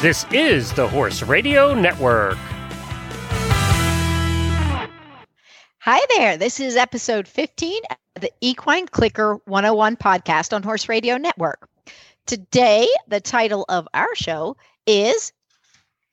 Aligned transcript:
This 0.00 0.24
is 0.30 0.72
the 0.74 0.86
Horse 0.86 1.24
Radio 1.24 1.74
Network. 1.74 2.38
Hi 5.80 6.00
there. 6.16 6.36
This 6.36 6.60
is 6.60 6.76
episode 6.76 7.26
15 7.26 7.82
of 8.14 8.22
the 8.22 8.30
Equine 8.40 8.86
Clicker 8.86 9.40
101 9.46 9.96
podcast 9.96 10.52
on 10.52 10.62
Horse 10.62 10.88
Radio 10.88 11.16
Network. 11.16 11.68
Today, 12.26 12.86
the 13.08 13.20
title 13.20 13.64
of 13.68 13.88
our 13.92 14.14
show 14.14 14.56
is 14.86 15.32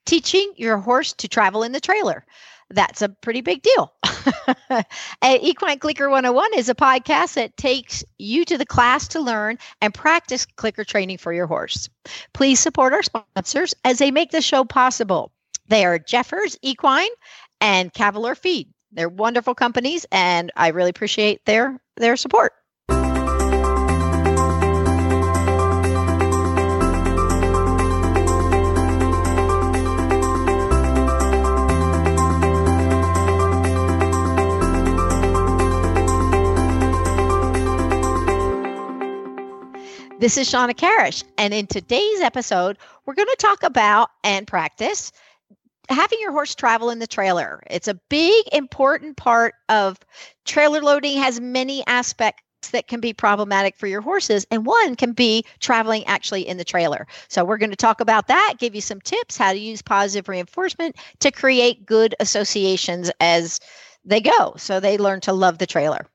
Teaching 0.07 0.51
Your 0.55 0.77
Horse 0.77 1.13
to 1.13 1.27
Travel 1.27 1.61
in 1.61 1.71
the 1.71 1.79
Trailer. 1.79 2.25
That's 2.69 3.01
a 3.01 3.09
pretty 3.09 3.41
big 3.41 3.61
deal. 3.61 3.93
Equine 5.23 5.79
Clicker 5.79 6.09
101 6.09 6.51
is 6.57 6.69
a 6.69 6.75
podcast 6.75 7.35
that 7.35 7.57
takes 7.57 8.03
you 8.17 8.43
to 8.45 8.57
the 8.57 8.65
class 8.65 9.07
to 9.09 9.19
learn 9.19 9.57
and 9.81 9.93
practice 9.93 10.45
clicker 10.45 10.83
training 10.83 11.19
for 11.19 11.31
your 11.31 11.47
horse. 11.47 11.89
Please 12.33 12.59
support 12.59 12.93
our 12.93 13.03
sponsors 13.03 13.75
as 13.83 13.99
they 13.99 14.11
make 14.11 14.31
the 14.31 14.41
show 14.41 14.63
possible. 14.65 15.31
They 15.67 15.85
are 15.85 15.99
Jeffers 15.99 16.57
Equine 16.61 17.09
and 17.61 17.93
Cavalier 17.93 18.35
Feed. 18.35 18.69
They're 18.91 19.09
wonderful 19.09 19.55
companies 19.55 20.05
and 20.11 20.51
I 20.55 20.69
really 20.69 20.89
appreciate 20.89 21.45
their 21.45 21.79
their 21.97 22.17
support. 22.17 22.53
This 40.17 40.37
is 40.37 40.49
Shawna 40.49 40.73
Karrasch, 40.73 41.25
and 41.37 41.53
in 41.53 41.67
today's 41.67 42.21
episode, 42.21 42.77
we're 43.05 43.15
going 43.15 43.27
to 43.27 43.35
talk 43.37 43.63
about 43.63 44.09
and 44.23 44.47
practice 44.47 45.11
having 45.89 46.19
your 46.21 46.31
horse 46.31 46.55
travel 46.55 46.89
in 46.89 46.99
the 46.99 47.05
trailer. 47.05 47.61
It's 47.69 47.89
a 47.89 47.99
big, 48.09 48.45
important 48.53 49.17
part 49.17 49.55
of 49.67 49.99
trailer 50.45 50.81
loading, 50.81 51.17
has 51.17 51.41
many 51.41 51.85
aspects 51.85 52.41
that 52.71 52.87
can 52.87 53.01
be 53.01 53.11
problematic 53.11 53.75
for 53.75 53.87
your 53.87 53.99
horses 53.99 54.47
and 54.51 54.65
one 54.65 54.95
can 54.95 55.11
be 55.11 55.43
traveling 55.59 56.05
actually 56.05 56.47
in 56.47 56.57
the 56.57 56.63
trailer 56.63 57.05
so 57.27 57.45
we're 57.45 57.59
going 57.59 57.69
to 57.69 57.75
talk 57.75 58.01
about 58.01 58.27
that 58.27 58.55
give 58.57 58.73
you 58.73 58.81
some 58.81 58.99
tips 59.01 59.37
how 59.37 59.53
to 59.53 59.59
use 59.59 59.83
positive 59.83 60.27
reinforcement 60.27 60.95
to 61.19 61.29
create 61.29 61.85
good 61.85 62.15
associations 62.19 63.11
as 63.19 63.59
they 64.03 64.19
go 64.19 64.55
so 64.57 64.79
they 64.79 64.97
learn 64.97 65.21
to 65.21 65.31
love 65.31 65.59
the 65.59 65.67
trailer 65.67 66.07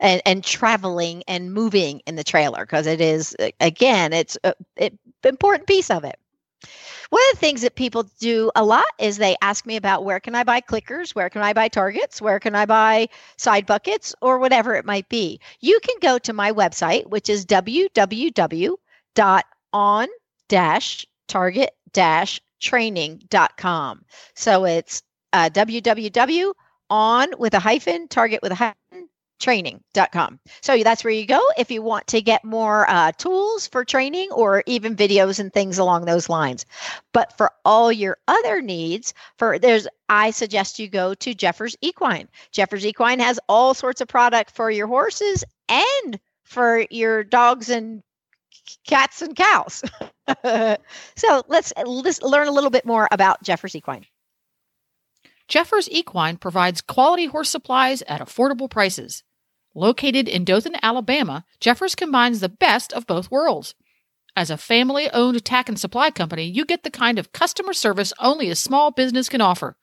and 0.00 0.22
and 0.24 0.44
traveling 0.44 1.22
and 1.28 1.52
moving 1.52 2.00
in 2.06 2.16
the 2.16 2.24
trailer 2.24 2.64
because 2.64 2.86
it 2.86 3.00
is 3.00 3.36
again 3.60 4.12
it's 4.12 4.36
an 4.76 4.98
important 5.24 5.66
piece 5.66 5.90
of 5.90 6.04
it. 6.04 6.18
One 7.10 7.22
of 7.30 7.34
the 7.34 7.40
things 7.40 7.62
that 7.62 7.74
people 7.74 8.02
do 8.20 8.50
a 8.54 8.64
lot 8.64 8.84
is 8.98 9.16
they 9.16 9.36
ask 9.40 9.64
me 9.64 9.76
about 9.76 10.04
where 10.04 10.20
can 10.20 10.34
i 10.34 10.44
buy 10.44 10.60
clickers 10.60 11.14
where 11.14 11.30
can 11.30 11.42
i 11.42 11.52
buy 11.52 11.68
targets 11.68 12.20
where 12.20 12.38
can 12.38 12.54
i 12.54 12.66
buy 12.66 13.08
side 13.36 13.66
buckets 13.66 14.14
or 14.20 14.38
whatever 14.38 14.74
it 14.74 14.84
might 14.84 15.08
be. 15.08 15.40
You 15.60 15.80
can 15.80 15.96
go 16.00 16.18
to 16.18 16.32
my 16.32 16.52
website 16.52 17.06
which 17.08 17.28
is 17.30 17.46
www.on 17.46 18.78
target 21.28 21.70
training.com 22.60 24.04
so 24.34 24.64
it's 24.64 25.02
uh, 25.32 25.50
with 27.38 27.54
a 27.54 27.58
hyphen 27.58 28.08
target 28.08 28.40
with 28.42 28.52
a 28.52 28.54
hyphen 28.54 28.77
training.com. 29.38 30.40
So 30.60 30.82
that's 30.82 31.04
where 31.04 31.12
you 31.12 31.26
go 31.26 31.40
if 31.56 31.70
you 31.70 31.82
want 31.82 32.06
to 32.08 32.20
get 32.20 32.44
more 32.44 32.88
uh, 32.88 33.12
tools 33.12 33.66
for 33.66 33.84
training 33.84 34.30
or 34.32 34.62
even 34.66 34.96
videos 34.96 35.38
and 35.38 35.52
things 35.52 35.78
along 35.78 36.04
those 36.04 36.28
lines. 36.28 36.66
But 37.12 37.36
for 37.36 37.52
all 37.64 37.92
your 37.92 38.18
other 38.26 38.60
needs, 38.60 39.14
for 39.36 39.58
there's 39.58 39.86
I 40.08 40.30
suggest 40.30 40.78
you 40.78 40.88
go 40.88 41.14
to 41.14 41.34
Jeffers 41.34 41.76
Equine. 41.80 42.28
Jeffers 42.50 42.86
Equine 42.86 43.20
has 43.20 43.38
all 43.48 43.74
sorts 43.74 44.00
of 44.00 44.08
product 44.08 44.50
for 44.52 44.70
your 44.70 44.86
horses 44.86 45.44
and 45.68 46.18
for 46.44 46.86
your 46.90 47.24
dogs 47.24 47.68
and 47.68 48.02
cats 48.86 49.22
and 49.22 49.36
cows. 49.36 49.84
so 51.16 51.42
let's, 51.48 51.72
let's 51.84 52.22
learn 52.22 52.48
a 52.48 52.52
little 52.52 52.70
bit 52.70 52.86
more 52.86 53.08
about 53.10 53.42
Jeffers 53.42 53.74
Equine. 53.74 54.06
Jeffers 55.46 55.88
Equine 55.90 56.36
provides 56.36 56.82
quality 56.82 57.26
horse 57.26 57.48
supplies 57.48 58.02
at 58.02 58.20
affordable 58.20 58.70
prices. 58.70 59.24
Located 59.78 60.28
in 60.28 60.44
Dothan, 60.44 60.74
Alabama, 60.82 61.44
Jeffers 61.60 61.94
combines 61.94 62.40
the 62.40 62.48
best 62.48 62.92
of 62.92 63.06
both 63.06 63.30
worlds. 63.30 63.76
As 64.34 64.50
a 64.50 64.56
family 64.56 65.08
owned 65.12 65.44
tack 65.44 65.68
and 65.68 65.78
supply 65.78 66.10
company, 66.10 66.46
you 66.46 66.64
get 66.64 66.82
the 66.82 66.90
kind 66.90 67.16
of 67.16 67.30
customer 67.30 67.72
service 67.72 68.12
only 68.18 68.50
a 68.50 68.56
small 68.56 68.90
business 68.90 69.28
can 69.28 69.40
offer. 69.40 69.76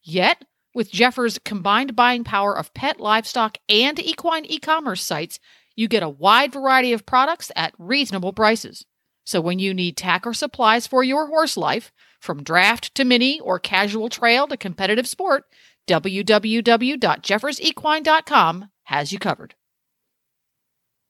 Yet, 0.00 0.44
with 0.76 0.92
Jeffers' 0.92 1.40
combined 1.44 1.96
buying 1.96 2.22
power 2.22 2.56
of 2.56 2.72
pet, 2.72 3.00
livestock, 3.00 3.58
and 3.68 3.98
equine 3.98 4.44
e 4.44 4.60
commerce 4.60 5.02
sites, 5.02 5.40
you 5.74 5.88
get 5.88 6.04
a 6.04 6.08
wide 6.08 6.52
variety 6.52 6.92
of 6.92 7.04
products 7.04 7.50
at 7.56 7.74
reasonable 7.78 8.32
prices. 8.32 8.86
So 9.24 9.40
when 9.40 9.58
you 9.58 9.74
need 9.74 9.96
tack 9.96 10.24
or 10.24 10.34
supplies 10.34 10.86
for 10.86 11.02
your 11.02 11.26
horse 11.26 11.56
life, 11.56 11.90
from 12.20 12.44
draft 12.44 12.94
to 12.94 13.04
mini 13.04 13.40
or 13.40 13.58
casual 13.58 14.08
trail 14.08 14.46
to 14.46 14.56
competitive 14.56 15.08
sport, 15.08 15.46
www.jeffersequine.com 15.88 18.68
has 18.84 19.12
you 19.12 19.18
covered. 19.18 19.54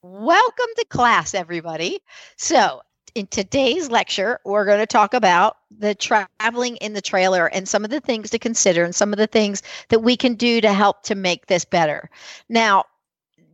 Welcome 0.01 0.67
to 0.77 0.85
class, 0.89 1.33
everybody. 1.33 1.99
So, 2.37 2.81
in 3.15 3.27
today's 3.27 3.89
lecture, 3.89 4.39
we're 4.43 4.65
going 4.65 4.79
to 4.79 4.87
talk 4.87 5.13
about 5.13 5.57
the 5.71 5.93
traveling 5.95 6.77
in 6.77 6.93
the 6.93 7.01
trailer 7.01 7.47
and 7.47 7.67
some 7.67 7.85
of 7.85 7.91
the 7.91 8.01
things 8.01 8.31
to 8.31 8.39
consider 8.39 8.83
and 8.83 8.95
some 8.95 9.13
of 9.13 9.17
the 9.17 9.27
things 9.27 9.61
that 9.89 9.99
we 9.99 10.17
can 10.17 10.33
do 10.33 10.59
to 10.61 10.73
help 10.73 11.03
to 11.03 11.15
make 11.15 11.45
this 11.45 11.63
better. 11.63 12.09
Now, 12.49 12.85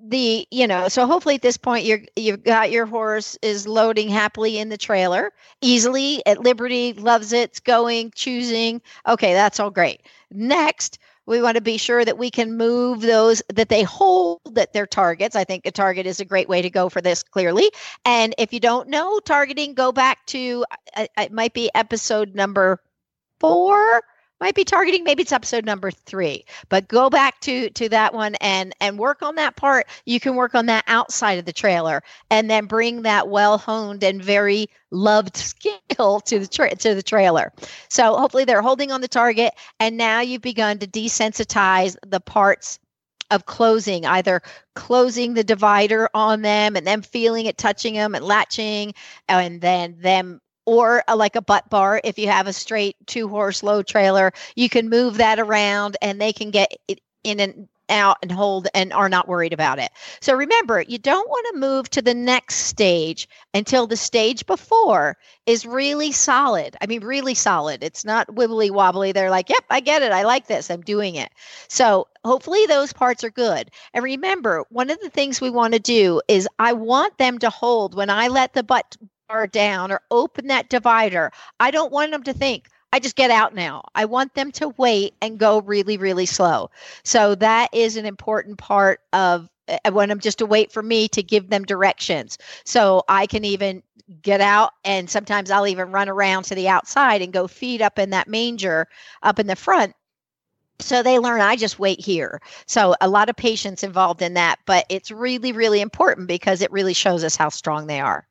the 0.02 0.48
you 0.50 0.66
know 0.66 0.88
so 0.88 1.06
hopefully 1.06 1.36
at 1.36 1.42
this 1.42 1.58
point 1.58 1.86
you're 1.86 2.00
you've 2.16 2.44
got 2.44 2.72
your 2.72 2.86
horse 2.86 3.38
is 3.42 3.68
loading 3.68 4.08
happily 4.08 4.58
in 4.58 4.70
the 4.70 4.78
trailer 4.78 5.32
easily 5.62 6.26
at 6.26 6.40
liberty 6.40 6.94
loves 6.94 7.34
it 7.34 7.50
it's 7.50 7.60
going 7.60 8.12
choosing 8.16 8.82
okay 9.08 9.34
that's 9.34 9.60
all 9.60 9.70
great 9.70 10.02
next 10.32 11.00
we 11.30 11.44
want 11.44 11.56
to 11.56 11.62
be 11.62 11.78
sure 11.78 12.04
that 12.04 12.18
we 12.18 12.32
can 12.32 12.58
move 12.58 13.02
those 13.02 13.44
that 13.54 13.70
they 13.70 13.84
hold 13.84 14.42
that 14.56 14.74
their 14.74 14.88
targets. 14.88 15.36
I 15.36 15.44
think 15.44 15.66
a 15.66 15.72
target 15.72 16.08
is 16.08 16.20
a 16.20 16.26
great 16.26 16.50
way 16.50 16.64
to 16.64 16.72
go 16.72 16.90
for 16.90 17.02
this 17.02 17.22
clearly. 17.22 17.70
And 18.04 18.34
if 18.40 18.52
you 18.52 18.60
don't 18.60 18.90
know 18.90 19.20
targeting, 19.20 19.76
go 19.76 19.92
back 19.92 20.26
to 20.28 20.66
uh, 20.98 21.06
it 21.18 21.32
might 21.32 21.54
be 21.54 21.70
episode 21.76 22.34
number 22.34 22.82
four 23.40 24.02
might 24.40 24.56
be 24.56 24.64
targeting 24.64 25.04
maybe 25.04 25.24
it's 25.24 25.32
episode 25.32 25.66
number 25.66 25.92
three 25.92 26.46
but 26.70 26.88
go 26.88 27.10
back 27.10 27.40
to 27.42 27.70
to 27.72 27.90
that 27.90 28.14
one 28.14 28.36
and 28.36 28.74
and 28.82 28.98
work 28.98 29.22
on 29.22 29.36
that 29.36 29.56
part. 29.56 29.88
You 30.06 30.20
can 30.20 30.36
work 30.36 30.56
on 30.56 30.68
that 30.68 30.84
outside 30.88 31.40
of 31.40 31.46
the 31.46 31.54
trailer 31.54 32.04
and 32.30 32.50
then 32.50 32.66
bring 32.66 33.04
that 33.04 33.28
well 33.28 33.58
honed 33.58 34.04
and 34.04 34.24
very 34.24 34.68
loved 34.92 35.38
skill 35.90 36.20
to 36.22 36.40
the 36.40 36.48
tra- 36.48 36.76
to 36.76 36.96
the 36.96 37.04
trailer. 37.04 37.52
So 37.90 38.18
hopefully 38.18 38.46
they're 38.46 38.62
holding 38.62 38.92
on 38.92 39.02
the 39.02 39.08
target 39.08 39.54
and 39.80 39.98
now 39.98 40.22
you've 40.22 40.42
begun 40.42 40.80
to 40.80 40.88
desensitize 40.88 41.96
the 42.06 42.20
parts 42.20 42.80
of 43.32 43.46
closing, 43.46 44.06
either 44.08 44.42
closing 44.76 45.36
the 45.36 45.44
divider 45.44 46.10
on 46.16 46.42
them 46.42 46.76
and 46.76 46.86
then 46.86 47.02
feeling 47.04 47.46
it 47.46 47.58
touching 47.60 47.94
them 47.94 48.16
and 48.16 48.26
latching, 48.26 48.94
and 49.28 49.62
then 49.62 49.96
them 50.00 50.42
or 50.70 51.04
a, 51.08 51.16
like 51.16 51.36
a 51.36 51.42
butt 51.42 51.70
bar 51.70 52.00
if 52.04 52.20
you 52.20 52.28
have 52.28 52.48
a 52.48 52.54
straight 52.54 52.96
two 53.08 53.28
horse 53.28 53.64
low 53.64 53.82
trailer 53.82 54.32
you 54.56 54.70
can 54.70 54.90
move 54.90 55.18
that 55.18 55.40
around 55.40 55.98
and 56.02 56.22
they 56.22 56.32
can 56.32 56.52
get 56.52 56.72
it 56.88 57.02
in 57.24 57.40
and 57.40 57.68
out 57.90 58.18
and 58.22 58.32
hold 58.32 58.68
and 58.74 58.94
are 58.94 59.10
not 59.10 59.28
worried 59.28 59.54
about 59.54 59.80
it. 59.80 59.92
So 60.22 60.36
remember, 60.36 60.82
you 60.82 60.98
don't 60.98 61.28
want 61.28 61.48
to 61.52 61.60
move 61.60 61.90
to 61.90 62.02
the 62.02 62.14
next 62.14 62.56
stage 62.56 63.28
until 63.54 63.88
the 63.88 63.98
stage 63.98 64.46
before 64.46 65.18
is 65.46 65.66
really 65.66 66.12
solid. 66.12 66.78
I 66.82 66.86
mean, 66.86 67.02
really 67.04 67.34
solid. 67.34 67.84
It's 67.84 68.06
not 68.06 68.28
wibbly 68.28 68.72
wobbly. 68.72 69.12
They're 69.12 69.32
like, 69.32 69.50
yep, 69.50 69.64
I 69.70 69.80
get 69.80 70.04
it. 70.04 70.12
I 70.12 70.24
like 70.24 70.48
this. 70.48 70.70
I'm 70.70 70.82
doing 70.82 71.16
it. 71.16 71.32
So 71.68 72.08
hopefully 72.24 72.66
those 72.68 72.94
parts 72.94 73.24
are 73.24 73.32
good. 73.32 73.72
And 73.94 74.04
remember, 74.04 74.66
one 74.70 74.90
of 74.90 75.00
the 75.00 75.10
things 75.10 75.42
we 75.42 75.50
want 75.50 75.74
to 75.74 75.80
do 75.80 76.22
is 76.28 76.48
I 76.60 76.74
want 76.74 77.18
them 77.18 77.40
to 77.40 77.50
hold 77.50 77.96
when 77.96 78.10
I 78.10 78.28
let 78.28 78.54
the 78.54 78.64
butt 78.64 78.96
bar 79.30 79.48
down 79.48 79.92
or 79.92 80.02
open 80.12 80.48
that 80.48 80.70
divider. 80.70 81.32
I 81.60 81.72
don't 81.72 81.92
want 81.92 82.12
them 82.12 82.24
to 82.24 82.34
think, 82.34 82.68
I 82.92 83.00
just 83.00 83.16
get 83.16 83.32
out 83.32 83.54
now. 83.54 83.84
I 83.96 84.06
want 84.06 84.34
them 84.34 84.52
to 84.54 84.70
wait 84.78 85.14
and 85.22 85.38
go 85.38 85.62
really, 85.62 85.98
really 85.98 86.26
slow. 86.26 86.72
So 87.04 87.36
that 87.36 87.70
is 87.74 87.96
an 87.96 88.06
important 88.06 88.58
part 88.58 89.02
of 89.14 89.50
I 89.86 89.92
want 89.92 90.10
them 90.10 90.20
just 90.20 90.40
to 90.40 90.48
wait 90.48 90.72
for 90.72 90.82
me 90.82 91.08
to 91.10 91.22
give 91.22 91.50
them 91.50 91.64
directions. 91.64 92.40
So 92.66 93.04
I 93.08 93.28
can 93.28 93.46
even 93.46 93.84
get 94.24 94.42
out 94.42 94.72
and 94.84 95.08
sometimes 95.08 95.52
I'll 95.52 95.68
even 95.68 95.92
run 95.92 96.10
around 96.10 96.44
to 96.46 96.56
the 96.56 96.68
outside 96.68 97.22
and 97.22 97.32
go 97.32 97.48
feed 97.48 97.84
up 97.84 98.00
in 98.00 98.10
that 98.10 98.28
manger 98.28 98.88
up 99.22 99.38
in 99.38 99.46
the 99.46 99.56
front 99.56 99.94
so 100.80 101.04
they 101.04 101.20
learn 101.20 101.42
i 101.42 101.56
just 101.56 101.80
wait 101.80 102.00
here 102.00 102.42
so 102.66 102.96
a 103.02 103.10
lot 103.10 103.30
of 103.30 103.36
patience 103.36 103.84
involved 103.84 104.22
in 104.22 104.34
that 104.34 104.58
but 104.66 104.86
it's 104.90 105.12
really 105.12 105.52
really 105.52 105.82
important 105.82 106.28
because 106.28 106.62
it 106.62 106.72
really 106.72 106.94
shows 106.94 107.24
us 107.24 107.36
how 107.36 107.50
strong 107.50 107.88
they 107.88 108.00
are 108.00 108.28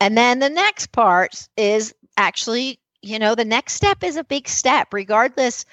and 0.00 0.16
then 0.16 0.38
the 0.38 0.50
next 0.50 0.92
part 0.92 1.48
is 1.56 1.94
actually 2.16 2.80
you 3.02 3.18
know, 3.18 3.34
the 3.34 3.44
next 3.44 3.74
step 3.74 4.02
is 4.02 4.16
a 4.16 4.24
big 4.24 4.48
step, 4.48 4.92
regardless 4.92 5.64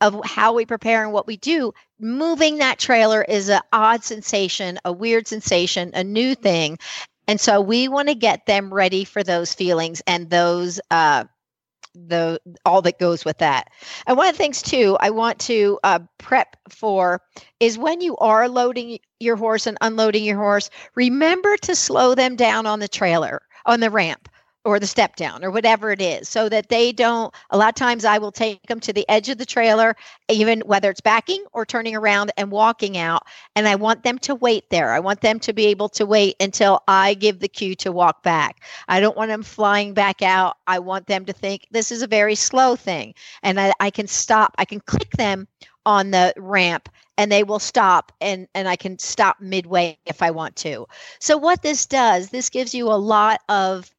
of 0.00 0.20
how 0.24 0.54
we 0.54 0.66
prepare 0.66 1.04
and 1.04 1.12
what 1.12 1.26
we 1.26 1.36
do. 1.36 1.72
Moving 2.00 2.58
that 2.58 2.78
trailer 2.78 3.22
is 3.22 3.48
an 3.48 3.60
odd 3.72 4.02
sensation, 4.02 4.78
a 4.84 4.92
weird 4.92 5.28
sensation, 5.28 5.92
a 5.94 6.02
new 6.02 6.34
thing. 6.34 6.78
And 7.28 7.40
so 7.40 7.60
we 7.60 7.86
want 7.86 8.08
to 8.08 8.16
get 8.16 8.46
them 8.46 8.74
ready 8.74 9.04
for 9.04 9.22
those 9.22 9.54
feelings 9.54 10.02
and 10.08 10.28
those 10.28 10.80
uh, 10.90 11.24
the 11.94 12.40
all 12.64 12.82
that 12.82 12.98
goes 12.98 13.24
with 13.24 13.38
that. 13.38 13.68
And 14.06 14.16
one 14.16 14.28
of 14.28 14.34
the 14.34 14.38
things 14.38 14.62
too, 14.62 14.96
I 15.00 15.10
want 15.10 15.38
to 15.40 15.78
uh, 15.84 16.00
prep 16.18 16.56
for 16.68 17.20
is 17.60 17.78
when 17.78 18.00
you 18.00 18.16
are 18.16 18.48
loading 18.48 18.98
your 19.20 19.36
horse 19.36 19.66
and 19.66 19.78
unloading 19.80 20.24
your 20.24 20.38
horse, 20.38 20.70
remember 20.94 21.56
to 21.58 21.74
slow 21.74 22.14
them 22.14 22.36
down 22.36 22.66
on 22.66 22.80
the 22.80 22.88
trailer 22.88 23.42
on 23.66 23.80
the 23.80 23.90
ramp 23.90 24.28
or 24.64 24.78
the 24.78 24.86
step 24.86 25.16
down 25.16 25.44
or 25.44 25.50
whatever 25.50 25.90
it 25.90 26.00
is 26.00 26.28
so 26.28 26.48
that 26.48 26.68
they 26.68 26.92
don't 26.92 27.34
a 27.50 27.58
lot 27.58 27.68
of 27.68 27.74
times 27.74 28.04
i 28.04 28.18
will 28.18 28.32
take 28.32 28.62
them 28.66 28.80
to 28.80 28.92
the 28.92 29.08
edge 29.08 29.28
of 29.28 29.38
the 29.38 29.46
trailer 29.46 29.96
even 30.28 30.60
whether 30.60 30.90
it's 30.90 31.00
backing 31.00 31.44
or 31.52 31.66
turning 31.66 31.96
around 31.96 32.30
and 32.36 32.50
walking 32.50 32.96
out 32.96 33.22
and 33.56 33.66
i 33.66 33.74
want 33.74 34.02
them 34.02 34.18
to 34.18 34.34
wait 34.34 34.68
there. 34.70 34.92
I 34.92 35.00
want 35.00 35.20
them 35.20 35.38
to 35.40 35.52
be 35.52 35.66
able 35.66 35.88
to 35.90 36.06
wait 36.06 36.36
until 36.40 36.82
i 36.88 37.14
give 37.14 37.40
the 37.40 37.48
cue 37.48 37.74
to 37.76 37.92
walk 37.92 38.22
back. 38.22 38.62
I 38.88 39.00
don't 39.00 39.16
want 39.16 39.28
them 39.28 39.42
flying 39.42 39.94
back 39.94 40.22
out. 40.22 40.56
I 40.66 40.78
want 40.78 41.06
them 41.06 41.24
to 41.26 41.32
think 41.32 41.66
this 41.70 41.92
is 41.92 42.02
a 42.02 42.06
very 42.06 42.34
slow 42.34 42.76
thing 42.76 43.14
and 43.42 43.60
i, 43.60 43.72
I 43.80 43.90
can 43.90 44.06
stop 44.06 44.54
i 44.58 44.64
can 44.64 44.80
click 44.80 45.10
them 45.12 45.48
on 45.84 46.10
the 46.10 46.32
ramp 46.36 46.88
and 47.18 47.30
they 47.30 47.42
will 47.42 47.58
stop 47.58 48.12
and 48.20 48.48
and 48.54 48.68
I 48.68 48.76
can 48.76 48.98
stop 48.98 49.40
midway 49.40 49.98
if 50.06 50.22
I 50.22 50.30
want 50.30 50.56
to. 50.56 50.86
So 51.18 51.36
what 51.36 51.62
this 51.62 51.86
does, 51.86 52.30
this 52.30 52.50
gives 52.50 52.74
you 52.74 52.86
a 52.86 52.94
lot 52.94 53.40
of 53.48 53.90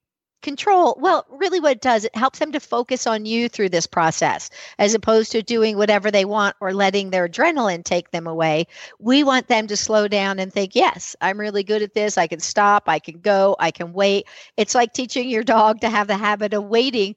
control 0.43 0.97
well 0.99 1.25
really 1.29 1.59
what 1.59 1.71
it 1.71 1.81
does 1.81 2.05
it 2.05 2.15
helps 2.15 2.37
them 2.37 2.51
to 2.51 2.59
focus 2.59 3.07
on 3.07 3.25
you 3.25 3.49
through 3.49 3.69
this 3.69 3.87
process 3.87 4.49
as 4.77 4.93
opposed 4.93 5.31
to 5.31 5.41
doing 5.41 5.77
whatever 5.77 6.11
they 6.11 6.25
want 6.25 6.55
or 6.59 6.73
letting 6.73 7.09
their 7.09 7.27
adrenaline 7.27 7.83
take 7.83 8.11
them 8.11 8.27
away. 8.27 8.67
We 8.99 9.23
want 9.23 9.47
them 9.47 9.67
to 9.67 9.77
slow 9.77 10.07
down 10.07 10.39
and 10.39 10.51
think 10.51 10.75
yes 10.75 11.15
i'm 11.21 11.39
really 11.39 11.63
good 11.63 11.81
at 11.81 11.93
this. 11.93 12.17
I 12.17 12.27
can 12.27 12.39
stop. 12.39 12.83
I 12.87 12.99
can 12.99 13.19
go. 13.19 13.55
I 13.59 13.71
can 13.71 13.93
wait. 13.93 14.27
It's 14.57 14.75
like 14.75 14.93
teaching 14.93 15.29
your 15.29 15.43
dog 15.43 15.81
to 15.81 15.89
have 15.89 16.07
the 16.07 16.17
habit 16.17 16.53
of 16.53 16.65
waiting 16.65 17.15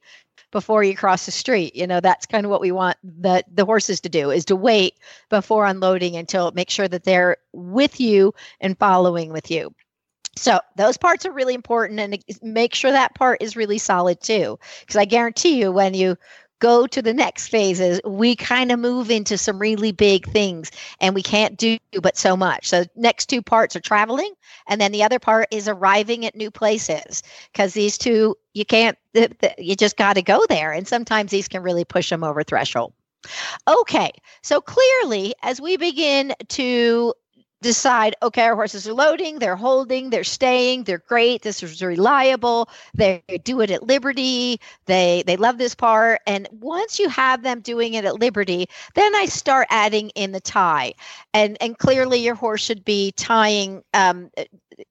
before 0.52 0.84
you 0.84 0.96
cross 0.96 1.26
the 1.26 1.32
street. 1.32 1.74
You 1.74 1.86
know 1.86 2.00
that's 2.00 2.26
kind 2.26 2.46
of 2.46 2.50
what 2.50 2.60
we 2.60 2.72
want 2.72 2.96
the 3.02 3.42
the 3.52 3.64
horses 3.64 4.00
to 4.02 4.08
do 4.08 4.30
is 4.30 4.44
to 4.46 4.56
wait 4.56 4.94
before 5.28 5.66
unloading 5.66 6.16
until 6.16 6.52
make 6.52 6.70
sure 6.70 6.88
that 6.88 7.04
they're 7.04 7.36
with 7.52 8.00
you 8.00 8.32
and 8.60 8.78
following 8.78 9.32
with 9.32 9.50
you 9.50 9.74
so 10.36 10.60
those 10.76 10.96
parts 10.96 11.24
are 11.24 11.32
really 11.32 11.54
important 11.54 11.98
and 11.98 12.22
make 12.42 12.74
sure 12.74 12.92
that 12.92 13.14
part 13.14 13.42
is 13.42 13.56
really 13.56 13.78
solid 13.78 14.20
too. 14.20 14.58
Because 14.80 14.96
I 14.96 15.06
guarantee 15.06 15.58
you 15.58 15.72
when 15.72 15.94
you 15.94 16.16
go 16.58 16.86
to 16.86 17.02
the 17.02 17.14
next 17.14 17.48
phases, 17.48 18.00
we 18.04 18.36
kind 18.36 18.72
of 18.72 18.78
move 18.78 19.10
into 19.10 19.36
some 19.36 19.58
really 19.58 19.92
big 19.92 20.26
things 20.26 20.70
and 21.00 21.14
we 21.14 21.22
can't 21.22 21.56
do 21.56 21.78
but 22.00 22.16
so 22.16 22.36
much. 22.36 22.68
So 22.68 22.84
next 22.96 23.26
two 23.26 23.42
parts 23.42 23.76
are 23.76 23.80
traveling 23.80 24.32
and 24.66 24.80
then 24.80 24.92
the 24.92 25.02
other 25.02 25.18
part 25.18 25.48
is 25.50 25.68
arriving 25.68 26.24
at 26.26 26.36
new 26.36 26.50
places 26.50 27.22
because 27.52 27.74
these 27.74 27.98
two 27.98 28.36
you 28.52 28.64
can't 28.64 28.96
you 29.58 29.74
just 29.74 29.96
got 29.96 30.14
to 30.14 30.22
go 30.22 30.44
there 30.48 30.72
and 30.72 30.86
sometimes 30.86 31.30
these 31.30 31.48
can 31.48 31.62
really 31.62 31.84
push 31.84 32.10
them 32.10 32.24
over 32.24 32.42
threshold. 32.42 32.92
Okay, 33.66 34.12
so 34.42 34.60
clearly, 34.60 35.34
as 35.42 35.60
we 35.60 35.76
begin 35.76 36.32
to 36.50 37.12
decide 37.66 38.14
okay 38.22 38.44
our 38.44 38.54
horses 38.54 38.86
are 38.88 38.94
loading 38.94 39.38
they're 39.38 39.56
holding 39.56 40.10
they're 40.10 40.24
staying 40.24 40.84
they're 40.84 41.02
great 41.08 41.42
this 41.42 41.62
is 41.62 41.82
reliable 41.82 42.68
they 42.94 43.22
do 43.42 43.60
it 43.60 43.70
at 43.70 43.82
liberty 43.82 44.60
they 44.86 45.22
they 45.26 45.36
love 45.36 45.58
this 45.58 45.74
part. 45.74 46.20
And 46.26 46.48
once 46.60 46.98
you 46.98 47.08
have 47.08 47.42
them 47.42 47.60
doing 47.60 47.94
it 47.94 48.04
at 48.04 48.20
liberty 48.20 48.68
then 48.94 49.14
i 49.14 49.26
start 49.26 49.66
adding 49.70 50.10
in 50.10 50.32
the 50.32 50.40
tie. 50.40 50.94
And 51.34 51.56
and 51.60 51.78
clearly 51.78 52.18
your 52.18 52.34
horse 52.34 52.62
should 52.62 52.84
be 52.84 53.12
tying 53.12 53.82
um, 53.94 54.30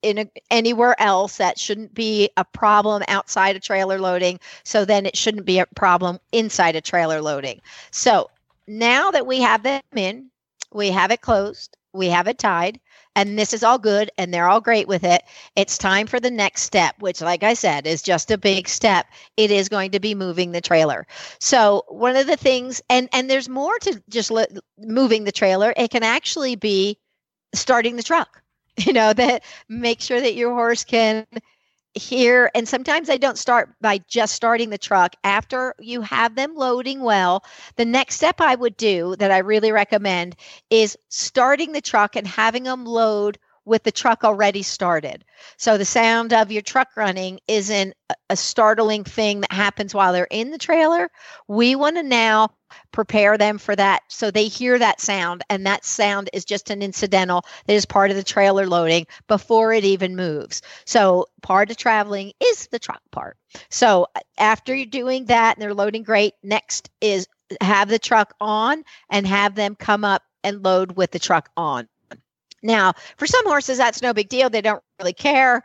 in 0.01 0.17
a, 0.17 0.29
anywhere 0.51 0.99
else 0.99 1.37
that 1.37 1.59
shouldn't 1.59 1.93
be 1.93 2.29
a 2.37 2.45
problem 2.45 3.03
outside 3.07 3.55
of 3.55 3.61
trailer 3.61 3.99
loading. 3.99 4.39
So 4.63 4.85
then 4.85 5.05
it 5.05 5.15
shouldn't 5.15 5.45
be 5.45 5.59
a 5.59 5.65
problem 5.75 6.19
inside 6.31 6.75
a 6.75 6.81
trailer 6.81 7.21
loading. 7.21 7.61
So 7.91 8.29
now 8.67 9.11
that 9.11 9.27
we 9.27 9.41
have 9.41 9.63
them 9.63 9.81
in 9.95 10.29
we 10.73 10.89
have 10.89 11.11
it 11.11 11.21
closed 11.21 11.77
we 11.95 12.09
have 12.09 12.27
it 12.27 12.37
tied 12.37 12.79
and 13.15 13.37
this 13.39 13.53
is 13.53 13.63
all 13.63 13.77
good 13.79 14.11
and 14.17 14.33
they're 14.33 14.49
all 14.49 14.61
great 14.61 14.87
with 14.87 15.03
it. 15.03 15.23
It's 15.55 15.77
time 15.77 16.07
for 16.07 16.19
the 16.19 16.31
next 16.31 16.63
step 16.63 16.95
which 16.99 17.21
like 17.21 17.43
i 17.43 17.53
said 17.53 17.87
is 17.87 18.01
just 18.01 18.31
a 18.31 18.37
big 18.37 18.67
step. 18.67 19.07
It 19.37 19.51
is 19.51 19.69
going 19.69 19.91
to 19.91 19.99
be 19.99 20.15
moving 20.15 20.51
the 20.51 20.61
trailer. 20.61 21.07
So 21.39 21.83
one 21.89 22.15
of 22.15 22.27
the 22.27 22.37
things 22.37 22.81
and 22.89 23.09
and 23.13 23.29
there's 23.29 23.49
more 23.49 23.77
to 23.79 24.01
just 24.09 24.31
le- 24.31 24.47
moving 24.77 25.23
the 25.23 25.31
trailer. 25.31 25.73
It 25.77 25.91
can 25.91 26.03
actually 26.03 26.55
be 26.55 26.99
starting 27.53 27.95
the 27.95 28.03
truck. 28.03 28.41
You 28.77 28.93
know 28.93 29.13
that 29.13 29.43
make 29.69 30.01
sure 30.01 30.19
that 30.19 30.35
your 30.35 30.53
horse 30.53 30.83
can 30.83 31.25
hear 31.95 32.51
and 32.53 32.67
sometimes 32.67 33.09
i 33.09 33.17
don't 33.17 33.37
start 33.37 33.69
by 33.81 33.97
just 34.07 34.35
starting 34.35 34.69
the 34.69 34.77
truck. 34.77 35.15
After 35.23 35.73
you 35.79 36.01
have 36.01 36.35
them 36.35 36.55
loading 36.55 37.01
well 37.01 37.43
the 37.77 37.85
next 37.85 38.15
step 38.15 38.41
i 38.41 38.55
would 38.55 38.77
do 38.77 39.15
that 39.17 39.31
i 39.31 39.37
really 39.39 39.71
recommend 39.71 40.35
is 40.69 40.97
starting 41.09 41.71
the 41.71 41.81
truck 41.81 42.15
and 42.15 42.27
having 42.27 42.63
them 42.63 42.85
load 42.85 43.37
with 43.65 43.83
the 43.83 43.91
truck 43.91 44.23
already 44.23 44.61
started. 44.61 45.25
So 45.57 45.77
the 45.77 45.85
sound 45.85 46.33
of 46.33 46.51
your 46.51 46.61
truck 46.61 46.89
running 46.95 47.39
isn't 47.47 47.95
a 48.29 48.35
startling 48.35 49.03
thing 49.03 49.41
that 49.41 49.51
happens 49.51 49.93
while 49.93 50.13
they're 50.13 50.27
in 50.29 50.51
the 50.51 50.57
trailer. 50.57 51.09
We 51.47 51.75
want 51.75 51.95
to 51.97 52.03
now 52.03 52.49
prepare 52.91 53.37
them 53.37 53.57
for 53.57 53.75
that 53.75 54.01
so 54.09 54.31
they 54.31 54.47
hear 54.47 54.77
that 54.77 54.99
sound 55.01 55.43
and 55.49 55.65
that 55.65 55.85
sound 55.85 56.29
is 56.33 56.45
just 56.45 56.69
an 56.69 56.81
incidental 56.81 57.45
that 57.67 57.73
is 57.73 57.85
part 57.85 58.11
of 58.11 58.17
the 58.17 58.23
trailer 58.23 58.67
loading 58.67 59.05
before 59.27 59.73
it 59.73 59.83
even 59.83 60.15
moves. 60.15 60.61
So 60.85 61.25
part 61.41 61.71
of 61.71 61.77
traveling 61.77 62.33
is 62.41 62.67
the 62.67 62.79
truck 62.79 63.01
part. 63.11 63.37
So 63.69 64.07
uh, 64.15 64.19
after 64.37 64.75
you're 64.75 64.85
doing 64.85 65.25
that 65.25 65.55
and 65.55 65.61
they're 65.61 65.73
loading 65.73 66.03
great, 66.03 66.33
next 66.43 66.89
is 67.01 67.27
have 67.61 67.89
the 67.89 67.99
truck 67.99 68.33
on 68.41 68.83
and 69.09 69.27
have 69.27 69.55
them 69.55 69.75
come 69.75 70.03
up 70.03 70.23
and 70.43 70.63
load 70.63 70.95
with 70.95 71.11
the 71.11 71.19
truck 71.19 71.49
on. 71.55 71.87
Now, 72.65 72.93
for 73.17 73.27
some 73.27 73.45
horses, 73.45 73.77
that's 73.77 74.01
no 74.01 74.13
big 74.13 74.27
deal. 74.27 74.49
They 74.49 74.61
don't 74.61 74.83
really 74.99 75.13
care. 75.13 75.63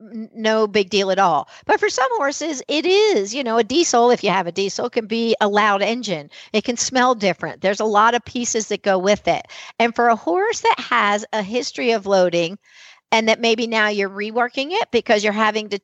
No 0.00 0.66
big 0.66 0.90
deal 0.90 1.10
at 1.10 1.18
all. 1.18 1.48
But 1.66 1.78
for 1.78 1.88
some 1.88 2.08
horses, 2.16 2.62
it 2.68 2.86
is. 2.86 3.34
You 3.34 3.44
know, 3.44 3.58
a 3.58 3.64
diesel, 3.64 4.10
if 4.10 4.24
you 4.24 4.30
have 4.30 4.46
a 4.46 4.52
diesel, 4.52 4.90
can 4.90 5.06
be 5.06 5.36
a 5.40 5.48
loud 5.48 5.82
engine. 5.82 6.30
It 6.52 6.64
can 6.64 6.76
smell 6.76 7.14
different. 7.14 7.60
There's 7.60 7.80
a 7.80 7.84
lot 7.84 8.14
of 8.14 8.24
pieces 8.24 8.68
that 8.68 8.82
go 8.82 8.98
with 8.98 9.28
it. 9.28 9.46
And 9.78 9.94
for 9.94 10.08
a 10.08 10.16
horse 10.16 10.60
that 10.62 10.76
has 10.78 11.24
a 11.32 11.42
history 11.42 11.92
of 11.92 12.06
loading, 12.06 12.58
and 13.12 13.28
that 13.28 13.40
maybe 13.40 13.66
now 13.66 13.88
you're 13.88 14.08
reworking 14.08 14.68
it 14.70 14.90
because 14.90 15.22
you're 15.22 15.32
having 15.32 15.68
to 15.68 15.80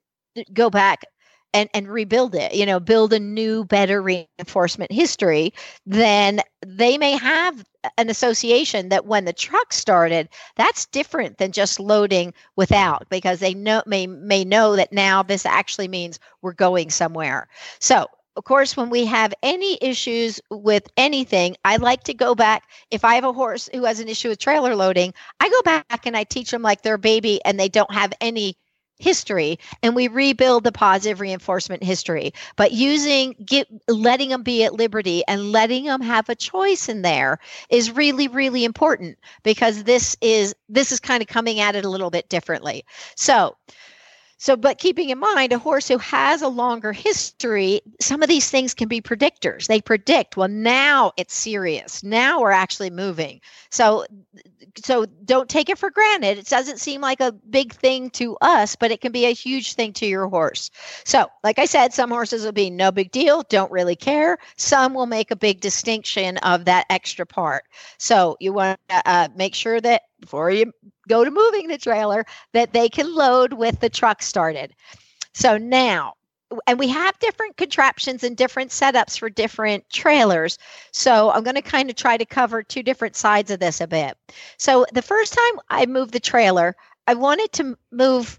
go 0.53 0.71
back 0.71 1.05
and, 1.53 1.69
and 1.75 1.89
rebuild 1.89 2.35
it, 2.35 2.55
you 2.55 2.67
know, 2.67 2.81
build 2.81 3.13
a 3.13 3.21
new, 3.21 3.65
better 3.65 4.03
reinforcement 4.03 4.93
history, 4.93 5.53
then 5.87 6.41
they 6.67 6.99
may 6.99 7.13
have 7.13 7.65
an 7.99 8.11
association 8.11 8.89
that 8.89 9.07
when 9.07 9.25
the 9.25 9.33
truck 9.33 9.73
started, 9.73 10.29
that's 10.57 10.87
different 10.87 11.39
than 11.39 11.53
just 11.53 11.81
loading 11.81 12.35
without 12.57 13.09
because 13.09 13.41
they 13.41 13.55
know 13.55 13.83
may 13.87 14.07
may 14.07 14.45
know 14.45 14.77
that 14.77 14.93
now 14.93 15.23
this 15.23 15.47
actually 15.47 15.89
means 15.89 16.19
we're 16.43 16.53
going 16.53 16.91
somewhere. 16.91 17.49
So 17.79 18.07
of 18.37 18.45
course, 18.45 18.77
when 18.77 18.91
we 18.91 19.07
have 19.07 19.33
any 19.43 19.79
issues 19.81 20.41
with 20.51 20.87
anything, 20.99 21.57
I 21.65 21.77
like 21.77 22.05
to 22.05 22.13
go 22.13 22.35
back. 22.35 22.65
If 22.91 23.03
I 23.03 23.15
have 23.15 23.25
a 23.25 23.33
horse 23.33 23.69
who 23.73 23.85
has 23.85 23.99
an 23.99 24.09
issue 24.09 24.29
with 24.29 24.39
trailer 24.39 24.77
loading, 24.77 25.15
I 25.41 25.49
go 25.49 25.63
back 25.63 26.05
and 26.05 26.15
I 26.15 26.25
teach 26.25 26.51
them 26.51 26.61
like 26.61 26.83
they're 26.83 26.95
a 26.95 26.99
baby 26.99 27.41
and 27.47 27.59
they 27.59 27.71
don't 27.71 27.93
have 27.93 28.13
any 28.21 28.59
history 28.99 29.59
and 29.83 29.95
we 29.95 30.09
rebuild 30.09 30.65
the 30.65 30.73
positive 30.73 31.21
reinforcement 31.21 31.83
history. 31.83 32.33
But 32.57 32.73
using 32.73 33.35
get 33.45 33.69
letting 33.89 34.31
them 34.31 34.43
be 34.43 34.65
at 34.65 34.75
liberty 34.75 35.23
and 35.29 35.53
letting 35.53 35.85
them 35.85 36.01
have 36.01 36.29
a 36.29 36.35
choice 36.35 36.89
in 36.89 37.03
there 37.03 37.39
is 37.71 37.91
really 37.91 38.29
really 38.29 38.65
important 38.65 39.19
because 39.43 39.85
this 39.85 40.17
is 40.21 40.55
this 40.69 40.93
is 40.93 41.01
kind 41.01 41.23
of 41.23 41.29
coming 41.29 41.61
at 41.61 41.77
it 41.77 41.85
a 41.85 41.91
little 41.91 42.11
bit 42.11 42.29
differently. 42.29 42.85
So 43.15 43.57
so, 44.47 44.55
but 44.55 44.79
keeping 44.79 45.11
in 45.11 45.19
mind 45.19 45.53
a 45.53 45.59
horse 45.59 45.89
who 45.89 45.99
has 45.99 46.41
a 46.41 46.47
longer 46.47 46.93
history, 46.93 47.81
some 48.01 48.23
of 48.23 48.29
these 48.29 48.49
things 48.49 48.75
can 48.75 48.87
be 48.87 49.01
predictors. 49.01 49.67
They 49.67 49.81
predict, 49.81 50.37
well, 50.37 50.47
now 50.47 51.11
it's 51.17 51.37
serious. 51.37 52.05
Now 52.05 52.41
we're 52.41 52.53
actually 52.53 52.91
moving. 52.91 53.41
So, 53.71 54.07
so 54.85 55.07
don't 55.25 55.49
take 55.49 55.69
it 55.69 55.79
for 55.79 55.91
granted. 55.91 56.39
It 56.39 56.47
doesn't 56.47 56.79
seem 56.79 57.01
like 57.01 57.21
a 57.21 57.33
big 57.33 57.73
thing 57.73 58.09
to 58.11 58.37
us, 58.41 58.77
but 58.77 58.93
it 58.93 59.01
can 59.01 59.11
be 59.11 59.25
a 59.25 59.35
huge 59.35 59.75
thing 59.75 59.93
to 59.95 60.07
your 60.07 60.29
horse. 60.29 60.71
So, 61.03 61.27
like 61.43 61.59
I 61.59 61.65
said, 61.65 61.93
some 61.93 62.11
horses 62.11 62.45
will 62.45 62.53
be 62.53 62.71
no 62.71 62.93
big 62.93 63.11
deal, 63.11 63.43
don't 63.49 63.73
really 63.73 63.97
care. 63.97 64.39
Some 64.57 64.95
will 64.95 65.07
make 65.07 65.33
a 65.33 65.37
big 65.37 65.61
distinction 65.61 66.37
of 66.39 66.67
that 66.67 66.87
extra 66.89 67.27
part. 67.27 67.65
So, 67.99 68.37
you 68.39 68.53
want 68.53 68.79
to 68.91 69.03
uh, 69.11 69.29
make 69.35 69.57
sure 69.57 69.81
that 69.81 70.03
before 70.21 70.53
you 70.53 70.73
go 71.09 71.25
to 71.25 71.31
moving 71.31 71.69
the 71.69 71.79
trailer 71.79 72.25
that 72.53 72.73
they 72.73 72.89
can 72.89 73.15
load 73.15 73.53
with 73.53 73.81
the 73.81 73.91
truck 73.91 74.23
started. 74.23 74.75
So 75.33 75.59
now 75.59 76.15
and 76.67 76.79
we 76.79 76.89
have 76.89 77.19
different 77.19 77.57
contraptions 77.57 78.23
and 78.23 78.37
different 78.37 78.71
setups 78.71 79.19
for 79.19 79.29
different 79.29 79.89
trailers. 79.91 80.59
So 80.93 81.31
I'm 81.31 81.43
going 81.43 81.57
to 81.57 81.63
kind 81.63 81.91
of 81.91 81.97
try 81.97 82.17
to 82.17 82.25
cover 82.25 82.63
two 82.63 82.83
different 82.83 83.17
sides 83.17 83.51
of 83.51 83.61
this 83.61 83.81
a 83.81 83.87
bit. 83.87 84.17
So 84.59 84.87
the 84.93 85.03
first 85.03 85.33
time 85.35 85.61
I 85.69 85.87
moved 85.87 86.13
the 86.13 86.21
trailer, 86.21 86.77
I 87.07 87.15
wanted 87.15 87.53
to 87.55 87.77
move 87.91 88.39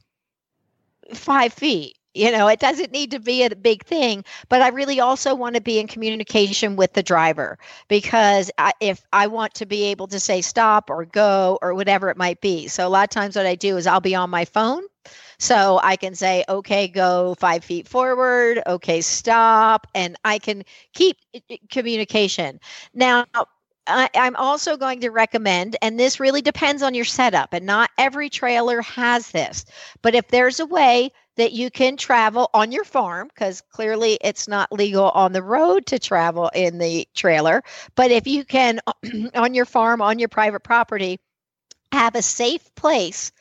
five 1.14 1.54
feet. 1.54 1.98
You 2.18 2.32
know, 2.32 2.48
it 2.48 2.60
doesn't 2.60 2.92
need 2.92 3.12
to 3.12 3.20
be 3.20 3.44
a 3.44 3.56
big 3.56 3.86
thing, 3.86 4.26
but 4.50 4.62
I 4.62 4.70
really 4.70 5.00
also 5.00 5.36
want 5.36 5.56
to 5.56 5.62
be 5.62 5.80
in 5.80 5.88
communication 5.88 6.76
with 6.76 6.94
the 6.94 7.04
driver 7.04 7.60
because 7.88 8.50
I, 8.58 8.74
if 8.80 9.06
I 9.14 9.28
want 9.28 9.54
to 9.56 9.66
be 9.66 9.84
able 9.86 10.08
to 10.08 10.20
say 10.20 10.42
stop 10.42 10.90
or 10.90 11.06
go 11.06 11.60
or 11.62 11.74
whatever 11.76 12.10
it 12.10 12.18
might 12.18 12.42
be. 12.42 12.68
So 12.68 12.88
a 12.88 12.90
lot 12.90 13.04
of 13.04 13.10
times 13.10 13.36
what 13.36 13.46
I 13.46 13.56
do 13.56 13.78
is 13.78 13.86
I'll 13.86 14.02
be 14.02 14.16
on 14.16 14.30
my 14.30 14.46
phone 14.46 14.84
so 15.40 15.80
I 15.84 15.96
can 15.96 16.16
say, 16.16 16.44
okay, 16.50 16.88
go 16.88 17.36
five 17.36 17.64
feet 17.64 17.88
forward, 17.88 18.62
okay, 18.66 19.02
stop, 19.02 19.88
and 19.94 20.18
I 20.26 20.40
can 20.40 20.64
keep 20.94 21.18
eh, 21.34 21.40
eh, 21.50 21.58
communication. 21.70 22.60
Now, 22.94 23.26
I, 23.86 24.10
am 24.16 24.36
also 24.36 24.78
going 24.78 25.02
to 25.02 25.12
recommend, 25.12 25.78
and 25.82 26.00
this 26.00 26.20
really 26.20 26.42
depends 26.42 26.82
on 26.82 26.94
your 26.94 27.06
setup, 27.06 27.54
and 27.54 27.66
not 27.66 27.92
every 27.98 28.30
trailer 28.30 28.82
has 28.82 29.30
this, 29.30 29.66
but 30.02 30.16
if 30.16 30.28
there's 30.30 30.60
a 30.60 30.66
way 30.66 31.12
that 31.38 31.54
you 31.54 31.72
can 31.72 31.98
travel 31.98 32.50
on 32.54 32.72
your 32.72 32.84
farm, 32.84 33.30
because 33.30 33.62
clearly 33.72 34.18
it's 34.22 34.48
not 34.48 34.72
legal 34.72 35.10
on 35.12 35.32
the 35.32 35.42
road 35.42 35.86
to 35.88 36.00
travel 36.00 36.50
in 36.54 36.78
the 36.78 37.08
trailer, 37.16 37.64
but 37.96 38.12
if 38.12 38.28
you 38.28 38.44
can 38.44 38.80
on 39.36 39.54
your 39.54 39.66
farm, 39.66 40.02
on 40.02 40.20
your 40.20 40.30
private 40.30 40.64
property, 40.64 41.20
have 41.92 42.16
a 42.16 42.22
safe 42.22 42.74
place 42.76 43.32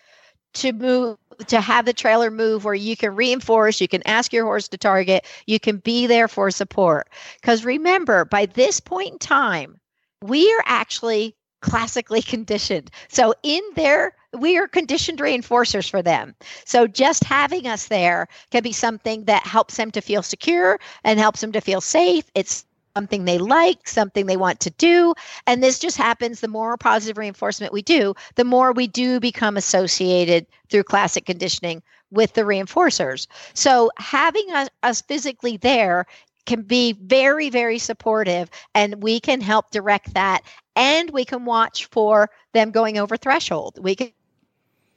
to 0.55 0.73
move 0.73 1.19
to 1.49 1.61
have 1.61 1.85
the 1.85 1.93
trailer 1.93 2.31
move 2.31 2.65
where 2.65 2.75
you 2.75 2.97
can 2.97 3.15
reinforce, 3.15 3.81
you 3.81 3.89
can 3.89 4.07
ask 4.07 4.33
your 4.33 4.45
horse 4.45 4.69
to 4.69 4.79
target, 4.79 5.27
you 5.47 5.61
can 5.61 5.77
be 5.79 6.07
there 6.07 6.29
for 6.29 6.51
support. 6.51 7.11
Because 7.41 7.65
remember, 7.65 8.25
by 8.25 8.47
this 8.47 8.81
point 8.81 9.13
in 9.13 9.19
time, 9.19 9.79
we 10.23 10.51
are 10.51 10.63
actually 10.65 11.37
classically 11.67 12.23
conditioned. 12.23 12.91
So 13.09 13.35
in 13.43 13.61
there, 13.75 14.15
we 14.33 14.57
are 14.57 14.69
conditioned 14.69 15.19
reinforcers 15.19 15.91
for 15.91 16.01
them. 16.01 16.35
So 16.65 16.87
just 16.87 17.25
having 17.25 17.67
us 17.67 17.89
there 17.89 18.29
can 18.53 18.63
be 18.63 18.73
something 18.73 19.25
that 19.25 19.45
helps 19.45 19.77
them 19.77 19.91
to 19.91 20.01
feel 20.01 20.23
secure 20.23 20.79
and 21.03 21.19
helps 21.19 21.41
them 21.41 21.51
to 21.53 21.61
feel 21.61 21.81
safe. 21.81 22.31
It's 22.37 22.65
something 22.97 23.25
they 23.25 23.39
like, 23.39 23.89
something 23.89 24.27
they 24.27 24.37
want 24.37 24.61
to 24.61 24.71
do. 24.71 25.13
And 25.49 25.61
this 25.61 25.81
just 25.81 25.97
happens 25.97 26.41
the 26.41 26.49
more 26.49 26.77
positive 26.77 27.19
reinforcement 27.19 27.73
we 27.73 27.83
do, 27.83 28.15
the 28.37 28.45
more 28.45 28.73
we 28.73 28.87
do 28.87 29.19
become 29.19 29.57
associated 29.57 30.47
through 30.71 30.85
classic 30.85 31.27
conditioning 31.27 31.83
with 32.13 32.33
the 32.35 32.43
reinforcers. 32.43 33.27
So 33.55 33.91
having 33.99 34.51
us, 34.53 34.69
us 34.85 35.01
physically 35.03 35.57
there 35.57 36.07
can 36.47 36.63
be 36.63 36.93
very, 36.93 37.51
very 37.51 37.79
supportive, 37.79 38.51
and 38.75 39.03
we 39.03 39.21
can 39.21 39.41
help 39.41 39.71
direct 39.71 40.15
that. 40.15 40.43
And 40.77 41.11
we 41.11 41.25
can 41.25 41.45
watch 41.45 41.87
for 41.87 42.31
them 42.53 42.71
going 42.71 42.99
over 42.99 43.17
threshold. 43.17 43.79
We 43.81 43.95
can 43.95 44.13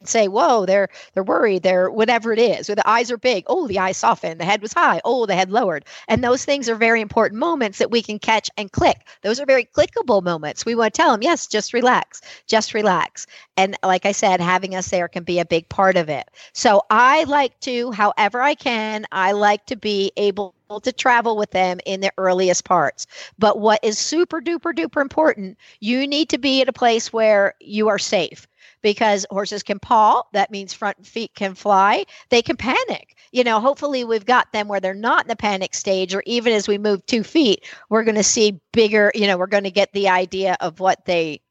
say, 0.04 0.28
whoa, 0.28 0.66
they're 0.66 0.88
they're 1.14 1.24
worried, 1.24 1.64
they're 1.64 1.90
whatever 1.92 2.32
it 2.32 2.40
is. 2.40 2.70
Or 2.70 2.76
the 2.76 2.90
eyes 2.90 3.12
are 3.12 3.18
big. 3.18 3.44
Oh, 3.48 3.68
the 3.68 3.80
eyes 3.80 3.98
softened, 3.98 4.40
the 4.40 4.46
head 4.46 4.62
was 4.62 4.74
high. 4.74 5.02
Oh, 5.04 5.26
the 5.26 5.36
head 5.36 5.52
lowered. 5.52 5.86
And 6.08 6.24
those 6.24 6.46
things 6.46 6.70
are 6.70 6.76
very 6.76 7.02
important 7.02 7.40
moments 7.40 7.80
that 7.80 7.92
we 7.92 8.02
can 8.02 8.20
catch 8.20 8.50
and 8.58 8.72
click. 8.72 9.08
Those 9.24 9.40
are 9.40 9.46
very 9.46 9.66
clickable 9.66 10.24
moments. 10.24 10.66
We 10.66 10.76
want 10.76 10.94
to 10.94 10.98
tell 10.98 11.12
them, 11.12 11.24
yes, 11.24 11.48
just 11.48 11.74
relax, 11.74 12.22
just 12.48 12.74
relax. 12.74 13.28
And 13.58 13.78
like 13.84 14.06
I 14.06 14.12
said, 14.14 14.40
having 14.40 14.76
us 14.76 14.90
there 14.90 15.08
can 15.08 15.24
be 15.24 15.40
a 15.40 15.46
big 15.46 15.68
part 15.70 15.98
of 15.98 16.10
it. 16.10 16.30
So 16.54 16.84
I 16.90 17.26
like 17.26 17.60
to, 17.62 17.92
however 17.92 18.42
I 18.42 18.56
can, 18.56 19.06
I 19.12 19.34
like 19.34 19.66
to 19.68 19.76
be 19.76 20.12
able 20.16 20.56
to 20.78 20.94
travel 20.94 21.36
with 21.36 21.50
them 21.50 21.80
in 21.86 22.02
the 22.02 22.14
earliest 22.18 22.64
parts. 22.64 23.08
But 23.40 23.60
what 23.60 23.80
is 23.84 23.98
super 23.98 24.40
duper 24.40 24.74
duper 24.74 25.02
important, 25.02 25.58
you 25.80 26.06
need 26.06 26.30
to 26.30 26.38
be 26.38 26.62
at 26.62 26.70
a 26.70 26.74
place 26.74 27.12
where 27.12 27.56
you 27.60 27.88
are 27.88 27.98
safe 27.98 28.48
because 28.82 29.26
horses 29.32 29.64
can 29.64 29.80
paw. 29.80 30.24
That 30.34 30.52
means 30.52 30.74
front 30.74 31.06
feet 31.06 31.34
can 31.34 31.56
fly. 31.56 32.06
They 32.30 32.42
can 32.42 32.56
panic. 32.56 33.16
You 33.32 33.44
know, 33.44 33.60
hopefully 33.60 34.04
we've 34.04 34.26
got 34.26 34.52
them 34.52 34.68
where 34.68 34.80
they're 34.80 34.94
not 34.94 35.24
in 35.24 35.28
the 35.28 35.36
panic 35.36 35.74
stage, 35.74 36.14
or 36.14 36.24
even 36.26 36.54
as 36.54 36.68
we 36.68 36.78
move 36.78 37.06
two 37.06 37.24
feet, 37.24 37.66
we're 37.90 38.04
going 38.04 38.16
to 38.16 38.24
see 38.24 38.60
bigger, 38.72 39.12
you 39.16 39.28
know, 39.28 39.38
we're 39.38 39.48
going 39.48 39.64
to 39.64 39.72
get 39.72 39.92
the 39.94 40.10
idea 40.10 40.56
of 40.60 40.80
what 40.80 41.06
they 41.06 41.42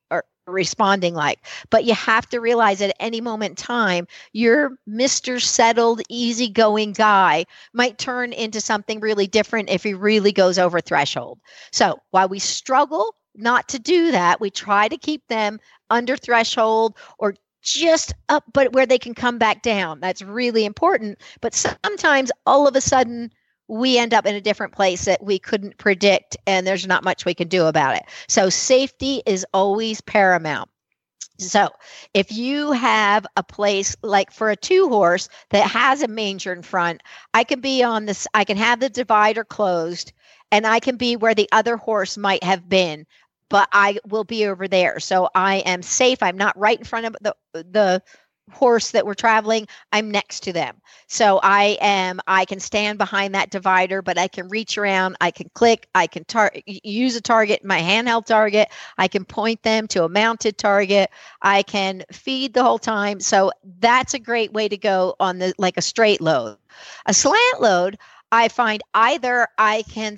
responding 0.48 1.14
like. 1.14 1.40
But 1.70 1.84
you 1.84 1.94
have 1.94 2.28
to 2.30 2.40
realize 2.40 2.82
at 2.82 2.96
any 3.00 3.20
moment 3.20 3.50
in 3.50 3.56
time, 3.56 4.06
your 4.32 4.78
Mr. 4.88 5.40
Settled, 5.40 6.02
easygoing 6.08 6.92
guy 6.92 7.44
might 7.72 7.98
turn 7.98 8.32
into 8.32 8.60
something 8.60 9.00
really 9.00 9.26
different 9.26 9.70
if 9.70 9.82
he 9.82 9.94
really 9.94 10.32
goes 10.32 10.58
over 10.58 10.80
threshold. 10.80 11.38
So 11.72 11.98
while 12.10 12.28
we 12.28 12.38
struggle 12.38 13.14
not 13.38 13.68
to 13.68 13.78
do 13.78 14.10
that. 14.10 14.40
We 14.40 14.50
try 14.50 14.88
to 14.88 14.98
keep 14.98 15.26
them 15.28 15.60
under 15.90 16.16
threshold 16.16 16.96
or 17.18 17.34
just 17.62 18.14
up, 18.28 18.44
but 18.52 18.72
where 18.72 18.86
they 18.86 18.98
can 18.98 19.14
come 19.14 19.38
back 19.38 19.62
down. 19.62 20.00
That's 20.00 20.22
really 20.22 20.64
important. 20.64 21.18
But 21.40 21.54
sometimes 21.54 22.30
all 22.46 22.66
of 22.66 22.76
a 22.76 22.80
sudden, 22.80 23.32
we 23.68 23.98
end 23.98 24.14
up 24.14 24.26
in 24.26 24.34
a 24.34 24.40
different 24.40 24.72
place 24.72 25.04
that 25.04 25.22
we 25.22 25.38
couldn't 25.38 25.78
predict, 25.78 26.36
and 26.46 26.66
there's 26.66 26.86
not 26.86 27.04
much 27.04 27.24
we 27.24 27.34
can 27.34 27.48
do 27.48 27.66
about 27.66 27.96
it. 27.96 28.04
So, 28.28 28.48
safety 28.50 29.22
is 29.26 29.46
always 29.52 30.00
paramount. 30.00 30.70
So, 31.38 31.68
if 32.14 32.32
you 32.32 32.72
have 32.72 33.26
a 33.36 33.42
place 33.42 33.96
like 34.02 34.32
for 34.32 34.50
a 34.50 34.56
two 34.56 34.88
horse 34.88 35.28
that 35.50 35.70
has 35.70 36.02
a 36.02 36.08
manger 36.08 36.52
in 36.52 36.62
front, 36.62 37.02
I 37.34 37.44
can 37.44 37.60
be 37.60 37.82
on 37.82 38.06
this, 38.06 38.26
I 38.34 38.44
can 38.44 38.56
have 38.56 38.80
the 38.80 38.90
divider 38.90 39.44
closed 39.44 40.12
and 40.50 40.66
I 40.66 40.80
can 40.80 40.96
be 40.96 41.16
where 41.16 41.34
the 41.34 41.48
other 41.52 41.76
horse 41.76 42.16
might 42.16 42.42
have 42.42 42.68
been 42.68 43.06
but 43.48 43.68
I 43.72 43.98
will 44.06 44.24
be 44.24 44.46
over 44.46 44.68
there. 44.68 45.00
So 45.00 45.28
I 45.34 45.56
am 45.56 45.82
safe. 45.82 46.22
I'm 46.22 46.36
not 46.36 46.58
right 46.58 46.78
in 46.78 46.84
front 46.84 47.06
of 47.06 47.16
the 47.20 47.34
the 47.52 48.02
horse 48.50 48.90
that 48.90 49.06
we're 49.06 49.14
traveling 49.14 49.66
i'm 49.92 50.10
next 50.10 50.40
to 50.40 50.52
them. 50.52 50.76
So 51.06 51.40
i 51.42 51.76
am 51.80 52.20
i 52.26 52.44
can 52.44 52.60
stand 52.60 52.98
behind 52.98 53.34
that 53.34 53.50
divider 53.50 54.02
but 54.02 54.18
i 54.18 54.28
can 54.28 54.48
reach 54.48 54.78
around 54.78 55.16
i 55.20 55.30
can 55.30 55.48
click 55.54 55.88
i 55.94 56.06
can 56.06 56.24
tar- 56.24 56.52
use 56.66 57.16
a 57.16 57.20
target 57.20 57.64
my 57.64 57.80
handheld 57.80 58.26
target. 58.26 58.68
I 58.96 59.08
can 59.08 59.24
point 59.24 59.62
them 59.62 59.86
to 59.88 60.04
a 60.04 60.08
mounted 60.08 60.58
target. 60.58 61.10
I 61.42 61.62
can 61.62 62.04
feed 62.12 62.54
the 62.54 62.62
whole 62.62 62.78
time. 62.78 63.20
So 63.20 63.52
that's 63.80 64.14
a 64.14 64.18
great 64.18 64.52
way 64.52 64.68
to 64.68 64.76
go 64.76 65.14
on 65.20 65.38
the 65.38 65.54
like 65.58 65.76
a 65.76 65.82
straight 65.82 66.20
load. 66.20 66.56
A 67.06 67.14
slant 67.14 67.60
load 67.60 67.98
i 68.30 68.48
find 68.48 68.82
either 68.94 69.48
i 69.56 69.82
can 69.90 70.16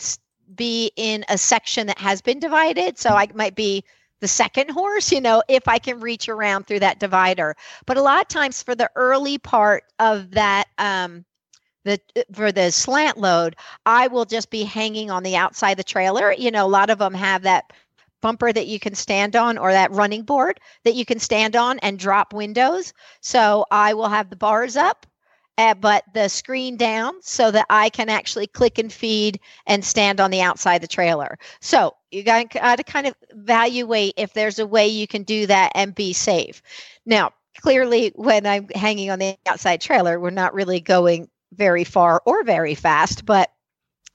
be 0.54 0.90
in 0.96 1.24
a 1.28 1.38
section 1.38 1.86
that 1.86 1.98
has 1.98 2.20
been 2.20 2.40
divided. 2.40 2.98
So 2.98 3.10
I 3.10 3.28
might 3.34 3.54
be 3.54 3.84
the 4.20 4.28
second 4.28 4.70
horse, 4.70 5.12
you 5.12 5.20
know, 5.20 5.42
if 5.48 5.66
I 5.66 5.78
can 5.78 6.00
reach 6.00 6.28
around 6.28 6.66
through 6.66 6.80
that 6.80 7.00
divider. 7.00 7.56
But 7.86 7.96
a 7.96 8.02
lot 8.02 8.22
of 8.22 8.28
times 8.28 8.62
for 8.62 8.74
the 8.74 8.90
early 8.96 9.38
part 9.38 9.84
of 9.98 10.30
that, 10.32 10.68
um, 10.78 11.24
the 11.84 11.98
for 12.32 12.52
the 12.52 12.70
slant 12.70 13.16
load, 13.18 13.56
I 13.86 14.06
will 14.08 14.26
just 14.26 14.50
be 14.50 14.64
hanging 14.64 15.10
on 15.10 15.22
the 15.22 15.36
outside 15.36 15.72
of 15.72 15.76
the 15.78 15.84
trailer. 15.84 16.32
You 16.32 16.50
know, 16.50 16.66
a 16.66 16.68
lot 16.68 16.90
of 16.90 16.98
them 16.98 17.14
have 17.14 17.42
that 17.42 17.72
bumper 18.20 18.52
that 18.52 18.66
you 18.66 18.78
can 18.78 18.94
stand 18.94 19.34
on 19.34 19.56
or 19.56 19.72
that 19.72 19.90
running 19.92 20.22
board 20.22 20.60
that 20.84 20.94
you 20.94 21.06
can 21.06 21.18
stand 21.18 21.56
on 21.56 21.78
and 21.80 21.98
drop 21.98 22.34
windows. 22.34 22.92
So 23.22 23.64
I 23.70 23.94
will 23.94 24.08
have 24.08 24.28
the 24.28 24.36
bars 24.36 24.76
up 24.76 25.06
uh, 25.58 25.74
but 25.74 26.04
the 26.14 26.28
screen 26.28 26.76
down 26.76 27.14
so 27.22 27.50
that 27.50 27.66
I 27.68 27.90
can 27.90 28.08
actually 28.08 28.46
click 28.46 28.78
and 28.78 28.92
feed 28.92 29.40
and 29.66 29.84
stand 29.84 30.20
on 30.20 30.30
the 30.30 30.40
outside 30.40 30.80
the 30.80 30.88
trailer. 30.88 31.38
So 31.60 31.94
you 32.10 32.22
got 32.22 32.50
to 32.50 32.84
kind 32.84 33.06
of 33.06 33.14
evaluate 33.30 34.14
if 34.16 34.32
there's 34.32 34.58
a 34.58 34.66
way 34.66 34.88
you 34.88 35.06
can 35.06 35.22
do 35.22 35.46
that 35.46 35.72
and 35.74 35.94
be 35.94 36.12
safe. 36.12 36.62
Now, 37.04 37.32
clearly, 37.60 38.12
when 38.14 38.46
I'm 38.46 38.68
hanging 38.74 39.10
on 39.10 39.18
the 39.18 39.36
outside 39.46 39.80
trailer, 39.80 40.18
we're 40.18 40.30
not 40.30 40.54
really 40.54 40.80
going 40.80 41.28
very 41.52 41.84
far 41.84 42.22
or 42.24 42.44
very 42.44 42.74
fast, 42.74 43.24
but 43.24 43.50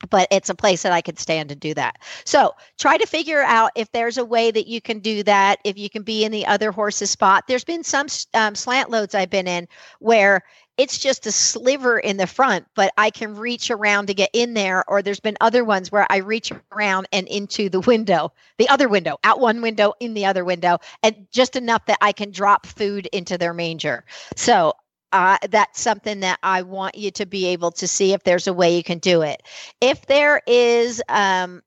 but 0.10 0.28
it's 0.32 0.50
a 0.50 0.56
place 0.56 0.84
that 0.84 0.92
I 0.92 1.02
could 1.02 1.20
stand 1.20 1.52
and 1.52 1.60
do 1.60 1.74
that. 1.74 1.98
So 2.26 2.54
try 2.78 2.98
to 2.98 3.06
figure 3.06 3.42
out 3.42 3.72
if 3.76 3.92
there's 3.92 4.18
a 4.18 4.26
way 4.26 4.52
that 4.52 4.68
you 4.68 4.82
can 4.82 5.00
do 5.00 5.24
that, 5.24 5.60
if 5.64 5.78
you 5.78 5.90
can 5.90 6.04
be 6.04 6.24
in 6.24 6.32
the 6.32 6.46
other 6.46 6.72
horse's 6.72 7.10
spot. 7.10 7.46
There's 7.48 7.64
been 7.64 7.84
some 7.84 8.08
um, 8.34 8.56
slant 8.56 8.90
loads 8.90 9.16
I've 9.16 9.30
been 9.30 9.48
in 9.48 9.68
where 10.00 10.44
it's 10.78 10.98
just 10.98 11.26
a 11.26 11.32
sliver 11.32 11.98
in 11.98 12.18
the 12.18 12.28
front, 12.28 12.66
but 12.76 12.92
I 12.98 13.10
can 13.10 13.36
reach 13.36 13.72
around 13.72 14.08
to 14.08 14.14
get 14.14 14.30
in 14.34 14.54
there. 14.54 14.84
Or 14.90 15.02
there's 15.02 15.22
been 15.22 15.38
other 15.40 15.64
ones 15.64 15.92
where 15.92 16.06
I 16.10 16.18
reach 16.18 16.52
around 16.74 17.08
and 17.14 17.28
into 17.30 17.70
the 17.70 17.80
window, 17.80 18.34
the 18.58 18.68
other 18.68 18.90
window, 18.90 19.18
out 19.24 19.40
one 19.40 19.62
window, 19.62 19.94
in 20.02 20.14
the 20.14 20.26
other 20.26 20.44
window, 20.44 20.80
and 21.02 21.28
just 21.32 21.56
enough 21.56 21.86
that 21.86 22.00
I 22.02 22.12
can 22.12 22.32
drop 22.32 22.66
food 22.66 23.08
into 23.14 23.38
their 23.38 23.54
manger. 23.54 24.04
So 24.36 24.74
uh, 25.16 25.38
that's 25.50 25.80
something 25.80 26.20
that 26.20 26.40
I 26.44 26.64
want 26.64 26.96
you 26.96 27.10
to 27.12 27.26
be 27.26 27.46
able 27.48 27.72
to 27.72 27.88
see 27.88 28.12
if 28.12 28.24
there's 28.24 28.48
a 28.48 28.54
way 28.54 28.76
you 28.76 28.84
can 28.84 28.98
do 28.98 29.22
it. 29.22 29.42
If 29.80 30.06
there 30.08 30.42
is 30.46 31.02
um, 31.08 31.64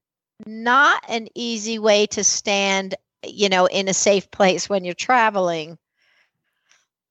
not 0.47 1.03
an 1.09 1.29
easy 1.35 1.79
way 1.79 2.05
to 2.09 2.23
stand, 2.23 2.95
you 3.27 3.49
know, 3.49 3.65
in 3.65 3.89
a 3.89 3.95
safe 3.95 4.31
place 4.31 4.69
when 4.69 4.85
you're 4.85 4.93
traveling, 4.93 5.79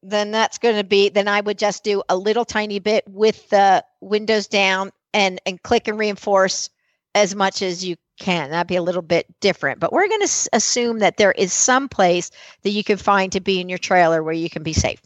then 0.03 0.29
that's 0.29 0.59
going 0.59 0.75
to 0.75 0.83
be 0.83 1.09
then 1.09 1.27
I 1.27 1.41
would 1.41 1.57
just 1.57 1.83
do 1.83 2.03
a 2.07 2.15
little 2.15 2.45
tiny 2.45 2.77
bit 2.77 3.03
with 3.07 3.49
the 3.49 3.83
windows 3.99 4.45
down 4.45 4.91
and 5.15 5.41
and 5.47 5.61
click 5.63 5.87
and 5.87 5.97
reinforce 5.97 6.69
as 7.15 7.33
much 7.33 7.63
as 7.63 7.83
you 7.83 7.95
can. 8.19 8.51
That'd 8.51 8.67
be 8.67 8.75
a 8.75 8.83
little 8.83 9.01
bit 9.01 9.25
different, 9.39 9.79
but 9.79 9.91
we're 9.91 10.07
going 10.07 10.19
to 10.19 10.25
s- 10.25 10.47
assume 10.53 10.99
that 10.99 11.17
there 11.17 11.31
is 11.31 11.51
some 11.51 11.89
place 11.89 12.29
that 12.61 12.69
you 12.69 12.83
can 12.83 12.97
find 12.97 13.31
to 13.31 13.39
be 13.39 13.59
in 13.59 13.69
your 13.69 13.79
trailer 13.79 14.21
where 14.21 14.33
you 14.33 14.51
can 14.51 14.61
be 14.61 14.73
safe. 14.73 15.01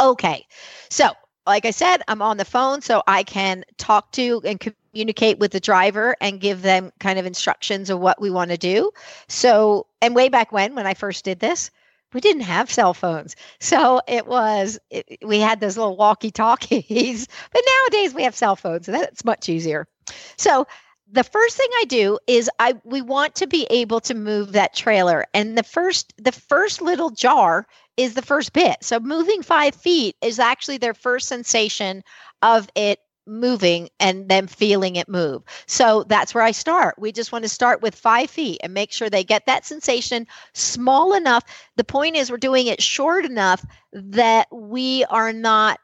Okay, 0.00 0.46
so 0.90 1.10
like 1.46 1.64
I 1.64 1.70
said, 1.70 2.02
I'm 2.06 2.22
on 2.22 2.36
the 2.36 2.44
phone, 2.44 2.82
so 2.82 3.02
I 3.06 3.22
can 3.22 3.64
talk 3.78 4.12
to 4.12 4.40
and 4.44 4.60
communicate 4.60 5.38
with 5.38 5.50
the 5.50 5.60
driver 5.60 6.14
and 6.20 6.40
give 6.40 6.62
them 6.62 6.92
kind 7.00 7.18
of 7.18 7.26
instructions 7.26 7.90
of 7.90 7.98
what 7.98 8.20
we 8.20 8.30
want 8.30 8.50
to 8.50 8.58
do. 8.58 8.92
So, 9.28 9.86
and 10.02 10.14
way 10.14 10.28
back 10.28 10.52
when, 10.52 10.74
when 10.74 10.86
I 10.86 10.94
first 10.94 11.24
did 11.24 11.40
this, 11.40 11.70
we 12.12 12.20
didn't 12.20 12.42
have 12.42 12.70
cell 12.70 12.94
phones. 12.94 13.34
So 13.60 14.00
it 14.06 14.26
was, 14.26 14.78
it, 14.90 15.18
we 15.24 15.40
had 15.40 15.60
those 15.60 15.76
little 15.76 15.96
walkie 15.96 16.30
talkies, 16.30 17.26
but 17.52 17.62
nowadays 17.66 18.14
we 18.14 18.22
have 18.24 18.36
cell 18.36 18.56
phones, 18.56 18.88
and 18.88 18.96
that's 18.96 19.24
much 19.24 19.48
easier. 19.48 19.88
So, 20.36 20.66
the 21.10 21.24
first 21.24 21.56
thing 21.56 21.68
I 21.80 21.84
do 21.84 22.18
is 22.26 22.50
I 22.58 22.74
we 22.84 23.00
want 23.02 23.36
to 23.36 23.46
be 23.46 23.66
able 23.70 24.00
to 24.00 24.14
move 24.14 24.52
that 24.52 24.74
trailer, 24.74 25.24
and 25.34 25.56
the 25.56 25.62
first 25.62 26.12
the 26.18 26.32
first 26.32 26.82
little 26.82 27.10
jar 27.10 27.66
is 27.96 28.14
the 28.14 28.22
first 28.22 28.52
bit. 28.52 28.76
So 28.82 29.00
moving 29.00 29.42
five 29.42 29.74
feet 29.74 30.16
is 30.22 30.38
actually 30.38 30.78
their 30.78 30.94
first 30.94 31.28
sensation 31.28 32.02
of 32.42 32.68
it 32.74 33.00
moving 33.26 33.88
and 34.00 34.28
them 34.28 34.46
feeling 34.46 34.96
it 34.96 35.08
move. 35.08 35.42
So 35.66 36.04
that's 36.04 36.34
where 36.34 36.44
I 36.44 36.52
start. 36.52 36.96
We 36.98 37.12
just 37.12 37.32
want 37.32 37.44
to 37.44 37.48
start 37.48 37.82
with 37.82 37.94
five 37.94 38.30
feet 38.30 38.60
and 38.62 38.72
make 38.72 38.92
sure 38.92 39.10
they 39.10 39.24
get 39.24 39.46
that 39.46 39.66
sensation 39.66 40.26
small 40.54 41.14
enough. 41.14 41.44
The 41.76 41.84
point 41.84 42.16
is, 42.16 42.30
we're 42.30 42.38
doing 42.38 42.66
it 42.66 42.82
short 42.82 43.24
enough 43.24 43.64
that 43.92 44.48
we 44.52 45.04
are 45.06 45.32
not 45.32 45.78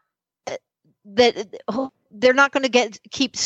uh, 0.47 0.57
that 1.07 1.54
oh, 1.69 1.93
they're 2.11 2.33
not 2.35 2.52
going 2.52 2.62
to 2.62 2.69
get 2.69 2.99
keep 3.11 3.37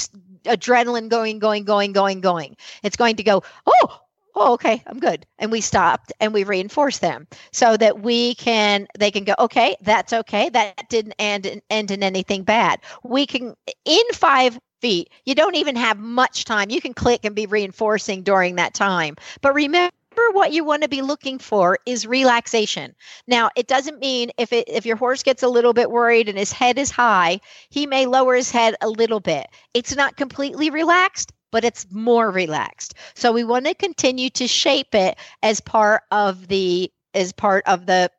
adrenaline 0.49 1.09
going, 1.09 1.39
going, 1.39 1.65
going, 1.65 1.93
going, 1.93 2.21
going. 2.21 2.57
It's 2.83 2.97
going 2.97 3.17
to 3.17 3.23
go, 3.23 3.43
oh, 3.67 4.01
oh, 4.35 4.55
okay, 4.55 4.83
I'm 4.87 4.99
good. 4.99 5.27
And 5.39 5.51
we 5.51 5.61
stopped 5.61 6.13
and 6.21 6.33
we 6.33 6.45
reinforced 6.45 7.01
them 7.01 7.27
so 7.53 7.77
that 7.77 8.01
we 8.01 8.35
can, 8.37 8.87
they 8.99 9.11
can 9.11 9.25
go, 9.25 9.35
okay, 9.39 9.77
that's 9.83 10.13
okay. 10.13 10.49
That 10.49 10.89
didn't 10.89 11.15
end, 11.19 11.61
end 11.71 11.91
in 11.91 12.03
anything 12.03 12.45
bad. 12.45 12.81
We 13.03 13.27
can, 13.27 13.55
in 13.85 14.05
five 14.15 14.59
feet, 14.81 15.11
you 15.25 15.35
don't 15.35 15.57
even 15.57 15.77
have 15.77 15.99
much 15.99 16.45
time. 16.45 16.71
You 16.71 16.81
can 16.81 16.95
click 16.95 17.25
and 17.25 17.35
be 17.35 17.47
reinforcing 17.47 18.23
during 18.23 18.57
that 18.57 18.75
time. 18.75 19.17
But 19.41 19.55
remember, 19.55 19.93
what 20.33 20.53
you 20.53 20.65
want 20.65 20.83
to 20.83 20.89
be 20.89 21.03
looking 21.03 21.39
for 21.39 21.79
is 21.87 22.07
relaxation. 22.07 22.95
Now, 23.27 23.51
it 23.57 23.67
doesn't 23.67 23.99
mean 23.99 24.31
if 24.39 24.53
it 24.53 24.69
if 24.69 24.87
your 24.87 24.97
horse 24.97 25.23
gets 25.23 25.43
a 25.43 25.49
little 25.49 25.73
bit 25.73 25.91
worried 25.91 26.29
and 26.29 26.39
his 26.39 26.53
head 26.53 26.79
is 26.79 26.91
high, 26.91 27.41
he 27.71 27.87
may 27.87 28.07
lower 28.07 28.35
his 28.35 28.51
head 28.51 28.75
a 28.81 28.89
little 28.89 29.21
bit. 29.21 29.47
It's 29.75 29.95
not 29.97 30.17
completely 30.17 30.71
relaxed, 30.71 31.33
but 31.51 31.65
it's 31.65 31.87
more 31.91 32.31
relaxed. 32.31 32.95
So 33.15 33.33
we 33.33 33.45
want 33.45 33.67
to 33.67 33.75
continue 33.75 34.31
to 34.31 34.47
shape 34.47 34.95
it 34.95 35.17
as 35.43 35.61
part 35.61 36.03
of 36.11 36.49
the 36.49 36.91
as 37.15 37.33
part 37.33 37.65
of 37.67 37.87
the 37.87 38.11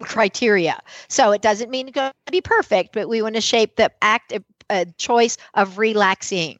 criteria. 0.00 0.80
So 1.08 1.32
it 1.32 1.42
doesn't 1.42 1.70
mean 1.70 1.88
it's 1.88 1.94
going 1.94 2.12
to 2.26 2.32
be 2.32 2.40
perfect, 2.40 2.92
but 2.92 3.08
we 3.08 3.22
want 3.22 3.34
to 3.34 3.40
shape 3.40 3.76
the 3.76 3.90
act 4.00 4.32
uh, 4.70 4.86
choice 4.96 5.36
of 5.54 5.78
relaxing. 5.78 6.58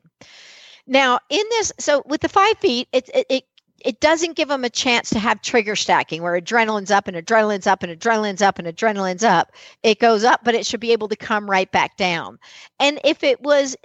Now, 0.86 1.20
in 1.30 1.44
this, 1.50 1.72
so 1.78 2.02
with 2.06 2.20
the 2.20 2.28
five 2.28 2.58
feet, 2.58 2.88
it, 2.92 3.08
it, 3.14 3.26
it 3.28 3.44
it 3.84 4.00
doesn't 4.00 4.36
give 4.36 4.48
them 4.48 4.64
a 4.64 4.70
chance 4.70 5.10
to 5.10 5.18
have 5.18 5.42
trigger 5.42 5.76
stacking 5.76 6.22
where 6.22 6.40
adrenaline's 6.40 6.90
up 6.90 7.08
and 7.08 7.16
adrenaline's 7.16 7.66
up 7.66 7.82
and 7.82 7.92
adrenaline's 7.92 8.42
up 8.42 8.58
and 8.58 8.68
adrenaline's 8.68 9.24
up. 9.24 9.52
It 9.82 9.98
goes 9.98 10.24
up, 10.24 10.40
but 10.44 10.54
it 10.54 10.66
should 10.66 10.80
be 10.80 10.92
able 10.92 11.08
to 11.08 11.16
come 11.16 11.48
right 11.48 11.70
back 11.70 11.96
down. 11.96 12.38
And 12.80 13.00
if 13.04 13.22
it 13.22 13.40
was, 13.40 13.76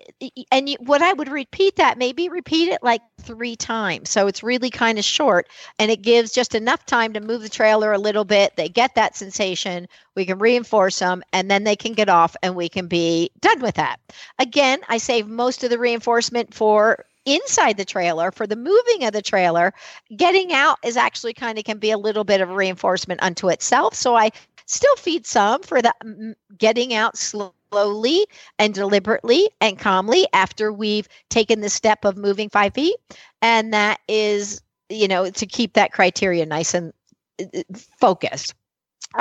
and 0.51 0.75
what 0.79 1.01
I 1.01 1.13
would 1.13 1.29
repeat 1.29 1.75
that, 1.77 1.97
maybe 1.97 2.29
repeat 2.29 2.69
it 2.69 2.83
like 2.83 3.01
three 3.21 3.55
times. 3.55 4.09
So 4.09 4.27
it's 4.27 4.43
really 4.43 4.69
kind 4.69 4.97
of 4.97 5.05
short 5.05 5.47
and 5.79 5.91
it 5.91 6.01
gives 6.01 6.31
just 6.31 6.55
enough 6.55 6.85
time 6.85 7.13
to 7.13 7.19
move 7.19 7.41
the 7.41 7.49
trailer 7.49 7.91
a 7.91 7.99
little 7.99 8.25
bit. 8.25 8.55
They 8.55 8.69
get 8.69 8.95
that 8.95 9.15
sensation. 9.15 9.87
We 10.15 10.25
can 10.25 10.39
reinforce 10.39 10.99
them 10.99 11.23
and 11.33 11.49
then 11.49 11.63
they 11.63 11.75
can 11.75 11.93
get 11.93 12.09
off 12.09 12.35
and 12.41 12.55
we 12.55 12.69
can 12.69 12.87
be 12.87 13.31
done 13.39 13.61
with 13.61 13.75
that. 13.75 13.99
Again, 14.39 14.79
I 14.87 14.97
save 14.97 15.27
most 15.27 15.63
of 15.63 15.69
the 15.69 15.79
reinforcement 15.79 16.53
for 16.53 17.05
inside 17.27 17.77
the 17.77 17.85
trailer 17.85 18.31
for 18.31 18.47
the 18.47 18.55
moving 18.55 19.03
of 19.03 19.11
the 19.11 19.21
trailer 19.21 19.73
getting 20.15 20.53
out 20.53 20.77
is 20.83 20.97
actually 20.97 21.33
kind 21.33 21.57
of 21.59 21.65
can 21.65 21.77
be 21.77 21.91
a 21.91 21.97
little 21.97 22.23
bit 22.23 22.41
of 22.41 22.49
reinforcement 22.49 23.21
unto 23.21 23.49
itself. 23.49 23.93
So 23.93 24.15
i 24.15 24.31
still 24.65 24.95
feed 24.95 25.25
some 25.25 25.61
for 25.61 25.81
the 25.81 26.35
getting 26.57 26.93
out 26.93 27.17
slowly 27.17 28.25
and 28.59 28.73
deliberately 28.73 29.49
and 29.61 29.79
calmly 29.79 30.27
after 30.33 30.73
we've 30.73 31.07
taken 31.29 31.61
the 31.61 31.69
step 31.69 32.03
of 32.03 32.17
moving 32.17 32.49
five 32.49 32.73
feet. 32.73 32.95
And 33.41 33.73
that 33.73 33.99
is 34.07 34.61
you 34.89 35.07
know 35.07 35.29
to 35.29 35.45
keep 35.45 35.73
that 35.73 35.91
criteria 35.91 36.45
nice 36.45 36.73
and 36.73 36.93
uh, 37.41 37.45
uh, 37.53 37.77
focused. 37.99 38.55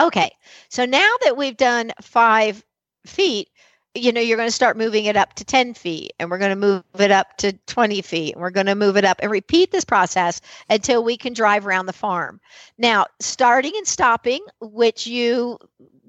Okay 0.01 0.31
so 0.69 0.85
now 0.85 1.11
that 1.25 1.37
we've 1.37 1.57
done 1.57 1.92
five 2.01 2.64
feet 3.07 3.49
you 3.97 4.13
know, 4.13 4.21
you're 4.21 4.37
going 4.37 4.49
to 4.49 4.53
start 4.53 4.77
moving 4.77 5.07
it 5.07 5.17
up 5.17 5.35
to 5.35 5.45
10 5.45 5.75
feet 5.75 6.13
and 6.19 6.31
we're 6.31 6.39
going 6.39 6.51
to 6.51 6.57
move 6.57 6.85
it 6.99 7.11
up 7.11 7.37
to 7.39 7.53
20 7.53 8.03
feet 8.03 8.35
and 8.35 8.43
we're 8.43 8.51
going 8.51 8.67
to 8.67 8.75
move 8.75 8.97
it 8.97 9.05
up 9.05 9.19
and 9.21 9.31
repeat 9.31 9.71
this 9.71 9.85
process 9.85 10.41
until 10.71 11.03
we 11.03 11.17
can 11.17 11.33
drive 11.33 11.67
around 11.67 11.87
the 11.87 11.93
farm. 11.93 12.41
Now, 12.79 13.07
starting 13.21 13.73
and 13.77 13.87
stopping, 13.87 14.41
which 14.61 15.07
you 15.07 15.59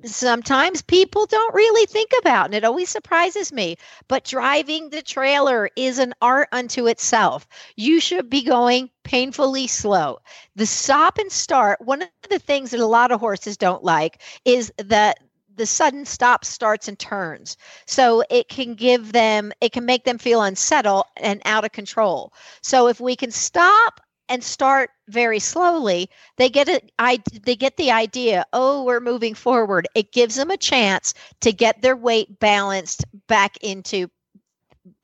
sometimes 0.05 0.81
people 0.81 1.25
don't 1.25 1.53
really 1.53 1.85
think 1.85 2.11
about, 2.19 2.45
and 2.45 2.53
it 2.53 2.63
always 2.63 2.89
surprises 2.89 3.51
me, 3.51 3.77
but 4.07 4.23
driving 4.23 4.89
the 4.89 5.01
trailer 5.01 5.69
is 5.75 5.99
an 5.99 6.13
art 6.21 6.49
unto 6.51 6.87
itself. 6.87 7.47
You 7.75 7.99
should 7.99 8.29
be 8.29 8.43
going 8.43 8.89
painfully 9.03 9.67
slow. 9.67 10.19
The 10.55 10.65
stop 10.65 11.17
and 11.17 11.31
start, 11.31 11.81
one 11.81 12.03
of 12.03 12.09
the 12.29 12.39
things 12.39 12.71
that 12.71 12.79
a 12.79 12.85
lot 12.85 13.11
of 13.11 13.19
horses 13.19 13.57
don't 13.57 13.83
like 13.83 14.21
is 14.45 14.71
that 14.77 15.19
the 15.57 15.65
sudden 15.65 16.05
stop 16.05 16.45
starts 16.45 16.87
and 16.87 16.97
turns. 16.97 17.57
So 17.85 18.23
it 18.29 18.47
can 18.47 18.75
give 18.75 19.11
them 19.11 19.51
it 19.61 19.71
can 19.71 19.85
make 19.85 20.05
them 20.05 20.17
feel 20.17 20.41
unsettled 20.41 21.05
and 21.17 21.41
out 21.45 21.65
of 21.65 21.71
control. 21.71 22.33
So 22.61 22.87
if 22.87 22.99
we 22.99 23.15
can 23.15 23.31
stop 23.31 23.99
and 24.29 24.43
start 24.43 24.89
very 25.07 25.39
slowly 25.39 26.09
they 26.35 26.49
get 26.49 26.67
it 26.67 26.91
i 26.99 27.17
they 27.43 27.55
get 27.55 27.77
the 27.77 27.91
idea 27.91 28.45
oh 28.53 28.83
we're 28.83 28.99
moving 28.99 29.33
forward. 29.33 29.87
It 29.95 30.11
gives 30.11 30.35
them 30.35 30.51
a 30.51 30.57
chance 30.57 31.13
to 31.41 31.51
get 31.51 31.81
their 31.81 31.95
weight 31.95 32.39
balanced 32.39 33.05
back 33.27 33.57
into 33.61 34.09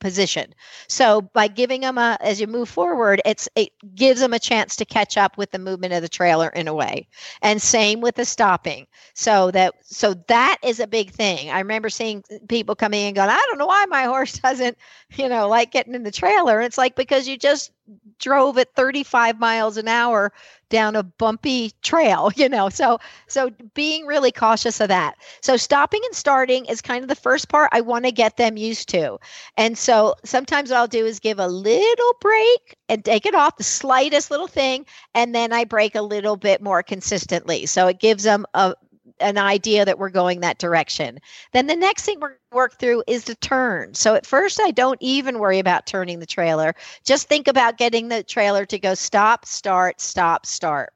position. 0.03 0.53
So 0.89 1.21
by 1.21 1.47
giving 1.47 1.81
them 1.81 1.97
a 1.97 2.17
as 2.19 2.39
you 2.41 2.45
move 2.45 2.67
forward, 2.69 3.21
it's 3.25 3.47
it 3.55 3.69
gives 3.95 4.19
them 4.19 4.33
a 4.33 4.39
chance 4.39 4.75
to 4.75 4.85
catch 4.85 5.17
up 5.17 5.37
with 5.37 5.51
the 5.51 5.59
movement 5.59 5.93
of 5.93 6.01
the 6.01 6.09
trailer 6.09 6.49
in 6.49 6.67
a 6.67 6.73
way. 6.73 7.07
And 7.41 7.61
same 7.61 8.01
with 8.01 8.15
the 8.15 8.25
stopping. 8.25 8.85
So 9.13 9.49
that 9.51 9.75
so 9.83 10.13
that 10.27 10.57
is 10.61 10.81
a 10.81 10.87
big 10.87 11.11
thing. 11.11 11.49
I 11.49 11.59
remember 11.59 11.89
seeing 11.89 12.23
people 12.49 12.75
coming 12.75 13.05
and 13.05 13.15
going, 13.15 13.29
I 13.29 13.45
don't 13.47 13.57
know 13.57 13.65
why 13.65 13.85
my 13.85 14.03
horse 14.03 14.33
doesn't, 14.43 14.77
you 15.15 15.29
know, 15.29 15.47
like 15.47 15.71
getting 15.71 15.95
in 15.95 16.03
the 16.03 16.11
trailer. 16.11 16.59
And 16.59 16.65
it's 16.65 16.77
like 16.77 16.95
because 16.95 17.27
you 17.27 17.37
just 17.37 17.71
drove 18.19 18.57
at 18.57 18.73
35 18.75 19.39
miles 19.39 19.77
an 19.77 19.87
hour 19.87 20.31
down 20.69 20.95
a 20.95 21.03
bumpy 21.03 21.71
trail 21.81 22.31
you 22.35 22.47
know 22.47 22.69
so 22.69 22.97
so 23.27 23.51
being 23.73 24.05
really 24.05 24.31
cautious 24.31 24.79
of 24.79 24.87
that 24.87 25.15
so 25.41 25.57
stopping 25.57 26.01
and 26.05 26.15
starting 26.15 26.65
is 26.65 26.81
kind 26.81 27.03
of 27.03 27.09
the 27.09 27.15
first 27.15 27.49
part 27.49 27.69
i 27.73 27.81
want 27.81 28.05
to 28.05 28.11
get 28.11 28.37
them 28.37 28.57
used 28.57 28.87
to 28.89 29.17
and 29.57 29.77
so 29.77 29.92
sometimes 30.23 30.69
what 30.69 30.77
i'll 30.77 30.87
do 30.87 31.05
is 31.05 31.19
give 31.19 31.39
a 31.39 31.47
little 31.47 32.13
brake 32.19 32.75
and 32.89 33.03
take 33.03 33.25
it 33.25 33.35
off 33.35 33.57
the 33.57 33.63
slightest 33.63 34.31
little 34.31 34.47
thing 34.47 34.85
and 35.13 35.33
then 35.33 35.51
i 35.51 35.63
brake 35.63 35.95
a 35.95 36.01
little 36.01 36.37
bit 36.37 36.61
more 36.61 36.83
consistently 36.83 37.65
so 37.65 37.87
it 37.87 37.99
gives 37.99 38.23
them 38.23 38.45
a 38.53 38.73
an 39.19 39.37
idea 39.37 39.85
that 39.85 39.99
we're 39.99 40.09
going 40.09 40.41
that 40.41 40.57
direction. 40.57 41.19
Then 41.53 41.67
the 41.67 41.75
next 41.75 42.03
thing 42.03 42.19
we're 42.19 42.37
work 42.51 42.77
through 42.77 43.03
is 43.07 43.23
the 43.23 43.35
turn. 43.35 43.93
So 43.93 44.15
at 44.15 44.25
first 44.25 44.59
I 44.61 44.71
don't 44.71 44.97
even 45.01 45.39
worry 45.39 45.59
about 45.59 45.87
turning 45.87 46.19
the 46.19 46.25
trailer. 46.25 46.75
Just 47.03 47.27
think 47.27 47.47
about 47.47 47.77
getting 47.77 48.09
the 48.09 48.23
trailer 48.23 48.65
to 48.65 48.79
go 48.79 48.93
stop, 48.93 49.45
start, 49.45 49.99
stop, 49.99 50.45
start. 50.45 50.93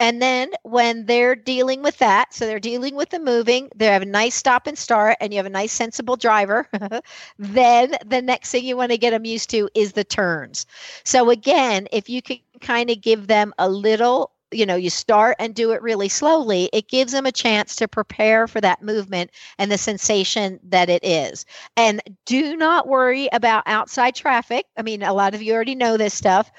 And 0.00 0.20
then 0.20 0.50
when 0.64 1.06
they're 1.06 1.36
dealing 1.36 1.82
with 1.82 1.98
that, 1.98 2.34
so 2.34 2.46
they're 2.46 2.58
dealing 2.58 2.96
with 2.96 3.10
the 3.10 3.20
moving, 3.20 3.70
they 3.76 3.86
have 3.86 4.02
a 4.02 4.06
nice 4.06 4.34
stop 4.34 4.66
and 4.66 4.76
start, 4.76 5.16
and 5.20 5.32
you 5.32 5.38
have 5.38 5.46
a 5.46 5.50
nice 5.50 5.72
sensible 5.72 6.16
driver. 6.16 6.68
then 7.38 7.94
the 8.04 8.20
next 8.20 8.50
thing 8.50 8.64
you 8.64 8.76
want 8.76 8.90
to 8.90 8.98
get 8.98 9.10
them 9.10 9.24
used 9.24 9.50
to 9.50 9.68
is 9.74 9.92
the 9.92 10.04
turns. 10.04 10.66
So 11.04 11.30
again, 11.30 11.86
if 11.92 12.08
you 12.10 12.20
can 12.20 12.38
kind 12.60 12.90
of 12.90 13.00
give 13.00 13.26
them 13.28 13.54
a 13.58 13.68
little 13.68 14.32
you 14.50 14.66
know 14.66 14.76
you 14.76 14.90
start 14.90 15.36
and 15.38 15.54
do 15.54 15.72
it 15.72 15.80
really 15.80 16.10
slowly 16.10 16.68
it 16.74 16.86
gives 16.86 17.12
them 17.12 17.24
a 17.24 17.32
chance 17.32 17.74
to 17.76 17.88
prepare 17.88 18.46
for 18.46 18.60
that 18.60 18.82
movement 18.82 19.30
and 19.58 19.72
the 19.72 19.78
sensation 19.78 20.60
that 20.64 20.90
it 20.90 21.02
is 21.02 21.46
and 21.76 22.02
do 22.26 22.54
not 22.54 22.86
worry 22.86 23.28
about 23.32 23.62
outside 23.64 24.14
traffic 24.14 24.66
i 24.76 24.82
mean 24.82 25.02
a 25.02 25.14
lot 25.14 25.34
of 25.34 25.40
you 25.40 25.54
already 25.54 25.74
know 25.74 25.96
this 25.96 26.12
stuff 26.12 26.52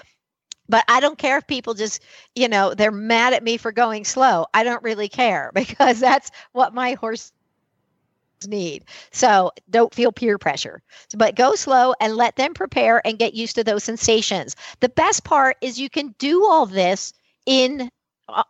but 0.69 0.83
i 0.87 0.99
don't 0.99 1.17
care 1.17 1.37
if 1.37 1.47
people 1.47 1.73
just 1.73 2.01
you 2.35 2.47
know 2.47 2.73
they're 2.73 2.91
mad 2.91 3.33
at 3.33 3.43
me 3.43 3.57
for 3.57 3.71
going 3.71 4.03
slow 4.03 4.45
i 4.53 4.63
don't 4.63 4.83
really 4.83 5.09
care 5.09 5.51
because 5.55 5.99
that's 5.99 6.31
what 6.51 6.73
my 6.73 6.93
horse 6.93 7.31
need. 8.47 8.85
So 9.11 9.51
don't 9.69 9.93
feel 9.93 10.11
peer 10.11 10.37
pressure, 10.37 10.81
but 11.15 11.35
go 11.35 11.55
slow 11.55 11.93
and 11.99 12.15
let 12.15 12.35
them 12.35 12.53
prepare 12.53 13.05
and 13.05 13.19
get 13.19 13.33
used 13.33 13.55
to 13.55 13.63
those 13.63 13.83
sensations. 13.83 14.55
The 14.79 14.89
best 14.89 15.23
part 15.23 15.57
is 15.61 15.79
you 15.79 15.89
can 15.89 16.15
do 16.17 16.45
all 16.45 16.65
this 16.65 17.13
in 17.45 17.89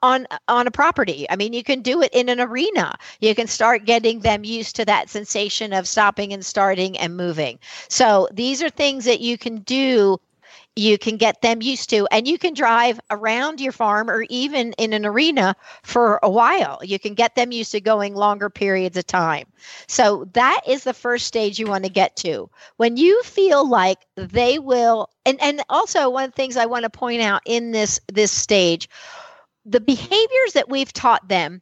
on 0.01 0.27
on 0.47 0.67
a 0.67 0.71
property. 0.71 1.25
I 1.29 1.35
mean, 1.35 1.53
you 1.53 1.63
can 1.63 1.81
do 1.81 2.01
it 2.01 2.13
in 2.13 2.29
an 2.29 2.39
arena. 2.39 2.95
You 3.19 3.33
can 3.33 3.47
start 3.47 3.85
getting 3.85 4.19
them 4.19 4.43
used 4.43 4.75
to 4.77 4.85
that 4.85 5.09
sensation 5.09 5.73
of 5.73 5.87
stopping 5.87 6.31
and 6.31 6.45
starting 6.45 6.97
and 6.97 7.17
moving. 7.17 7.59
So 7.89 8.27
these 8.31 8.61
are 8.61 8.69
things 8.69 9.05
that 9.05 9.19
you 9.19 9.37
can 9.37 9.57
do 9.59 10.19
you 10.75 10.97
can 10.97 11.17
get 11.17 11.41
them 11.41 11.61
used 11.61 11.89
to 11.91 12.07
and 12.11 12.27
you 12.27 12.37
can 12.37 12.53
drive 12.53 12.99
around 13.11 13.61
your 13.61 13.71
farm 13.71 14.09
or 14.09 14.25
even 14.29 14.73
in 14.73 14.93
an 14.93 15.05
arena 15.05 15.55
for 15.83 16.19
a 16.23 16.29
while. 16.29 16.79
You 16.83 16.97
can 16.97 17.13
get 17.13 17.35
them 17.35 17.51
used 17.51 17.71
to 17.73 17.81
going 17.81 18.15
longer 18.15 18.49
periods 18.49 18.97
of 18.97 19.05
time. 19.05 19.45
So 19.87 20.25
that 20.33 20.61
is 20.67 20.83
the 20.83 20.93
first 20.93 21.27
stage 21.27 21.59
you 21.59 21.67
want 21.67 21.83
to 21.83 21.91
get 21.91 22.15
to. 22.17 22.49
When 22.77 22.97
you 22.97 23.21
feel 23.23 23.69
like 23.69 23.99
they 24.15 24.57
will 24.59 25.09
and 25.25 25.41
and 25.41 25.61
also 25.69 26.09
one 26.09 26.25
of 26.25 26.31
the 26.31 26.35
things 26.35 26.57
i 26.57 26.65
want 26.65 26.83
to 26.83 26.89
point 26.89 27.21
out 27.21 27.41
in 27.45 27.71
this 27.71 27.99
this 28.11 28.31
stage 28.31 28.89
the 29.65 29.79
behaviors 29.79 30.53
that 30.53 30.69
we've 30.69 30.93
taught 30.93 31.27
them 31.27 31.61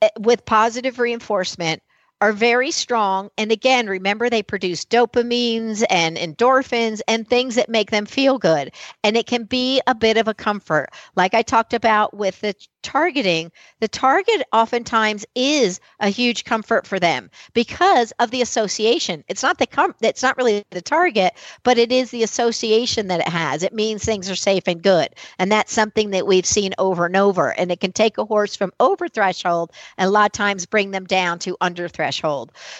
eh, 0.00 0.08
with 0.18 0.44
positive 0.44 0.98
reinforcement 0.98 1.82
are 2.22 2.32
very 2.32 2.70
strong. 2.70 3.30
And 3.36 3.50
again, 3.50 3.88
remember 3.88 4.30
they 4.30 4.44
produce 4.44 4.84
dopamines 4.84 5.82
and 5.90 6.16
endorphins 6.16 7.00
and 7.08 7.26
things 7.26 7.56
that 7.56 7.68
make 7.68 7.90
them 7.90 8.06
feel 8.06 8.38
good. 8.38 8.70
And 9.02 9.16
it 9.16 9.26
can 9.26 9.42
be 9.42 9.82
a 9.88 9.94
bit 9.96 10.16
of 10.16 10.28
a 10.28 10.34
comfort. 10.34 10.90
Like 11.16 11.34
I 11.34 11.42
talked 11.42 11.74
about 11.74 12.14
with 12.14 12.40
the 12.40 12.54
targeting, 12.84 13.50
the 13.80 13.88
target 13.88 14.44
oftentimes 14.52 15.24
is 15.34 15.80
a 15.98 16.10
huge 16.10 16.44
comfort 16.44 16.86
for 16.86 17.00
them 17.00 17.28
because 17.54 18.12
of 18.20 18.30
the 18.30 18.42
association. 18.42 19.24
It's 19.26 19.42
not 19.42 19.58
the 19.58 19.66
com- 19.66 19.94
it's 20.00 20.22
not 20.22 20.36
really 20.36 20.64
the 20.70 20.82
target, 20.82 21.32
but 21.64 21.76
it 21.76 21.90
is 21.90 22.12
the 22.12 22.22
association 22.22 23.08
that 23.08 23.20
it 23.20 23.28
has. 23.28 23.64
It 23.64 23.72
means 23.72 24.04
things 24.04 24.30
are 24.30 24.36
safe 24.36 24.68
and 24.68 24.80
good. 24.80 25.08
And 25.40 25.50
that's 25.50 25.72
something 25.72 26.10
that 26.10 26.26
we've 26.26 26.46
seen 26.46 26.72
over 26.78 27.06
and 27.06 27.16
over. 27.16 27.50
And 27.50 27.72
it 27.72 27.80
can 27.80 27.92
take 27.92 28.18
a 28.18 28.24
horse 28.24 28.54
from 28.54 28.72
over 28.78 29.08
threshold 29.08 29.72
and 29.98 30.06
a 30.06 30.10
lot 30.10 30.26
of 30.26 30.32
times 30.32 30.66
bring 30.66 30.92
them 30.92 31.04
down 31.04 31.40
to 31.40 31.56
under 31.60 31.88
threshold. 31.88 32.11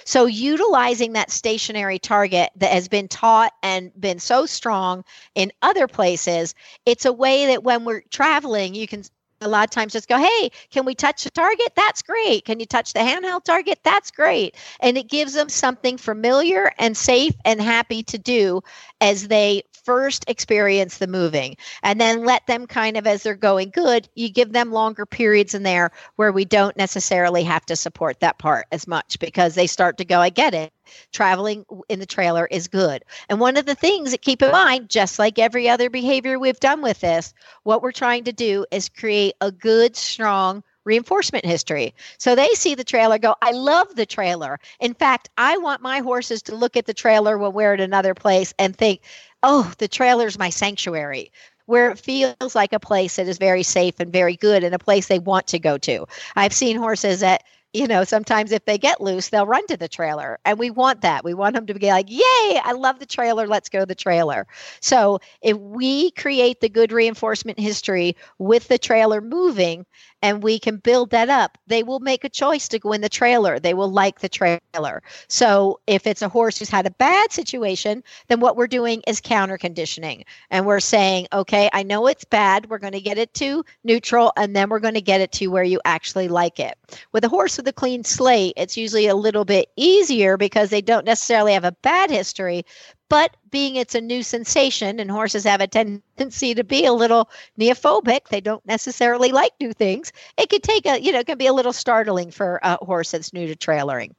So 0.05 0.27
utilizing 0.27 1.13
that 1.15 1.31
stationary 1.31 1.99
target 1.99 2.51
that 2.57 2.73
has 2.73 2.89
been 2.89 3.09
taught 3.09 3.53
and 3.63 3.91
been 4.01 4.19
so 4.19 4.47
strong 4.47 5.05
in 5.35 5.53
other 5.63 5.89
places, 5.89 6.55
it's 6.87 7.05
a 7.05 7.13
way 7.13 7.47
that 7.47 7.65
when 7.65 7.85
we're 7.85 8.03
traveling, 8.11 8.75
you 8.75 8.87
can 8.87 9.05
a 9.43 9.49
lot 9.49 9.65
of 9.65 9.71
times 9.71 9.93
just 9.93 10.09
go, 10.09 10.19
hey, 10.19 10.51
can 10.71 10.85
we 10.85 10.95
touch 10.95 11.25
the 11.25 11.31
target? 11.31 11.73
That's 11.75 12.03
great. 12.03 12.45
Can 12.45 12.61
you 12.61 12.67
touch 12.67 12.93
the 12.93 13.01
handheld 13.01 13.45
target? 13.45 13.81
That's 13.83 14.11
great. 14.11 14.57
And 14.81 14.97
it 14.97 15.09
gives 15.09 15.35
them 15.35 15.49
something 15.49 15.99
familiar 15.99 16.73
and 16.79 16.97
safe 16.97 17.35
and 17.45 17.61
happy 17.61 18.03
to 18.05 18.19
do 18.19 18.63
as 19.01 19.29
they 19.29 19.63
first 19.85 20.25
experience 20.29 20.99
the 20.99 21.07
moving 21.07 21.57
and 21.83 22.01
then 22.01 22.25
let 22.25 22.47
them 22.47 22.67
kind 22.67 22.97
of 22.97 23.07
as 23.07 23.23
they're 23.23 23.35
going 23.35 23.71
good 23.71 24.09
you 24.15 24.29
give 24.29 24.53
them 24.53 24.73
longer 24.73 25.07
periods 25.07 25.55
in 25.55 25.63
there 25.63 25.91
where 26.17 26.33
we 26.33 26.45
don't 26.45 26.77
necessarily 26.77 27.43
have 27.43 27.65
to 27.67 27.77
support 27.77 28.21
that 28.21 28.39
part 28.39 28.67
as 28.73 28.87
much 28.87 29.19
because 29.19 29.55
they 29.55 29.67
start 29.67 29.99
to 29.99 30.05
go 30.05 30.21
i 30.21 30.29
get 30.29 30.55
it 30.55 30.73
traveling 31.13 31.65
in 31.89 31.99
the 31.99 32.07
trailer 32.07 32.47
is 32.47 32.69
good. 32.69 33.05
And 33.29 33.41
one 33.41 33.57
of 33.57 33.67
the 33.67 33.75
things 33.75 34.11
that 34.11 34.23
keep 34.23 34.43
in 34.43 34.53
mind, 34.53 34.89
just 34.89 35.19
like 35.19 35.39
every 35.39 35.69
other 35.69 35.91
behavior 35.91 36.39
we've 36.39 36.61
done 36.61 36.83
with 36.83 37.01
this, 37.01 37.35
what 37.63 37.83
we're 37.83 37.93
trying 37.93 38.25
to 38.25 38.33
do 38.33 38.67
is 38.71 38.89
create 38.89 39.35
a 39.41 39.51
good, 39.51 39.97
strong 39.97 40.63
reinforcement 40.85 41.45
history. 41.45 41.95
So 42.19 42.35
they 42.35 42.49
see 42.51 42.75
the 42.75 42.85
trailer, 42.85 43.19
go, 43.19 43.37
I 43.41 43.53
love 43.53 43.95
the 43.95 44.07
trailer. 44.07 44.59
In 44.81 44.95
fact, 44.95 45.31
I 45.39 45.57
want 45.59 45.81
my 45.81 46.01
horses 46.01 46.43
to 46.43 46.57
look 46.57 46.77
at 46.77 46.87
the 46.87 46.95
trailer 46.95 47.39
when 47.39 47.53
we're 47.53 47.75
at 47.75 47.81
another 47.81 48.15
place 48.15 48.53
and 48.59 48.75
think, 48.75 49.01
oh, 49.43 49.73
the 49.79 49.89
trailer's 49.89 50.39
my 50.39 50.51
sanctuary 50.51 51.33
where 51.67 51.91
it 51.91 51.99
feels 51.99 52.55
like 52.55 52.73
a 52.73 52.81
place 52.81 53.17
that 53.17 53.29
is 53.29 53.39
very 53.39 53.63
safe 53.63 54.01
and 54.01 54.13
very 54.13 54.37
good 54.37 54.65
and 54.65 54.75
a 54.75 54.79
place 54.79 55.07
they 55.07 55.21
want 55.21 55.47
to 55.47 55.59
go 55.59 55.79
to. 55.79 56.07
I've 56.35 56.53
seen 56.53 56.77
horses 56.77 57.21
that 57.21 57.45
you 57.73 57.87
know, 57.87 58.05
sometimes 58.05 58.53
if 58.53 58.65
they 58.67 58.77
get 58.77 59.01
loose, 59.01 59.31
they'll 59.31 59.47
run 59.47 59.67
to 59.69 59.77
the 59.77 59.89
trailer. 59.89 60.39
And 60.45 60.59
we 60.59 60.71
want 60.71 61.01
that. 61.01 61.25
We 61.25 61.33
want 61.33 61.55
them 61.55 61.67
to 61.67 61.75
be 61.75 61.89
like, 61.89 62.11
yay, 62.11 62.61
I 62.63 62.73
love 62.77 62.99
the 62.99 63.07
trailer. 63.07 63.47
Let's 63.47 63.71
go 63.71 63.81
to 63.81 63.87
the 63.87 63.95
trailer. 63.95 64.47
So 64.81 65.21
if 65.41 65.57
we 65.57 66.11
create 66.11 66.61
the 66.61 66.69
good 66.69 66.93
reinforcement 66.93 67.59
history 67.59 68.17
with 68.39 68.69
the 68.69 68.79
trailer 68.79 69.23
moving 69.23 69.87
and 70.23 70.43
we 70.43 70.59
can 70.59 70.77
build 70.77 71.11
that 71.11 71.29
up, 71.29 71.59
they 71.67 71.83
will 71.83 72.01
make 72.01 72.25
a 72.25 72.29
choice 72.29 72.69
to 72.69 72.79
go 72.79 72.93
in 72.93 73.01
the 73.01 73.09
trailer. 73.09 73.59
They 73.59 73.75
will 73.75 73.91
like 73.91 74.21
the 74.21 74.29
trailer. 74.29 75.03
So 75.29 75.81
if 75.87 76.07
it's 76.07 76.23
a 76.23 76.29
horse 76.29 76.59
who's 76.59 76.71
had 76.71 76.87
a 76.87 76.93
bad 76.93 77.33
situation, 77.33 78.05
then 78.29 78.41
what 78.41 78.57
we're 78.57 78.69
doing 78.69 79.03
is 79.07 79.21
counter 79.21 79.59
conditioning. 79.59 80.25
And 80.51 80.65
we're 80.65 80.81
saying, 80.81 81.27
okay, 81.33 81.69
I 81.73 81.83
know 81.83 82.07
it's 82.07 82.25
bad. 82.25 82.71
We're 82.71 82.79
going 82.79 82.93
to 82.93 83.01
get 83.01 83.19
it 83.19 83.35
to 83.35 83.65
neutral 83.85 84.33
and 84.37 84.55
then 84.55 84.69
we're 84.69 84.79
going 84.79 84.95
to 84.95 85.01
get 85.01 85.21
it 85.21 85.33
to 85.33 85.49
where 85.49 85.65
you 85.65 85.81
actually 85.85 86.29
like 86.29 86.61
it. 86.61 86.79
With 87.13 87.25
a 87.25 87.29
horse 87.29 87.57
with 87.57 87.67
a 87.69 87.73
clean 87.73 88.05
slate, 88.05 88.55
it's 88.57 88.77
usually 88.77 89.09
a 89.09 89.17
little 89.17 89.45
bit 89.45 89.71
easier 89.77 90.37
because 90.37 90.71
they 90.71 90.83
don't 90.83 91.05
necessarily 91.05 91.53
have 91.53 91.65
a 91.65 91.77
bad 91.83 92.11
history, 92.11 92.65
but 93.13 93.37
being 93.51 93.77
it's 93.77 93.95
a 93.95 94.01
new 94.01 94.23
sensation 94.23 94.99
and 94.99 95.11
horses 95.11 95.45
have 95.45 95.61
a 95.61 95.67
tendency 95.67 96.55
to 96.55 96.65
be 96.65 96.87
a 96.87 96.95
little 96.95 97.29
neophobic, 97.61 98.29
they 98.29 98.41
don't 98.41 98.65
necessarily 98.65 99.33
like 99.33 99.53
new 99.61 99.71
things. 99.75 100.13
It 100.39 100.49
could 100.49 100.63
take 100.63 100.87
a, 100.87 100.99
you 100.99 101.13
know, 101.13 101.19
it 101.19 101.27
can 101.27 101.37
be 101.37 101.47
a 101.47 101.53
little 101.53 101.75
startling 101.75 102.31
for 102.31 102.59
a 102.63 102.83
horse 102.83 103.11
that's 103.11 103.35
new 103.35 103.47
to 103.47 103.55
trailering. 103.55 104.13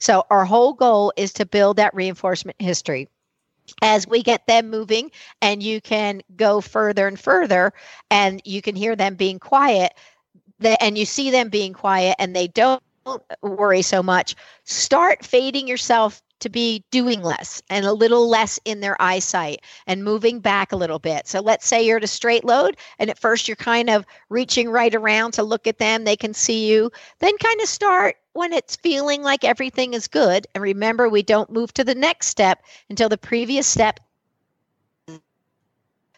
So 0.00 0.26
our 0.30 0.44
whole 0.44 0.72
goal 0.72 1.12
is 1.16 1.32
to 1.34 1.46
build 1.46 1.76
that 1.76 1.94
reinforcement 1.94 2.60
history 2.60 3.08
as 3.82 4.08
we 4.08 4.20
get 4.20 4.48
them 4.48 4.68
moving 4.68 5.12
and 5.40 5.62
you 5.62 5.80
can 5.80 6.20
go 6.34 6.60
further 6.60 7.06
and 7.06 7.20
further 7.20 7.72
and 8.10 8.42
you 8.44 8.62
can 8.62 8.74
hear 8.74 8.96
them 8.96 9.14
being 9.14 9.38
quiet 9.38 9.94
and 10.80 10.98
you 10.98 11.04
see 11.04 11.30
them 11.30 11.50
being 11.50 11.72
quiet 11.72 12.16
and 12.18 12.34
they 12.34 12.48
don't 13.04 13.22
worry 13.42 13.82
so 13.82 14.02
much 14.02 14.34
start 14.64 15.24
fading 15.24 15.66
yourself 15.66 16.22
to 16.40 16.48
be 16.48 16.84
doing 16.90 17.22
less 17.22 17.62
and 17.70 17.84
a 17.84 17.92
little 17.92 18.28
less 18.28 18.58
in 18.64 18.80
their 18.80 19.00
eyesight 19.00 19.60
and 19.86 20.02
moving 20.02 20.40
back 20.40 20.72
a 20.72 20.76
little 20.76 20.98
bit. 20.98 21.28
So 21.28 21.40
let's 21.40 21.66
say 21.66 21.84
you're 21.84 21.98
at 21.98 22.04
a 22.04 22.08
straight 22.08 22.44
load 22.44 22.76
and 22.98 23.10
at 23.10 23.18
first 23.18 23.46
you're 23.46 23.56
kind 23.56 23.90
of 23.90 24.06
reaching 24.30 24.70
right 24.70 24.94
around 24.94 25.32
to 25.32 25.42
look 25.42 25.66
at 25.66 25.78
them, 25.78 26.04
they 26.04 26.16
can 26.16 26.34
see 26.34 26.66
you. 26.66 26.90
Then 27.18 27.36
kind 27.38 27.60
of 27.60 27.68
start 27.68 28.16
when 28.32 28.52
it's 28.52 28.76
feeling 28.76 29.22
like 29.22 29.44
everything 29.44 29.94
is 29.94 30.08
good. 30.08 30.46
And 30.54 30.62
remember, 30.62 31.08
we 31.08 31.22
don't 31.22 31.52
move 31.52 31.72
to 31.74 31.84
the 31.84 31.94
next 31.94 32.28
step 32.28 32.62
until 32.88 33.08
the 33.08 33.18
previous 33.18 33.66
step 33.66 34.00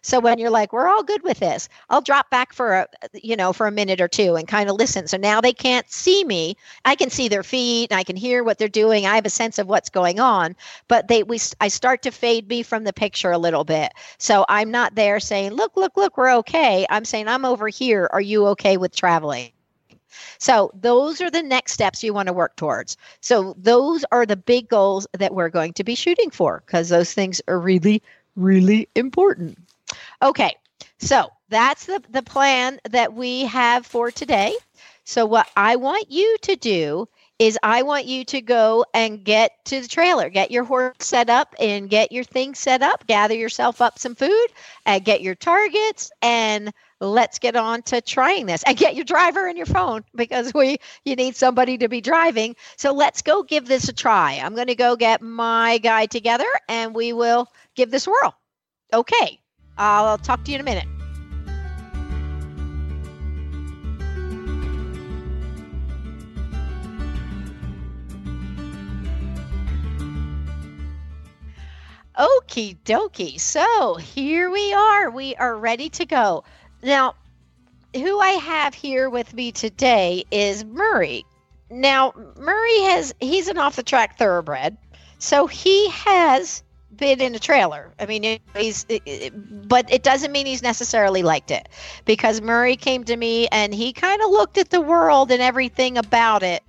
so 0.03 0.19
when 0.19 0.39
you're 0.39 0.51
like, 0.51 0.73
we're 0.73 0.89
all 0.89 1.05
good 1.05 1.23
with 1.23 1.39
this, 1.39 1.69
I'll 1.89 2.01
drop 2.01 2.29
back 2.29 2.53
for 2.53 2.75
a, 2.75 2.89
you 3.15 3.37
know, 3.37 3.53
for 3.53 3.69
a 3.69 3.71
minute 3.71 4.01
or 4.01 4.09
two 4.09 4.35
and 4.35 4.49
kind 4.49 4.69
of 4.69 4.77
listen. 4.77 5.07
So 5.07 5.17
now 5.17 5.41
they 5.41 5.53
can't 5.53 5.89
see 5.91 6.25
me. 6.25 6.57
I 6.85 6.97
can 6.97 7.09
see 7.09 7.29
their 7.29 7.45
feet 7.45 7.91
and 7.93 7.99
I 7.99 8.03
can 8.03 8.17
hear 8.17 8.43
what 8.43 8.59
they're 8.59 8.69
doing. 8.69 9.07
I 9.07 9.15
have 9.15 9.27
a 9.27 9.31
sense 9.31 9.59
of 9.59 9.69
what's 9.69 9.89
going 9.89 10.19
on, 10.19 10.57
but 10.89 11.07
they, 11.07 11.23
we, 11.23 11.39
I 11.61 11.69
start 11.69 12.03
to 12.03 12.11
fade 12.11 12.49
me 12.49 12.65
from 12.65 12.83
the 12.83 12.93
picture 12.93 13.31
a 13.31 13.39
little 13.39 13.65
bit. 13.65 13.93
So 14.19 14.45
I'm 14.49 14.73
not 14.73 14.97
there 14.97 15.21
saying, 15.21 15.53
look, 15.53 15.77
look, 15.77 15.97
look, 15.97 16.17
we're 16.17 16.35
okay. 16.39 16.85
I'm 16.91 17.05
saying, 17.05 17.29
I'm 17.29 17.45
over 17.45 17.69
here. 17.69 18.11
Are 18.13 18.21
you 18.21 18.49
okay 18.49 18.77
with 18.77 18.97
traveling? 18.97 19.53
So 20.39 20.73
those 20.75 21.21
are 21.21 21.31
the 21.31 21.43
next 21.43 21.73
steps 21.73 22.03
you 22.03 22.13
want 22.13 22.27
to 22.27 22.33
work 22.33 22.57
towards. 22.57 22.97
So 23.21 23.55
those 23.57 24.05
are 24.11 24.27
the 24.27 24.37
big 24.37 24.69
goals 24.69 25.07
that 25.13 25.35
we're 25.35 25.49
going 25.49 25.73
to 25.75 25.85
be 25.85 25.95
shooting 25.95 26.31
for 26.31 26.63
because 26.67 26.89
those 26.89 27.15
things 27.15 27.41
are 27.47 27.59
really, 27.59 28.03
really 28.35 28.89
important. 28.95 29.57
Okay, 30.23 30.55
so 30.99 31.29
that's 31.49 31.87
the, 31.87 32.03
the 32.11 32.23
plan 32.23 32.81
that 32.91 33.13
we 33.13 33.45
have 33.47 33.87
for 33.87 34.11
today. 34.11 34.55
So, 35.05 35.27
what 35.27 35.49
I 35.57 35.77
want 35.77 36.11
you 36.11 36.37
to 36.43 36.57
do 36.57 37.09
is 37.39 37.59
I 37.63 37.83
want 37.83 38.07
you 38.07 38.25
to 38.27 38.41
go 38.41 38.85
and 38.95 39.25
get 39.25 39.53
to 39.65 39.81
the 39.81 39.89
trailer, 39.89 40.31
get 40.31 40.53
your 40.53 40.63
horse 40.63 40.95
set 41.01 41.29
up 41.29 41.57
and 41.59 41.91
get 41.91 42.13
your 42.13 42.23
things 42.23 42.61
set 42.61 42.83
up, 42.83 43.05
gather 43.09 43.35
yourself 43.35 43.81
up 43.81 43.99
some 43.99 44.15
food, 44.15 44.47
and 44.87 45.05
get 45.05 45.23
your 45.23 45.35
targets, 45.35 46.13
and 46.23 46.73
let's 47.01 47.41
get 47.41 47.57
on 47.57 47.83
to 47.83 48.01
trying 48.01 48.47
this 48.47 48.63
and 48.63 48.77
get 48.77 48.95
your 48.95 49.05
driver 49.05 49.49
and 49.49 49.57
your 49.57 49.67
phone 49.67 50.05
because 50.15 50.55
we 50.55 50.77
you 51.05 51.17
need 51.17 51.35
somebody 51.35 51.79
to 51.79 51.89
be 51.89 52.01
driving. 52.01 52.55
So 52.77 52.93
let's 52.93 53.23
go 53.23 53.43
give 53.43 53.67
this 53.67 53.89
a 53.89 53.93
try. 53.93 54.41
I'm 54.43 54.55
going 54.55 54.69
to 54.69 54.77
go 54.77 54.95
get 54.95 55.21
my 55.21 55.79
guy 55.79 56.07
together 56.07 56.47
and 56.69 56.95
we 56.95 57.13
will 57.13 57.49
give 57.75 57.91
this 57.91 58.07
whirl. 58.07 58.37
Okay. 58.93 59.42
I'll 59.79 60.19
talk 60.19 60.45
to 60.45 60.51
you 60.51 60.57
in 60.57 60.61
a 60.61 60.65
minute. 60.65 60.87
Okie 72.19 72.77
dokie. 72.85 73.41
So 73.41 73.95
here 73.95 74.51
we 74.51 74.73
are. 74.75 75.11
We 75.11 75.35
are 75.37 75.57
ready 75.57 75.89
to 75.91 76.05
go. 76.05 76.45
Now, 76.83 77.15
who 77.95 78.21
I 78.21 78.31
have 78.31 78.75
here 78.75 79.09
with 79.09 79.33
me 79.35 79.53
today 79.53 80.25
is 80.31 80.65
Murray. 80.65 81.25
now 81.71 82.13
Murray 82.37 82.81
has 82.83 83.15
he's 83.21 83.49
an 83.49 83.59
off 83.59 83.77
the 83.77 83.83
track 83.83 84.19
thoroughbred, 84.19 84.77
so 85.19 85.47
he 85.47 85.89
has 85.91 86.63
been 87.03 87.21
in 87.21 87.35
a 87.35 87.39
trailer. 87.39 87.93
I 87.99 88.07
mean, 88.07 88.39
he's 88.57 88.85
but 88.85 89.93
it 89.93 90.05
doesn't 90.05 90.31
mean 90.31 90.47
he's 90.47 90.63
necessarily 90.63 91.25
liked 91.25 91.51
it 91.51 91.69
because 92.05 92.41
Murray 92.41 92.77
came 92.77 93.03
to 93.05 93.17
me 93.17 93.49
and 93.49 93.75
he 93.75 93.93
kind 93.93 94.23
of 94.23 94.31
looked 94.31 94.57
at 94.57 94.71
the 94.71 94.81
world 94.81 95.33
and 95.33 95.43
everything 95.43 95.99
about 95.99 96.45
it 96.45 96.63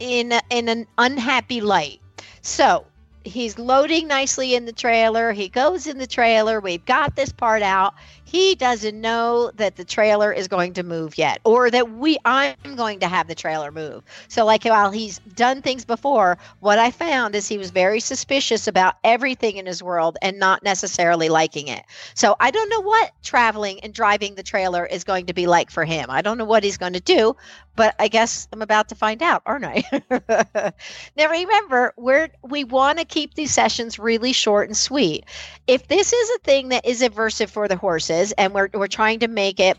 in 0.00 0.32
in 0.48 0.68
an 0.70 0.86
unhappy 0.96 1.60
light. 1.60 2.00
So, 2.40 2.86
he's 3.24 3.58
loading 3.58 4.08
nicely 4.08 4.54
in 4.54 4.64
the 4.64 4.72
trailer. 4.72 5.32
He 5.32 5.48
goes 5.48 5.86
in 5.86 5.98
the 5.98 6.06
trailer. 6.06 6.58
We've 6.58 6.84
got 6.86 7.14
this 7.14 7.30
part 7.30 7.62
out 7.62 7.94
he 8.32 8.54
doesn't 8.54 8.98
know 8.98 9.50
that 9.56 9.76
the 9.76 9.84
trailer 9.84 10.32
is 10.32 10.48
going 10.48 10.72
to 10.72 10.82
move 10.82 11.18
yet 11.18 11.38
or 11.44 11.70
that 11.70 11.90
we 11.90 12.16
i'm 12.24 12.54
going 12.76 12.98
to 13.00 13.06
have 13.06 13.28
the 13.28 13.34
trailer 13.34 13.70
move. 13.70 14.02
So 14.28 14.46
like 14.46 14.64
while 14.64 14.90
he's 14.90 15.18
done 15.18 15.60
things 15.60 15.84
before 15.84 16.38
what 16.60 16.78
i 16.78 16.90
found 16.90 17.34
is 17.34 17.46
he 17.46 17.58
was 17.58 17.70
very 17.70 18.00
suspicious 18.00 18.66
about 18.66 18.94
everything 19.04 19.58
in 19.58 19.66
his 19.66 19.82
world 19.82 20.16
and 20.22 20.38
not 20.38 20.62
necessarily 20.62 21.28
liking 21.28 21.68
it. 21.68 21.84
So 22.14 22.34
i 22.40 22.50
don't 22.50 22.70
know 22.70 22.80
what 22.80 23.12
traveling 23.22 23.80
and 23.80 23.92
driving 23.92 24.34
the 24.34 24.42
trailer 24.42 24.86
is 24.86 25.04
going 25.04 25.26
to 25.26 25.34
be 25.34 25.46
like 25.46 25.70
for 25.70 25.84
him. 25.84 26.06
I 26.08 26.22
don't 26.22 26.38
know 26.38 26.46
what 26.46 26.64
he's 26.64 26.78
going 26.78 26.94
to 26.94 27.00
do 27.00 27.36
but 27.76 27.94
i 27.98 28.08
guess 28.08 28.48
i'm 28.52 28.62
about 28.62 28.88
to 28.88 28.94
find 28.94 29.22
out 29.22 29.42
aren't 29.46 29.64
i 29.64 29.82
now 31.16 31.30
remember 31.30 31.92
we're 31.96 32.28
we 32.42 32.64
want 32.64 32.98
to 32.98 33.04
keep 33.04 33.34
these 33.34 33.52
sessions 33.52 33.98
really 33.98 34.32
short 34.32 34.68
and 34.68 34.76
sweet 34.76 35.24
if 35.66 35.88
this 35.88 36.12
is 36.12 36.30
a 36.30 36.38
thing 36.40 36.68
that 36.68 36.84
is 36.86 37.02
aversive 37.02 37.50
for 37.50 37.68
the 37.68 37.76
horses 37.76 38.32
and 38.32 38.52
we're 38.52 38.68
we're 38.74 38.86
trying 38.86 39.20
to 39.20 39.28
make 39.28 39.60
it 39.60 39.78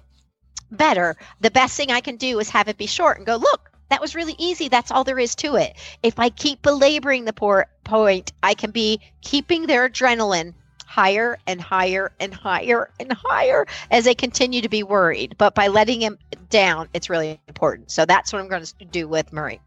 better, 0.73 1.15
the 1.39 1.51
best 1.51 1.77
thing 1.77 1.91
I 1.91 2.01
can 2.01 2.17
do 2.17 2.39
is 2.39 2.49
have 2.49 2.67
it 2.67 2.77
be 2.77 2.87
short 2.87 3.17
and 3.17 3.25
go, 3.25 3.35
look, 3.35 3.71
that 3.89 4.01
was 4.01 4.15
really 4.15 4.35
easy. 4.37 4.69
That's 4.69 4.91
all 4.91 5.03
there 5.03 5.19
is 5.19 5.35
to 5.35 5.55
it. 5.55 5.77
If 6.01 6.19
I 6.19 6.29
keep 6.29 6.61
belaboring 6.61 7.25
the 7.25 7.33
poor 7.33 7.67
point, 7.83 8.33
I 8.41 8.53
can 8.53 8.71
be 8.71 8.99
keeping 9.21 9.67
their 9.67 9.89
adrenaline 9.89 10.53
higher 10.93 11.39
and 11.47 11.59
higher 11.59 12.11
and 12.19 12.31
higher 12.31 12.87
and 12.99 13.11
higher 13.11 13.65
as 13.89 14.05
they 14.05 14.13
continue 14.13 14.61
to 14.61 14.69
be 14.69 14.83
worried. 14.83 15.35
But 15.39 15.55
by 15.55 15.67
letting 15.67 16.01
him 16.01 16.19
down, 16.51 16.87
it's 16.93 17.09
really 17.09 17.39
important. 17.47 17.89
So 17.89 18.05
that's 18.05 18.31
what 18.31 18.39
I'm 18.39 18.47
going 18.47 18.63
to 18.63 18.85
do 18.85 19.07
with 19.07 19.33
Murray. 19.33 19.59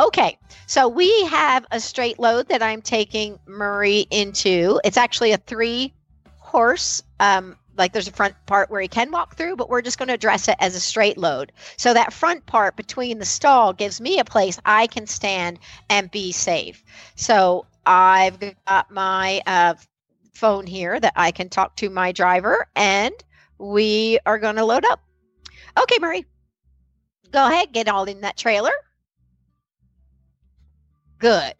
Okay, 0.00 0.38
so 0.66 0.88
we 0.88 1.26
have 1.26 1.66
a 1.70 1.78
straight 1.78 2.18
load 2.18 2.48
that 2.48 2.62
I'm 2.62 2.80
taking 2.80 3.38
Murray 3.44 4.06
into. 4.10 4.80
It's 4.82 4.96
actually 4.96 5.32
a 5.32 5.36
three 5.36 5.92
horse 6.38 7.02
um, 7.20 7.56
like 7.76 7.92
there's 7.92 8.08
a 8.08 8.12
front 8.12 8.34
part 8.46 8.70
where 8.70 8.80
he 8.80 8.88
can 8.88 9.10
walk 9.10 9.36
through, 9.36 9.56
but 9.56 9.68
we're 9.68 9.82
just 9.82 9.98
going 9.98 10.08
to 10.08 10.14
address 10.14 10.48
it 10.48 10.56
as 10.58 10.74
a 10.74 10.80
straight 10.80 11.18
load. 11.18 11.52
So 11.76 11.92
that 11.92 12.14
front 12.14 12.46
part 12.46 12.76
between 12.76 13.18
the 13.18 13.24
stall 13.26 13.72
gives 13.74 14.00
me 14.00 14.18
a 14.18 14.24
place 14.24 14.58
I 14.64 14.86
can 14.86 15.06
stand 15.06 15.58
and 15.90 16.10
be 16.10 16.32
safe. 16.32 16.82
So 17.14 17.66
I've 17.84 18.38
got 18.66 18.90
my 18.90 19.42
uh, 19.46 19.74
phone 20.32 20.66
here 20.66 20.98
that 20.98 21.12
I 21.16 21.30
can 21.30 21.48
talk 21.48 21.76
to 21.76 21.90
my 21.90 22.12
driver, 22.12 22.66
and 22.74 23.14
we 23.58 24.18
are 24.26 24.38
going 24.38 24.56
to 24.56 24.64
load 24.64 24.84
up. 24.84 25.00
Okay, 25.80 25.98
Murray, 26.00 26.26
go 27.30 27.46
ahead, 27.46 27.72
get 27.72 27.88
all 27.88 28.04
in 28.04 28.20
that 28.22 28.36
trailer. 28.36 28.72
Good. 31.18 31.54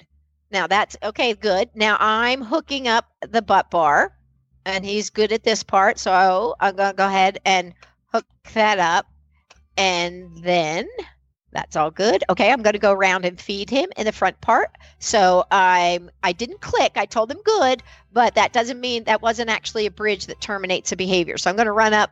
Now 0.51 0.67
that's 0.67 0.97
okay, 1.03 1.33
good. 1.35 1.71
Now 1.75 1.97
I'm 1.99 2.43
hooking 2.43 2.87
up 2.87 3.07
the 3.27 3.41
butt 3.41 3.71
bar 3.71 4.15
and 4.67 4.85
he's 4.85 5.09
good 5.09 5.33
at 5.33 5.45
this 5.45 5.63
part. 5.63 5.99
So 5.99 6.55
I'm 6.61 6.77
going 6.77 6.91
to 6.91 6.97
go 6.97 7.07
ahead 7.07 7.39
and 7.45 7.73
hook 8.13 8.27
that 8.53 8.79
up. 8.79 9.07
And 9.77 10.37
then 10.43 10.87
that's 11.53 11.77
all 11.77 11.91
good. 11.91 12.25
Okay, 12.31 12.51
I'm 12.51 12.63
going 12.63 12.73
to 12.73 12.79
go 12.79 12.93
around 12.93 13.25
and 13.25 13.41
feed 13.41 13.71
him 13.71 13.91
in 13.97 14.07
the 14.07 14.13
front 14.13 14.41
part. 14.41 14.71
So 14.99 15.45
I'm 15.51 16.11
I 16.23 16.33
didn't 16.33 16.61
click. 16.61 16.93
I 16.97 17.07
told 17.07 17.31
him 17.31 17.41
good, 17.45 17.83
but 18.13 18.35
that 18.35 18.53
doesn't 18.53 18.81
mean 18.81 19.05
that 19.05 19.23
wasn't 19.23 19.51
actually 19.51 19.87
a 19.87 19.91
bridge 19.91 20.27
that 20.27 20.41
terminates 20.41 20.93
a 20.93 20.97
behavior. 20.97 21.37
So 21.39 21.51
I'm 21.51 21.57
going 21.57 21.67
to 21.67 21.73
run 21.73 21.95
up 21.95 22.11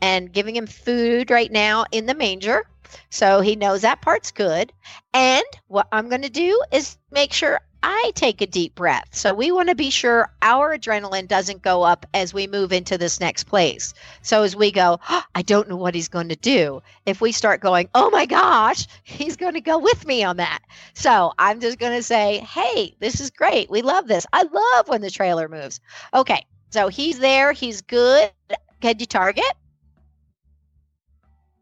and 0.00 0.32
giving 0.32 0.54
him 0.54 0.66
food 0.66 1.30
right 1.30 1.50
now 1.50 1.86
in 1.90 2.06
the 2.06 2.14
manger. 2.14 2.66
So 3.10 3.40
he 3.40 3.56
knows 3.56 3.82
that 3.82 4.02
part's 4.02 4.30
good. 4.30 4.72
And 5.12 5.44
what 5.68 5.88
I'm 5.90 6.08
going 6.08 6.22
to 6.22 6.30
do 6.30 6.62
is 6.72 6.96
make 7.10 7.32
sure 7.32 7.60
I 7.86 8.12
take 8.14 8.40
a 8.40 8.46
deep 8.46 8.74
breath. 8.74 9.08
So 9.10 9.34
we 9.34 9.52
want 9.52 9.68
to 9.68 9.74
be 9.74 9.90
sure 9.90 10.32
our 10.40 10.74
adrenaline 10.74 11.28
doesn't 11.28 11.60
go 11.60 11.82
up 11.82 12.06
as 12.14 12.32
we 12.32 12.46
move 12.46 12.72
into 12.72 12.96
this 12.96 13.20
next 13.20 13.44
place. 13.44 13.92
So 14.22 14.42
as 14.42 14.56
we 14.56 14.72
go, 14.72 14.98
oh, 15.10 15.22
I 15.34 15.42
don't 15.42 15.68
know 15.68 15.76
what 15.76 15.94
he's 15.94 16.08
going 16.08 16.30
to 16.30 16.36
do. 16.36 16.82
If 17.04 17.20
we 17.20 17.30
start 17.30 17.60
going, 17.60 17.90
oh 17.94 18.08
my 18.08 18.24
gosh, 18.24 18.86
he's 19.02 19.36
going 19.36 19.52
to 19.52 19.60
go 19.60 19.78
with 19.78 20.06
me 20.06 20.24
on 20.24 20.38
that. 20.38 20.60
So 20.94 21.34
I'm 21.38 21.60
just 21.60 21.78
going 21.78 21.92
to 21.92 22.02
say, 22.02 22.38
hey, 22.38 22.96
this 23.00 23.20
is 23.20 23.28
great. 23.28 23.68
We 23.68 23.82
love 23.82 24.08
this. 24.08 24.24
I 24.32 24.44
love 24.44 24.88
when 24.88 25.02
the 25.02 25.10
trailer 25.10 25.46
moves. 25.46 25.78
Okay. 26.14 26.46
So 26.70 26.88
he's 26.88 27.18
there. 27.18 27.52
He's 27.52 27.82
good. 27.82 28.30
Can 28.80 28.98
you 28.98 29.06
target? 29.06 29.44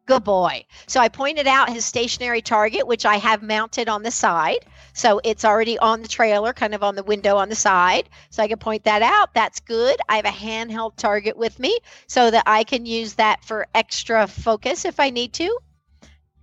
Good 0.05 0.25
boy. 0.25 0.65
So 0.89 1.01
I 1.01 1.09
pointed 1.09 1.47
out 1.47 1.71
his 1.71 1.85
stationary 1.85 2.43
target, 2.43 2.87
which 2.87 3.07
I 3.07 3.17
have 3.17 3.43
mounted 3.43 3.89
on 3.89 4.03
the 4.03 4.11
side. 4.11 4.67
So 4.95 5.21
it's 5.23 5.45
already 5.45 5.79
on 5.79 6.03
the 6.03 6.09
trailer, 6.09 6.53
kind 6.53 6.75
of 6.75 6.83
on 6.83 6.97
the 6.97 7.05
window 7.05 7.37
on 7.37 7.49
the 7.49 7.55
side. 7.55 8.09
So 8.31 8.43
I 8.43 8.49
can 8.49 8.59
point 8.59 8.85
that 8.85 9.03
out. 9.03 9.33
That's 9.33 9.61
good. 9.61 9.97
I 10.09 10.17
have 10.17 10.25
a 10.25 10.29
handheld 10.29 10.97
target 10.97 11.37
with 11.37 11.59
me 11.59 11.79
so 12.09 12.31
that 12.31 12.43
I 12.47 12.65
can 12.65 12.85
use 12.85 13.15
that 13.15 13.45
for 13.45 13.69
extra 13.75 14.27
focus 14.27 14.85
if 14.85 14.99
I 14.99 15.11
need 15.11 15.33
to. 15.35 15.59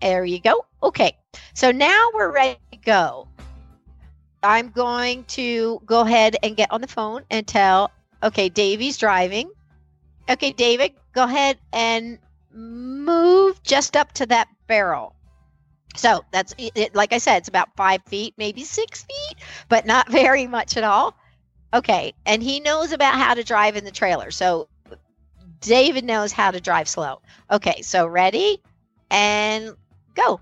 There 0.02 0.24
you 0.24 0.40
go. 0.40 0.66
Okay. 0.82 1.18
So 1.54 1.72
now 1.72 2.10
we're 2.14 2.32
ready 2.32 2.58
to 2.72 2.78
go. 2.78 3.28
I'm 4.42 4.70
going 4.70 5.26
to 5.26 5.82
go 5.86 6.02
ahead 6.02 6.38
and 6.44 6.56
get 6.56 6.72
on 6.72 6.80
the 6.80 6.88
phone 6.88 7.24
and 7.30 7.46
tell, 7.46 7.92
okay, 8.24 8.48
Davey's 8.48 8.98
driving. 8.98 9.52
Okay, 10.30 10.54
David, 10.54 10.94
go 11.12 11.26
ahead 11.26 11.58
and 11.74 12.20
move 12.54 13.62
just 13.64 13.96
up 13.96 14.12
to 14.14 14.26
that 14.28 14.48
barrel. 14.68 15.16
So 15.96 16.24
that's 16.32 16.54
it, 16.58 16.96
like 16.96 17.14
I 17.14 17.18
said, 17.18 17.38
it's 17.38 17.50
about 17.50 17.76
five 17.76 18.02
feet, 18.06 18.34
maybe 18.38 18.64
six 18.64 19.04
feet, 19.04 19.38
but 19.68 19.86
not 19.86 20.10
very 20.12 20.48
much 20.48 20.78
at 20.78 20.84
all. 20.84 21.16
Okay. 21.74 22.14
And 22.26 22.42
he 22.42 22.60
knows 22.60 22.92
about 22.92 23.16
how 23.16 23.34
to 23.34 23.44
drive 23.44 23.76
in 23.76 23.86
the 23.86 23.92
trailer. 23.92 24.32
So 24.32 24.70
David 25.62 26.06
knows 26.06 26.32
how 26.32 26.52
to 26.52 26.60
drive 26.60 26.88
slow. 26.88 27.22
Okay. 27.52 27.82
So 27.82 28.08
ready 28.08 28.62
and 29.12 29.76
go. 30.16 30.40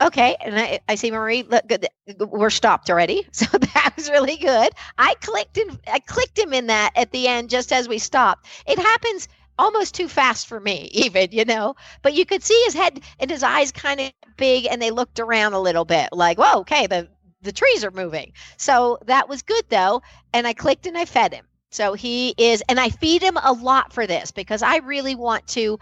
Okay, 0.00 0.36
and 0.40 0.58
I, 0.58 0.80
I 0.88 0.94
see 0.94 1.10
Marie. 1.10 1.42
Look, 1.42 1.66
good. 1.66 1.86
We're 2.18 2.50
stopped 2.50 2.90
already, 2.90 3.26
so 3.32 3.46
that 3.46 3.92
was 3.96 4.10
really 4.10 4.36
good. 4.36 4.70
I 4.98 5.14
clicked 5.20 5.56
in. 5.56 5.78
I 5.86 6.00
clicked 6.00 6.38
him 6.38 6.52
in 6.52 6.66
that 6.66 6.90
at 6.96 7.12
the 7.12 7.28
end, 7.28 7.48
just 7.48 7.72
as 7.72 7.88
we 7.88 7.98
stopped. 7.98 8.46
It 8.66 8.78
happens 8.78 9.28
almost 9.58 9.94
too 9.94 10.08
fast 10.08 10.48
for 10.48 10.60
me, 10.60 10.90
even 10.92 11.28
you 11.32 11.44
know. 11.44 11.76
But 12.02 12.14
you 12.14 12.26
could 12.26 12.42
see 12.42 12.60
his 12.64 12.74
head 12.74 13.00
and 13.18 13.30
his 13.30 13.42
eyes 13.42 13.72
kind 13.72 14.00
of 14.00 14.12
big, 14.36 14.66
and 14.70 14.82
they 14.82 14.90
looked 14.90 15.18
around 15.18 15.54
a 15.54 15.60
little 15.60 15.86
bit, 15.86 16.10
like, 16.12 16.38
"Whoa, 16.38 16.60
okay, 16.60 16.86
the 16.86 17.08
the 17.40 17.52
trees 17.52 17.82
are 17.82 17.90
moving." 17.90 18.32
So 18.58 18.98
that 19.06 19.28
was 19.28 19.42
good 19.42 19.64
though, 19.70 20.02
and 20.34 20.46
I 20.46 20.52
clicked 20.52 20.86
and 20.86 20.98
I 20.98 21.06
fed 21.06 21.32
him. 21.32 21.46
So 21.70 21.94
he 21.94 22.34
is, 22.36 22.62
and 22.68 22.78
I 22.78 22.90
feed 22.90 23.22
him 23.22 23.38
a 23.42 23.52
lot 23.52 23.92
for 23.94 24.06
this 24.06 24.30
because 24.30 24.62
I 24.62 24.78
really 24.78 25.14
want 25.14 25.46
to. 25.48 25.78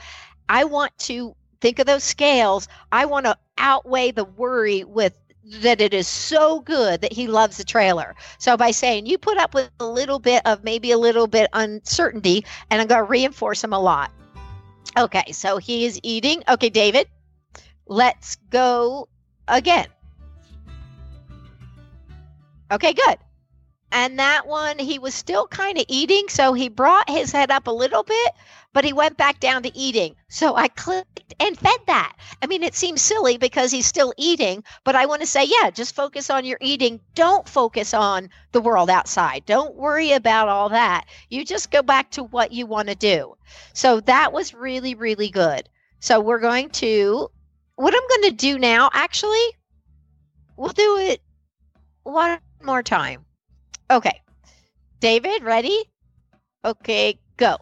I 0.48 0.64
want 0.64 0.96
to 0.98 1.34
think 1.64 1.78
of 1.78 1.86
those 1.86 2.04
scales. 2.04 2.68
I 2.92 3.06
want 3.06 3.24
to 3.24 3.38
outweigh 3.56 4.10
the 4.10 4.26
worry 4.26 4.84
with 4.84 5.14
that 5.62 5.80
it 5.80 5.94
is 5.94 6.06
so 6.06 6.60
good 6.60 7.00
that 7.00 7.10
he 7.10 7.26
loves 7.26 7.56
the 7.56 7.64
trailer. 7.64 8.14
So 8.36 8.54
by 8.58 8.70
saying 8.70 9.06
you 9.06 9.16
put 9.16 9.38
up 9.38 9.54
with 9.54 9.70
a 9.80 9.86
little 9.86 10.18
bit 10.18 10.42
of 10.44 10.62
maybe 10.62 10.90
a 10.90 10.98
little 10.98 11.26
bit 11.26 11.48
uncertainty, 11.54 12.44
and 12.68 12.82
I'm 12.82 12.86
going 12.86 13.00
to 13.02 13.10
reinforce 13.10 13.64
him 13.64 13.72
a 13.72 13.80
lot. 13.80 14.12
Okay, 14.98 15.32
so 15.32 15.56
he 15.56 15.86
is 15.86 15.98
eating. 16.02 16.42
Okay, 16.50 16.68
David, 16.68 17.08
let's 17.86 18.36
go 18.50 19.08
again. 19.48 19.86
Okay, 22.70 22.92
good. 22.92 23.16
And 23.90 24.18
that 24.18 24.46
one, 24.46 24.78
he 24.78 24.98
was 24.98 25.14
still 25.14 25.46
kind 25.46 25.78
of 25.78 25.86
eating. 25.88 26.28
So 26.28 26.52
he 26.52 26.68
brought 26.68 27.08
his 27.08 27.32
head 27.32 27.50
up 27.50 27.68
a 27.68 27.70
little 27.70 28.02
bit, 28.02 28.32
but 28.74 28.84
he 28.84 28.92
went 28.92 29.16
back 29.16 29.40
down 29.40 29.62
to 29.62 29.74
eating. 29.74 30.16
So 30.28 30.56
I 30.56 30.68
clicked 30.68 31.32
and 31.40 31.56
fed 31.56 31.78
that. 31.86 32.16
I 32.42 32.46
mean, 32.46 32.62
it 32.62 32.74
seems 32.74 33.00
silly 33.00 33.38
because 33.38 33.70
he's 33.70 33.86
still 33.86 34.12
eating, 34.18 34.64
but 34.84 34.96
I 34.96 35.06
want 35.06 35.22
to 35.22 35.26
say, 35.26 35.44
yeah, 35.44 35.70
just 35.70 35.94
focus 35.94 36.28
on 36.28 36.44
your 36.44 36.58
eating. 36.60 37.00
Don't 37.14 37.48
focus 37.48 37.94
on 37.94 38.28
the 38.52 38.60
world 38.60 38.90
outside. 38.90 39.46
Don't 39.46 39.76
worry 39.76 40.12
about 40.12 40.48
all 40.48 40.68
that. 40.70 41.06
You 41.30 41.44
just 41.44 41.70
go 41.70 41.82
back 41.82 42.10
to 42.12 42.24
what 42.24 42.52
you 42.52 42.66
want 42.66 42.88
to 42.88 42.96
do. 42.96 43.36
So 43.72 44.00
that 44.00 44.32
was 44.32 44.52
really, 44.52 44.96
really 44.96 45.30
good. 45.30 45.68
So 46.00 46.20
we're 46.20 46.40
going 46.40 46.68
to, 46.70 47.30
what 47.76 47.94
I'm 47.94 48.08
going 48.08 48.30
to 48.30 48.36
do 48.36 48.58
now, 48.58 48.90
actually, 48.92 49.46
we'll 50.56 50.72
do 50.72 50.98
it 50.98 51.22
one 52.02 52.40
more 52.62 52.82
time. 52.82 53.24
Okay. 53.88 54.20
David, 54.98 55.44
ready? 55.44 55.84
Okay, 56.64 57.20
go. 57.36 57.58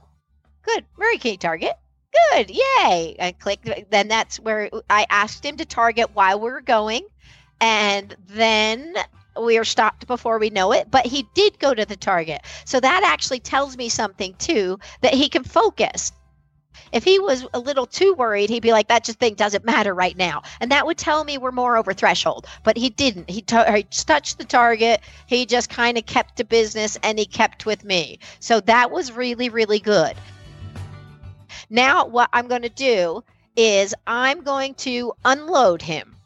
Good. 0.63 0.85
Murray 0.97 1.19
Kate 1.19 1.41
target. 1.41 1.73
good, 2.31 2.51
yay. 2.51 3.17
I 3.19 3.35
clicked. 3.39 3.69
Then 3.91 4.09
that's 4.09 4.39
where 4.39 4.71
I 4.89 5.07
asked 5.11 5.45
him 5.45 5.57
to 5.57 5.65
target 5.65 6.11
while 6.15 6.41
we 6.41 6.51
were 6.51 6.61
going. 6.61 7.07
And 7.61 8.15
then 8.29 8.95
we 9.41 9.57
are 9.59 9.65
stopped 9.65 10.07
before 10.07 10.39
we 10.39 10.51
know 10.51 10.73
it, 10.73 10.91
but 10.91 11.07
he 11.07 11.27
did 11.35 11.59
go 11.59 11.73
to 11.73 11.87
the 11.87 11.97
target. 11.97 12.43
So 12.65 12.81
that 12.81 13.03
actually 13.05 13.41
tells 13.41 13.77
me 13.77 13.89
something 13.89 14.35
too 14.35 14.79
that 15.01 15.15
he 15.15 15.29
can 15.29 15.45
focus. 15.45 16.13
If 16.91 17.05
he 17.05 17.19
was 17.19 17.47
a 17.55 17.59
little 17.59 17.87
too 17.87 18.15
worried, 18.15 18.51
he'd 18.51 18.63
be 18.63 18.73
like, 18.73 18.89
"That 18.89 19.05
just 19.05 19.19
thing 19.19 19.35
doesn't 19.35 19.65
matter 19.65 19.95
right 19.95 20.17
now," 20.17 20.43
and 20.61 20.71
that 20.73 20.87
would 20.87 20.99
tell 20.99 21.25
me 21.25 21.39
we're 21.39 21.51
more 21.51 21.79
over 21.79 21.95
threshold. 21.95 22.47
But 22.65 22.77
he 22.77 22.91
didn't. 22.91 23.31
He, 23.31 23.41
t- 23.41 23.73
he 23.75 23.83
touched 23.85 24.39
the 24.39 24.45
target. 24.45 25.01
He 25.27 25.47
just 25.47 25.71
kind 25.71 25.97
of 25.97 26.05
kept 26.05 26.37
to 26.37 26.45
business, 26.45 26.99
and 27.03 27.19
he 27.19 27.25
kept 27.25 27.65
with 27.65 27.85
me. 27.85 28.19
So 28.41 28.61
that 28.61 28.91
was 28.91 29.13
really, 29.13 29.49
really 29.49 29.79
good. 29.79 30.15
Now, 31.73 32.05
what 32.05 32.29
I'm 32.35 32.49
going 32.49 32.63
to 32.63 32.69
do 32.69 33.25
is 33.57 33.95
I'm 34.07 34.43
going 34.43 34.75
to 34.75 35.15
unload 35.25 35.81
him, 35.81 36.17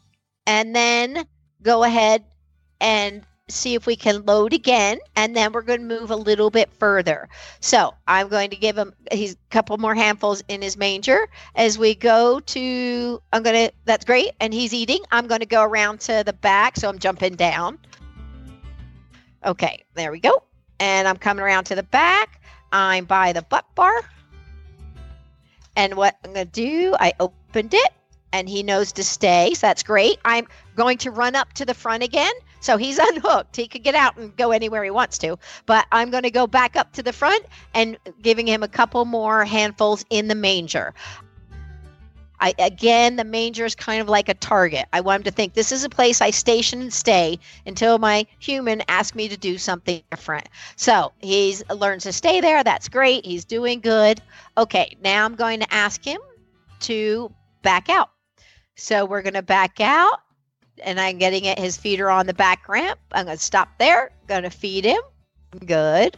and 0.45 0.75
then 0.75 1.25
go 1.61 1.85
ahead 1.85 2.25
and 2.81 3.23
see 3.47 3.73
if 3.73 3.85
we 3.85 3.95
can 3.95 4.25
load 4.25 4.51
again 4.51 4.99
and 5.15 5.33
then 5.33 5.53
we're 5.53 5.61
going 5.61 5.79
to 5.79 5.85
move 5.85 6.11
a 6.11 6.15
little 6.17 6.49
bit 6.49 6.69
further. 6.79 7.29
So 7.61 7.93
i'm 8.05 8.27
going 8.27 8.49
to 8.49 8.57
give 8.57 8.77
him 8.77 8.93
he's 9.09 9.35
a 9.35 9.37
couple 9.49 9.77
more 9.77 9.95
handfuls 9.95 10.43
in 10.49 10.61
his 10.61 10.75
manger. 10.75 11.29
As 11.55 11.77
we 11.77 11.95
go 11.95 12.41
to 12.41 13.21
i'm 13.31 13.43
going 13.43 13.69
to 13.69 13.73
that's 13.85 14.03
great 14.03 14.31
and 14.41 14.53
he's 14.53 14.73
eating. 14.73 14.99
I'm 15.11 15.27
going 15.27 15.39
to 15.39 15.45
go 15.45 15.63
around 15.63 16.01
to 16.01 16.23
the 16.25 16.33
back 16.33 16.75
so 16.75 16.89
i'm 16.89 16.99
jumping 16.99 17.35
down. 17.35 17.79
Okay 19.45 19.81
there 19.95 20.11
we 20.11 20.19
go. 20.19 20.43
And 20.81 21.07
i'm 21.07 21.17
coming 21.17 21.41
around 21.41 21.63
to 21.65 21.75
the 21.75 21.83
back. 21.83 22.41
I'm 22.73 23.05
by 23.05 23.31
the 23.31 23.43
butt 23.43 23.63
bar 23.75 24.03
and 25.77 25.95
what 25.95 26.17
i'm 26.25 26.33
going 26.33 26.45
to 26.45 26.51
do 26.51 26.93
i 26.99 27.13
opened 27.21 27.73
it 27.73 27.93
and 28.33 28.49
he 28.49 28.61
knows 28.61 28.91
to 28.91 29.03
stay 29.03 29.53
so 29.53 29.65
that's 29.65 29.83
great 29.83 30.19
i'm 30.25 30.45
going 30.75 30.97
to 30.97 31.11
run 31.11 31.35
up 31.35 31.53
to 31.53 31.63
the 31.63 31.73
front 31.73 32.03
again 32.03 32.33
so 32.59 32.77
he's 32.77 32.97
unhooked. 33.01 33.55
He 33.55 33.67
could 33.67 33.83
get 33.83 33.95
out 33.95 34.17
and 34.17 34.35
go 34.35 34.51
anywhere 34.51 34.83
he 34.83 34.89
wants 34.89 35.17
to. 35.19 35.37
But 35.65 35.85
I'm 35.91 36.09
going 36.09 36.23
to 36.23 36.31
go 36.31 36.47
back 36.47 36.75
up 36.75 36.93
to 36.93 37.03
the 37.03 37.13
front 37.13 37.45
and 37.73 37.97
giving 38.21 38.47
him 38.47 38.63
a 38.63 38.67
couple 38.67 39.05
more 39.05 39.45
handfuls 39.45 40.05
in 40.09 40.27
the 40.27 40.35
manger. 40.35 40.93
I, 42.39 42.53
again, 42.59 43.15
the 43.15 43.23
manger 43.23 43.65
is 43.65 43.75
kind 43.75 44.01
of 44.01 44.09
like 44.09 44.29
a 44.29 44.33
target. 44.35 44.85
I 44.93 45.01
want 45.01 45.21
him 45.21 45.23
to 45.23 45.31
think 45.31 45.53
this 45.53 45.71
is 45.71 45.83
a 45.83 45.89
place 45.89 46.21
I 46.21 46.29
station 46.29 46.81
and 46.81 46.93
stay 46.93 47.39
until 47.65 47.97
my 47.97 48.27
human 48.39 48.83
asks 48.87 49.15
me 49.15 49.27
to 49.27 49.37
do 49.37 49.57
something 49.57 50.01
different. 50.11 50.47
So 50.75 51.11
he's 51.19 51.67
learns 51.69 52.03
to 52.03 52.13
stay 52.13 52.41
there. 52.41 52.63
That's 52.63 52.89
great. 52.89 53.25
He's 53.25 53.45
doing 53.45 53.79
good. 53.79 54.21
Okay, 54.57 54.95
now 55.03 55.25
I'm 55.25 55.35
going 55.35 55.59
to 55.61 55.73
ask 55.73 56.03
him 56.03 56.21
to 56.81 57.31
back 57.63 57.89
out. 57.89 58.09
So 58.75 59.05
we're 59.05 59.23
going 59.23 59.33
to 59.33 59.41
back 59.41 59.79
out 59.79 60.19
and 60.83 60.99
I'm 60.99 61.17
getting 61.17 61.45
it. 61.45 61.57
His 61.57 61.77
feet 61.77 61.99
are 61.99 62.11
on 62.11 62.27
the 62.27 62.33
back 62.33 62.69
ramp. 62.69 62.99
I'm 63.11 63.25
going 63.25 63.37
to 63.37 63.43
stop 63.43 63.69
there. 63.79 64.11
Going 64.27 64.43
to 64.43 64.51
feed 64.51 64.85
him. 64.85 65.01
Good. 65.65 66.17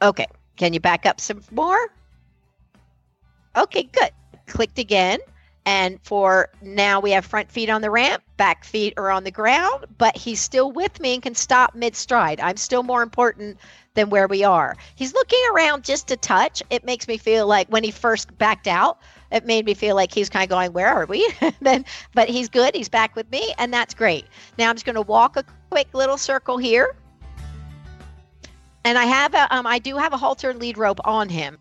Okay. 0.00 0.26
Can 0.56 0.72
you 0.72 0.80
back 0.80 1.06
up 1.06 1.20
some 1.20 1.40
more? 1.50 1.78
Okay, 3.56 3.84
good. 3.84 4.10
Clicked 4.48 4.78
again. 4.78 5.20
And 5.68 6.00
for 6.02 6.48
now, 6.62 6.98
we 6.98 7.10
have 7.10 7.26
front 7.26 7.52
feet 7.52 7.68
on 7.68 7.82
the 7.82 7.90
ramp, 7.90 8.22
back 8.38 8.64
feet 8.64 8.94
are 8.96 9.10
on 9.10 9.24
the 9.24 9.30
ground, 9.30 9.84
but 9.98 10.16
he's 10.16 10.40
still 10.40 10.72
with 10.72 10.98
me 10.98 11.12
and 11.12 11.22
can 11.22 11.34
stop 11.34 11.74
mid 11.74 11.94
stride. 11.94 12.40
I'm 12.40 12.56
still 12.56 12.82
more 12.82 13.02
important 13.02 13.58
than 13.92 14.08
where 14.08 14.26
we 14.26 14.44
are. 14.44 14.78
He's 14.94 15.12
looking 15.12 15.42
around 15.52 15.84
just 15.84 16.10
a 16.10 16.16
touch. 16.16 16.62
It 16.70 16.84
makes 16.84 17.06
me 17.06 17.18
feel 17.18 17.46
like 17.46 17.68
when 17.68 17.84
he 17.84 17.90
first 17.90 18.38
backed 18.38 18.66
out, 18.66 18.98
it 19.30 19.44
made 19.44 19.66
me 19.66 19.74
feel 19.74 19.94
like 19.94 20.10
he's 20.10 20.30
kind 20.30 20.44
of 20.44 20.48
going, 20.48 20.72
"Where 20.72 20.88
are 20.88 21.04
we?" 21.04 21.30
then, 21.60 21.84
but 22.14 22.30
he's 22.30 22.48
good. 22.48 22.74
He's 22.74 22.88
back 22.88 23.14
with 23.14 23.30
me, 23.30 23.52
and 23.58 23.70
that's 23.70 23.92
great. 23.92 24.24
Now 24.56 24.70
I'm 24.70 24.76
just 24.76 24.86
going 24.86 24.94
to 24.94 25.02
walk 25.02 25.36
a 25.36 25.44
quick 25.70 25.88
little 25.92 26.16
circle 26.16 26.56
here, 26.56 26.96
and 28.84 28.96
I 28.96 29.04
have 29.04 29.34
a, 29.34 29.54
um, 29.54 29.66
I 29.66 29.80
do 29.80 29.98
have 29.98 30.14
a 30.14 30.16
halter 30.16 30.54
lead 30.54 30.78
rope 30.78 31.00
on 31.04 31.28
him, 31.28 31.58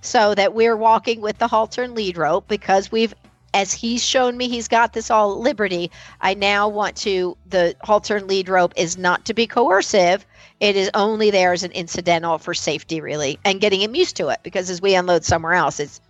so 0.00 0.34
that 0.34 0.54
we're 0.54 0.76
walking 0.76 1.20
with 1.20 1.38
the 1.38 1.48
halter 1.48 1.82
and 1.82 1.94
lead 1.94 2.16
rope 2.16 2.46
because 2.48 2.90
we've 2.92 3.14
as 3.54 3.72
he's 3.72 4.04
shown 4.04 4.36
me 4.36 4.46
he's 4.46 4.68
got 4.68 4.92
this 4.92 5.10
all 5.10 5.32
at 5.32 5.38
liberty 5.38 5.90
i 6.20 6.34
now 6.34 6.68
want 6.68 6.94
to 6.96 7.36
the 7.48 7.74
halter 7.82 8.16
and 8.16 8.28
lead 8.28 8.48
rope 8.48 8.74
is 8.76 8.98
not 8.98 9.24
to 9.24 9.32
be 9.32 9.46
coercive 9.46 10.26
it 10.60 10.76
is 10.76 10.90
only 10.94 11.30
there 11.30 11.52
as 11.52 11.62
an 11.62 11.72
incidental 11.72 12.38
for 12.38 12.52
safety, 12.52 13.00
really, 13.00 13.38
and 13.44 13.60
getting 13.60 13.80
him 13.80 13.94
used 13.94 14.16
to 14.16 14.28
it. 14.28 14.40
Because 14.42 14.70
as 14.70 14.82
we 14.82 14.94
unload 14.94 15.24
somewhere 15.24 15.54
else, 15.54 15.78
it 15.78 16.00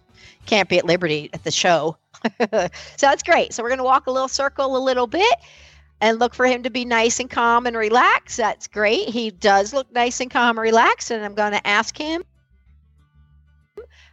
can't 0.46 0.68
be 0.68 0.78
at 0.78 0.86
liberty 0.86 1.28
at 1.32 1.44
the 1.44 1.50
show. 1.50 1.98
so 2.40 2.68
that's 2.98 3.22
great. 3.22 3.52
So 3.52 3.62
we're 3.62 3.68
going 3.68 3.78
to 3.78 3.84
walk 3.84 4.06
a 4.06 4.10
little 4.10 4.28
circle 4.28 4.76
a 4.76 4.78
little 4.78 5.06
bit 5.06 5.34
and 6.00 6.18
look 6.18 6.34
for 6.34 6.46
him 6.46 6.62
to 6.62 6.70
be 6.70 6.84
nice 6.84 7.20
and 7.20 7.28
calm 7.28 7.66
and 7.66 7.76
relaxed. 7.76 8.38
That's 8.38 8.68
great. 8.68 9.08
He 9.08 9.30
does 9.30 9.74
look 9.74 9.92
nice 9.92 10.20
and 10.20 10.30
calm 10.30 10.56
and 10.56 10.60
relaxed, 10.60 11.10
and 11.10 11.22
I'm 11.24 11.34
going 11.34 11.52
to 11.52 11.66
ask 11.66 11.96
him. 11.96 12.22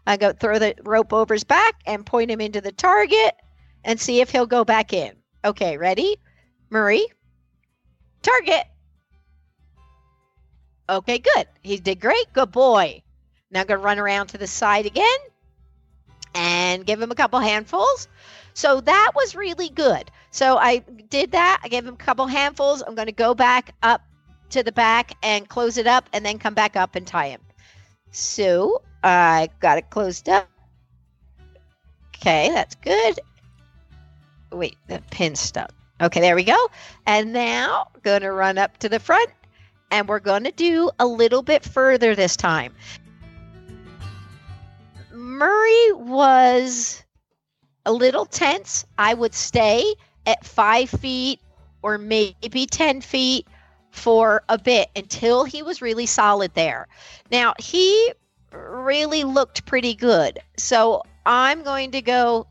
I 0.08 0.18
go 0.18 0.34
throw 0.34 0.60
the 0.60 0.76
rope 0.84 1.14
over 1.14 1.34
his 1.34 1.44
back 1.44 1.82
and 1.86 2.06
point 2.06 2.32
him 2.32 2.42
into 2.42 2.62
the 2.62 2.72
target 2.72 3.36
and 3.84 4.00
see 4.00 4.22
if 4.22 4.30
he'll 4.30 4.46
go 4.46 4.64
back 4.64 4.94
in. 4.94 5.14
Okay, 5.44 5.78
ready? 5.78 6.18
Murray, 6.70 7.06
target. 8.22 8.66
Okay, 10.90 11.20
good. 11.20 11.48
He 11.64 11.78
did 11.78 12.00
great. 12.00 12.32
Good 12.34 12.52
boy. 12.52 13.02
Now 13.52 13.62
I'm 13.62 13.68
going 13.68 13.80
to 13.80 13.86
run 13.86 14.00
around 14.00 14.28
to 14.28 14.38
the 14.38 14.48
side 14.48 14.86
again 14.86 15.18
and 16.36 16.86
give 16.86 17.02
him 17.02 17.12
a 17.12 17.16
couple 17.16 17.40
handfuls. 17.40 18.08
So 18.54 18.82
that 18.82 19.12
was 19.16 19.36
really 19.36 19.70
good. 19.70 20.12
So 20.32 20.58
I 20.58 20.80
did 21.10 21.32
that. 21.32 21.62
I 21.64 21.68
gave 21.68 21.86
him 21.86 21.94
a 21.94 21.98
couple 21.98 22.28
handfuls. 22.28 22.84
I'm 22.86 22.96
going 22.96 23.08
to 23.08 23.12
go 23.12 23.34
back 23.34 23.74
up 23.82 24.02
to 24.52 24.64
the 24.64 24.72
back 24.72 25.14
and 25.24 25.48
close 25.48 25.78
it 25.78 25.88
up 25.88 26.08
and 26.14 26.26
then 26.26 26.38
come 26.38 26.54
back 26.54 26.76
up 26.76 26.96
and 26.96 27.06
tie 27.06 27.30
him. 27.30 27.42
So 28.12 28.82
I 29.06 29.50
got 29.60 29.78
it 29.78 29.92
closed 29.92 30.28
up. 30.28 30.50
Okay, 32.16 32.50
that's 32.50 32.74
good. 32.76 33.20
Wait, 34.52 34.78
the 34.88 35.02
pin 35.12 35.36
stuck. 35.36 35.72
Okay, 36.02 36.20
there 36.20 36.36
we 36.36 36.44
go. 36.44 36.58
And 37.06 37.32
now 37.32 37.90
going 38.02 38.22
to 38.22 38.32
run 38.32 38.58
up 38.58 38.78
to 38.80 38.90
the 38.90 39.00
front 39.00 39.30
and 39.92 40.08
we're 40.08 40.20
going 40.20 40.44
to 40.46 40.52
do 40.52 40.90
a 40.98 41.06
little 41.06 41.44
bit 41.44 41.64
further 41.64 42.16
this 42.16 42.36
time. 42.36 42.74
Murray 45.14 45.92
was 45.92 47.04
a 47.86 47.94
little 47.94 48.26
tense. 48.26 48.86
I 48.98 49.14
would 49.14 49.36
stay 49.36 49.94
at 50.26 50.44
five 50.44 50.90
feet 50.90 51.40
or 51.84 52.00
maybe 52.00 52.66
10 52.66 53.02
feet 53.02 53.48
for 53.92 54.44
a 54.50 54.58
bit 54.58 54.90
until 54.96 55.44
he 55.44 55.62
was 55.62 55.82
really 55.82 56.08
solid 56.08 56.56
there. 56.56 56.88
Now, 57.32 57.54
he 57.60 58.12
really 58.56 59.24
looked 59.24 59.66
pretty 59.66 59.96
good. 59.96 60.40
So 60.58 61.04
I'm 61.26 61.64
going 61.64 61.92
to 61.92 62.02
go 62.02 62.48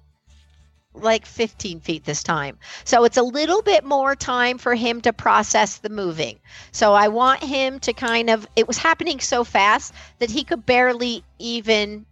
like 0.94 1.26
15 1.26 1.80
feet 1.80 2.04
this 2.04 2.22
time. 2.22 2.58
So 2.84 3.04
it's 3.04 3.16
a 3.16 3.22
little 3.22 3.62
bit 3.62 3.84
more 3.84 4.14
time 4.14 4.58
for 4.58 4.74
him 4.74 5.00
to 5.02 5.12
process 5.12 5.78
the 5.78 5.88
moving. 5.88 6.38
So 6.72 6.94
I 6.94 7.08
want 7.08 7.42
him 7.42 7.80
to 7.80 7.92
kind 7.92 8.30
of, 8.30 8.46
it 8.54 8.68
was 8.68 8.78
happening 8.78 9.20
so 9.20 9.44
fast 9.44 9.92
that 10.20 10.30
he 10.30 10.44
could 10.44 10.64
barely 10.64 11.24
even, 11.38 12.06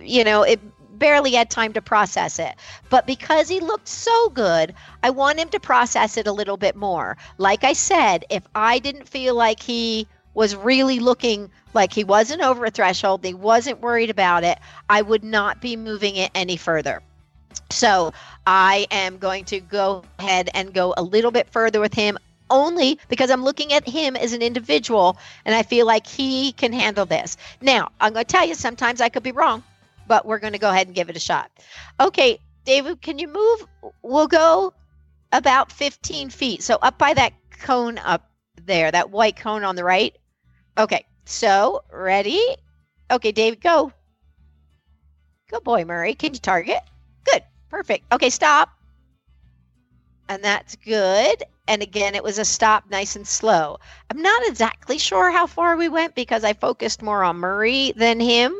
you 0.00 0.24
know, 0.24 0.42
it 0.42 0.60
barely 0.98 1.32
had 1.32 1.50
time 1.50 1.72
to 1.74 1.82
process 1.82 2.38
it. 2.38 2.54
But 2.90 3.06
because 3.06 3.48
he 3.48 3.60
looked 3.60 3.88
so 3.88 4.28
good, 4.30 4.74
I 5.02 5.10
want 5.10 5.38
him 5.38 5.48
to 5.50 5.60
process 5.60 6.16
it 6.16 6.26
a 6.26 6.32
little 6.32 6.56
bit 6.56 6.76
more. 6.76 7.16
Like 7.38 7.64
I 7.64 7.72
said, 7.72 8.24
if 8.30 8.42
I 8.54 8.78
didn't 8.78 9.08
feel 9.08 9.34
like 9.34 9.62
he 9.62 10.08
was 10.34 10.54
really 10.54 10.98
looking 10.98 11.50
like 11.72 11.92
he 11.92 12.04
wasn't 12.04 12.42
over 12.42 12.64
a 12.64 12.70
threshold, 12.70 13.24
he 13.24 13.34
wasn't 13.34 13.80
worried 13.80 14.10
about 14.10 14.44
it, 14.44 14.58
I 14.88 15.02
would 15.02 15.24
not 15.24 15.60
be 15.60 15.76
moving 15.76 16.16
it 16.16 16.30
any 16.34 16.56
further. 16.56 17.02
So 17.70 18.12
I 18.46 18.86
am 18.90 19.18
going 19.18 19.44
to 19.46 19.60
go 19.60 20.04
ahead 20.18 20.50
and 20.54 20.74
go 20.74 20.94
a 20.96 21.02
little 21.02 21.30
bit 21.30 21.48
further 21.48 21.80
with 21.80 21.94
him 21.94 22.18
only 22.50 22.98
because 23.08 23.30
I'm 23.30 23.42
looking 23.42 23.72
at 23.72 23.88
him 23.88 24.16
as 24.16 24.32
an 24.32 24.42
individual 24.42 25.16
and 25.44 25.54
I 25.54 25.62
feel 25.62 25.86
like 25.86 26.06
he 26.06 26.52
can 26.52 26.72
handle 26.72 27.06
this. 27.06 27.36
Now, 27.60 27.90
I'm 28.00 28.12
going 28.12 28.24
to 28.24 28.32
tell 28.32 28.46
you, 28.46 28.54
sometimes 28.54 29.00
I 29.00 29.08
could 29.08 29.22
be 29.22 29.32
wrong, 29.32 29.62
but 30.06 30.26
we're 30.26 30.38
going 30.38 30.52
to 30.52 30.58
go 30.58 30.70
ahead 30.70 30.86
and 30.86 30.94
give 30.94 31.08
it 31.08 31.16
a 31.16 31.20
shot. 31.20 31.50
Okay, 31.98 32.38
David, 32.64 33.00
can 33.00 33.18
you 33.18 33.28
move? 33.28 33.66
We'll 34.02 34.28
go 34.28 34.72
about 35.32 35.72
15 35.72 36.30
feet. 36.30 36.62
So 36.62 36.78
up 36.82 36.98
by 36.98 37.14
that 37.14 37.32
cone 37.50 37.98
up 37.98 38.30
there, 38.66 38.90
that 38.90 39.10
white 39.10 39.36
cone 39.36 39.64
on 39.64 39.76
the 39.76 39.84
right. 39.84 40.16
Okay, 40.76 41.04
so 41.24 41.82
ready? 41.92 42.42
Okay, 43.10 43.32
David, 43.32 43.60
go. 43.60 43.92
Good 45.48 45.62
boy, 45.62 45.84
Murray. 45.84 46.14
Can 46.14 46.34
you 46.34 46.40
target? 46.40 46.80
Good. 47.24 47.42
Perfect. 47.70 48.12
Okay, 48.12 48.30
stop. 48.30 48.70
And 50.28 50.42
that's 50.42 50.74
good. 50.76 51.44
And 51.68 51.82
again, 51.82 52.14
it 52.14 52.24
was 52.24 52.38
a 52.38 52.44
stop 52.44 52.84
nice 52.90 53.14
and 53.14 53.26
slow. 53.26 53.78
I'm 54.10 54.20
not 54.20 54.46
exactly 54.46 54.98
sure 54.98 55.30
how 55.30 55.46
far 55.46 55.76
we 55.76 55.88
went 55.88 56.14
because 56.14 56.44
I 56.44 56.54
focused 56.54 57.02
more 57.02 57.22
on 57.22 57.36
Murray 57.36 57.92
than 57.96 58.20
him. 58.20 58.54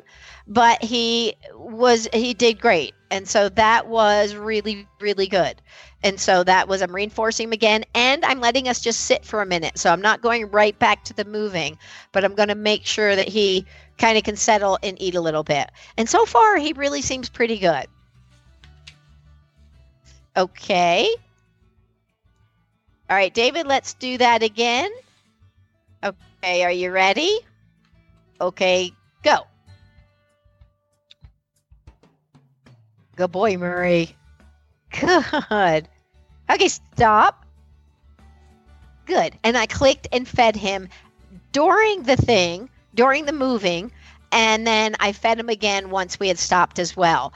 But 0.47 0.83
he 0.83 1.35
was 1.55 2.09
he 2.13 2.35
did 2.35 2.61
great. 2.61 2.95
And 3.11 3.29
so 3.29 3.49
that 3.51 3.87
was 3.89 4.35
really 4.35 4.87
really 5.01 5.27
good. 5.27 5.61
And 6.03 6.21
so 6.21 6.45
that 6.45 6.69
was 6.69 6.83
I'm 6.83 6.95
reinforcing 6.95 7.49
him 7.49 7.53
again 7.53 7.85
and 7.95 8.25
I'm 8.25 8.41
letting 8.41 8.69
us 8.69 8.81
just 8.81 9.01
sit 9.01 9.25
for 9.25 9.41
a 9.41 9.47
minute. 9.47 9.79
So 9.79 9.91
I'm 9.91 10.03
not 10.03 10.21
going 10.21 10.51
right 10.51 10.79
back 10.79 11.05
to 11.05 11.15
the 11.15 11.25
moving, 11.25 11.79
but 12.13 12.25
I'm 12.25 12.35
going 12.35 12.49
to 12.49 12.55
make 12.55 12.85
sure 12.85 13.17
that 13.17 13.29
he 13.29 13.65
kind 13.97 14.19
of 14.19 14.25
can 14.25 14.37
settle 14.37 14.79
and 14.83 15.01
eat 15.01 15.15
a 15.15 15.21
little 15.21 15.45
bit. 15.45 15.71
And 15.97 16.09
so 16.09 16.27
far 16.27 16.57
he 16.57 16.73
really 16.75 17.01
seems 17.03 17.29
pretty 17.29 17.59
good. 17.59 17.87
Okay. 20.37 21.15
All 23.09 23.17
right, 23.17 23.33
David, 23.33 23.67
let's 23.67 23.95
do 23.95 24.19
that 24.19 24.43
again. 24.43 24.91
Okay, 26.03 26.65
are 26.65 26.71
you 26.73 26.91
ready? 26.91 27.39
Okay, 28.41 28.93
go. 29.23 29.47
Good 33.17 33.33
boy, 33.33 33.57
Murray. 33.57 34.17
Good. 34.91 35.89
Okay, 36.51 36.69
stop. 36.69 37.47
Good. 39.07 39.39
And 39.45 39.57
I 39.57 39.67
clicked 39.67 40.09
and 40.13 40.27
fed 40.27 40.57
him 40.57 40.89
during 41.53 42.03
the 42.03 42.17
thing, 42.17 42.69
during 42.95 43.25
the 43.25 43.33
moving, 43.33 43.93
and 44.33 44.67
then 44.67 44.97
I 44.99 45.13
fed 45.13 45.39
him 45.39 45.49
again 45.49 45.91
once 45.91 46.19
we 46.19 46.29
had 46.29 46.39
stopped 46.39 46.79
as 46.79 46.97
well. 46.97 47.33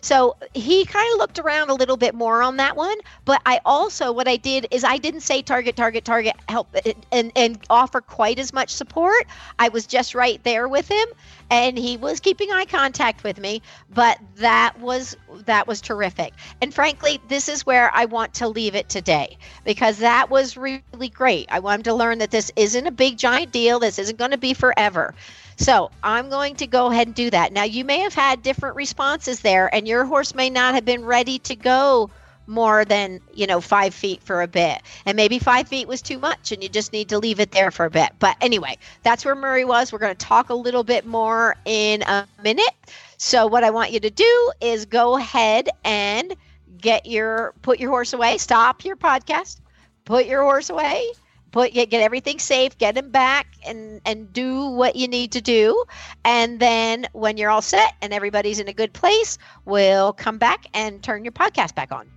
So 0.00 0.36
he 0.54 0.84
kind 0.84 1.12
of 1.12 1.18
looked 1.18 1.38
around 1.38 1.70
a 1.70 1.74
little 1.74 1.96
bit 1.96 2.14
more 2.14 2.42
on 2.42 2.56
that 2.56 2.76
one, 2.76 2.96
but 3.24 3.40
I 3.46 3.60
also 3.64 4.12
what 4.12 4.28
I 4.28 4.36
did 4.36 4.66
is 4.70 4.84
I 4.84 4.98
didn't 4.98 5.20
say 5.20 5.42
target, 5.42 5.76
target, 5.76 6.04
target, 6.04 6.34
help, 6.48 6.68
eh, 6.84 6.92
and 7.12 7.32
and 7.36 7.58
offer 7.70 8.00
quite 8.00 8.38
as 8.38 8.52
much 8.52 8.70
support. 8.70 9.26
I 9.58 9.68
was 9.68 9.86
just 9.86 10.14
right 10.14 10.42
there 10.44 10.68
with 10.68 10.88
him, 10.88 11.06
and 11.50 11.78
he 11.78 11.96
was 11.96 12.20
keeping 12.20 12.50
eye 12.52 12.64
contact 12.64 13.24
with 13.24 13.38
me. 13.38 13.62
But 13.90 14.18
that 14.36 14.78
was 14.80 15.16
that 15.46 15.66
was 15.66 15.80
terrific. 15.80 16.32
And 16.62 16.72
frankly, 16.72 17.20
this 17.28 17.48
is 17.48 17.66
where 17.66 17.90
I 17.94 18.04
want 18.04 18.34
to 18.34 18.48
leave 18.48 18.74
it 18.74 18.88
today 18.88 19.36
because 19.64 19.98
that 19.98 20.30
was 20.30 20.56
really 20.56 21.08
great. 21.12 21.48
I 21.50 21.60
want 21.60 21.80
him 21.80 21.82
to 21.84 21.94
learn 21.94 22.18
that 22.18 22.30
this 22.30 22.50
isn't 22.56 22.86
a 22.86 22.92
big 22.92 23.18
giant 23.18 23.52
deal. 23.52 23.78
This 23.80 23.98
isn't 23.98 24.18
going 24.18 24.30
to 24.32 24.38
be 24.38 24.54
forever. 24.54 25.14
So 25.58 25.90
I'm 26.02 26.30
going 26.30 26.54
to 26.56 26.66
go 26.66 26.86
ahead 26.86 27.08
and 27.08 27.16
do 27.16 27.30
that. 27.30 27.52
Now, 27.52 27.64
you 27.64 27.84
may 27.84 27.98
have 28.00 28.14
had 28.14 28.42
different 28.42 28.76
responses 28.76 29.40
there, 29.40 29.72
and 29.74 29.86
your 29.88 30.04
horse 30.04 30.34
may 30.34 30.50
not 30.50 30.74
have 30.74 30.84
been 30.84 31.04
ready 31.04 31.40
to 31.40 31.56
go 31.56 32.10
more 32.46 32.84
than 32.86 33.20
you 33.34 33.46
know 33.46 33.60
five 33.60 33.92
feet 33.92 34.22
for 34.22 34.40
a 34.40 34.48
bit. 34.48 34.80
And 35.04 35.16
maybe 35.16 35.38
five 35.38 35.68
feet 35.68 35.86
was 35.86 36.00
too 36.00 36.18
much 36.18 36.50
and 36.50 36.62
you 36.62 36.68
just 36.70 36.94
need 36.94 37.10
to 37.10 37.18
leave 37.18 37.40
it 37.40 37.52
there 37.52 37.70
for 37.70 37.84
a 37.84 37.90
bit. 37.90 38.10
But 38.18 38.36
anyway 38.40 38.78
that's 39.02 39.24
where 39.24 39.34
murray 39.34 39.66
was. 39.66 39.92
We're 39.92 39.98
going 39.98 40.16
to 40.16 40.26
talk 40.26 40.48
a 40.48 40.54
little 40.54 40.82
bit 40.82 41.04
more 41.04 41.56
in 41.66 42.02
a 42.02 42.26
minute. 42.42 42.74
So 43.18 43.46
what 43.46 43.64
i 43.64 43.70
want 43.70 43.92
you 43.92 44.00
to 44.00 44.10
do 44.10 44.52
is 44.62 44.86
go 44.86 45.18
ahead 45.18 45.68
and 45.84 46.34
get 46.78 47.04
your 47.04 47.52
put 47.60 47.78
your 47.78 47.90
horse 47.90 48.14
away. 48.14 48.38
Stop 48.38 48.84
your 48.84 48.96
podcast. 48.96 49.60
Put 50.06 50.24
your 50.24 50.42
horse 50.42 50.70
away 50.70 51.12
put 51.50 51.72
get, 51.72 51.90
get 51.90 52.02
everything 52.02 52.38
safe 52.38 52.76
get 52.78 52.96
him 52.96 53.10
back 53.10 53.46
and 53.66 54.00
and 54.04 54.32
do 54.32 54.66
what 54.70 54.96
you 54.96 55.08
need 55.08 55.32
to 55.32 55.40
do. 55.40 55.84
And 56.24 56.60
then 56.60 57.06
when 57.12 57.36
you're 57.36 57.50
all 57.50 57.62
set 57.62 57.94
and 58.02 58.12
everybody's 58.12 58.60
in 58.60 58.68
a 58.68 58.72
good 58.72 58.92
place 58.92 59.38
we'll 59.64 60.12
come 60.12 60.38
back 60.38 60.66
and 60.74 61.02
turn 61.02 61.24
your 61.24 61.32
podcast 61.32 61.74
back 61.74 61.92
on 61.92 62.08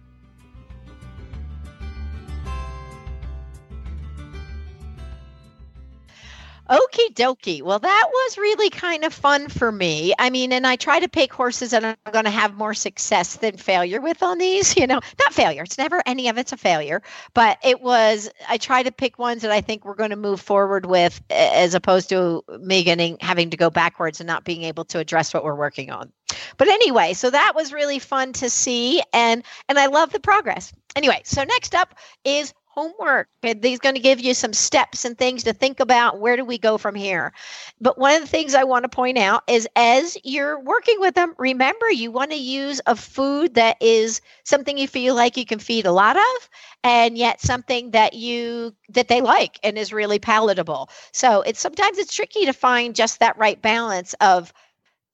Okie 6.72 7.14
dokie. 7.14 7.62
Well, 7.62 7.80
that 7.80 8.10
was 8.10 8.38
really 8.38 8.70
kind 8.70 9.04
of 9.04 9.14
fun 9.14 9.50
for 9.50 9.70
me. 9.74 10.14
I 10.18 10.30
mean, 10.30 10.54
and 10.54 10.66
I 10.66 10.78
try 10.78 11.02
to 11.02 11.10
pick 11.10 11.34
horses 11.34 11.72
that 11.72 11.84
I'm 11.84 11.98
going 12.14 12.24
to 12.24 12.32
have 12.32 12.56
more 12.56 12.74
success 12.74 13.36
than 13.36 13.58
failure 13.58 14.00
with 14.00 14.24
on 14.24 14.38
these. 14.38 14.76
You 14.82 14.88
know, 14.88 15.02
not 15.20 15.34
failure. 15.34 15.62
It's 15.62 15.78
never 15.78 16.02
any 16.08 16.28
of 16.30 16.40
it's 16.40 16.54
a 16.54 16.58
failure, 16.58 17.04
but 17.36 17.60
it 17.64 17.82
was, 17.82 18.32
I 18.50 18.58
try 18.58 18.82
to 18.82 18.92
pick 18.92 19.20
ones 19.20 19.44
that 19.44 19.52
I 19.52 19.62
think 19.62 19.86
we're 19.86 19.96
going 19.96 20.10
to 20.10 20.16
move 20.16 20.42
forward 20.42 20.88
with 20.88 21.22
as 21.30 21.76
opposed 21.76 22.10
to 22.10 22.44
me 22.60 22.84
getting, 22.84 23.18
having 23.20 23.52
to 23.52 23.58
go 23.58 23.70
backwards 23.70 24.22
and 24.22 24.28
not 24.28 24.44
being 24.44 24.64
able 24.64 24.86
to 24.86 24.98
address 24.98 25.36
what 25.36 25.44
we're 25.44 25.54
working 25.54 25.92
on. 25.92 26.12
But 26.58 26.70
anyway, 26.70 27.14
so 27.14 27.30
that 27.30 27.54
was 27.54 27.74
really 27.74 28.00
fun 28.00 28.34
to 28.34 28.50
see. 28.50 29.04
And, 29.14 29.44
and 29.70 29.78
I 29.78 29.88
love 29.88 30.12
the 30.12 30.20
progress. 30.20 30.74
Anyway, 30.96 31.22
so 31.26 31.44
next 31.44 31.76
up 31.76 31.96
is 32.24 32.54
homework 32.74 33.28
he's 33.62 33.80
going 33.80 33.96
to 33.96 34.02
give 34.02 34.22
you 34.22 34.34
some 34.34 34.54
steps 34.54 35.04
and 35.04 35.18
things 35.18 35.44
to 35.44 35.54
think 35.54 35.80
about 35.80 36.20
where 36.20 36.38
do 36.38 36.46
we 36.46 36.58
go 36.58 36.78
from 36.78 36.96
here? 36.96 37.34
But 37.82 37.98
one 37.98 38.16
of 38.16 38.22
the 38.22 38.28
things 38.28 38.56
i 38.56 38.64
want 38.64 38.84
to 38.84 38.90
point 38.90 39.18
out 39.18 39.44
is 39.48 39.68
as 39.76 40.18
you're 40.24 40.60
working 40.60 41.00
with 41.00 41.16
them 41.16 41.34
remember 41.38 41.92
you 41.92 42.12
want 42.12 42.32
to 42.32 42.38
use 42.38 42.80
a 42.86 42.96
food 42.96 43.56
that 43.56 43.76
is 43.82 44.22
something 44.44 44.78
you 44.78 44.88
feel 44.88 45.16
like 45.16 45.36
you 45.36 45.46
can 45.46 45.60
feed 45.60 45.86
a 45.86 45.92
lot 45.92 46.16
of 46.16 46.50
and 46.84 47.18
yet 47.18 47.42
something 47.42 47.92
that 47.92 48.14
you 48.14 48.74
that 48.90 49.08
they 49.08 49.22
like 49.22 49.60
and 49.64 49.78
is 49.78 49.92
really 49.92 50.20
palatable. 50.20 50.90
So 51.12 51.42
it's 51.42 51.60
sometimes 51.60 51.98
it's 51.98 52.16
tricky 52.16 52.46
to 52.46 52.54
find 52.54 52.96
just 52.96 53.20
that 53.20 53.38
right 53.38 53.62
balance 53.62 54.14
of 54.22 54.54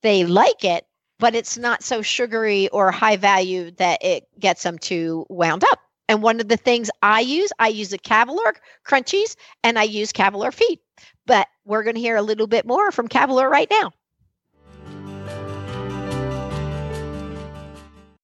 they 0.02 0.24
like 0.24 0.64
it 0.64 0.86
but 1.18 1.34
it's 1.34 1.58
not 1.58 1.82
so 1.82 2.02
sugary 2.02 2.68
or 2.68 2.92
high 2.92 3.16
value 3.16 3.72
that 3.72 4.04
it 4.04 4.28
gets 4.38 4.62
them 4.62 4.78
too 4.78 5.26
wound 5.28 5.64
up 5.64 5.77
and 6.08 6.22
one 6.22 6.40
of 6.40 6.48
the 6.48 6.56
things 6.56 6.90
I 7.02 7.20
use, 7.20 7.52
I 7.58 7.68
use 7.68 7.90
the 7.90 7.98
Cavalor 7.98 8.54
crunchies 8.86 9.36
and 9.62 9.78
I 9.78 9.84
use 9.84 10.12
Cavalor 10.12 10.50
feed. 10.50 10.80
But 11.26 11.46
we're 11.64 11.82
going 11.82 11.94
to 11.94 12.00
hear 12.00 12.16
a 12.16 12.22
little 12.22 12.46
bit 12.46 12.66
more 12.66 12.90
from 12.90 13.08
Cavalor 13.08 13.48
right 13.48 13.70
now. 13.70 13.92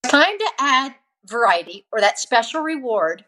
Time 0.05 0.39
to 0.39 0.51
add 0.59 0.95
variety 1.27 1.87
or 1.93 2.01
that 2.01 2.19
special 2.19 2.63
reward. 2.63 3.25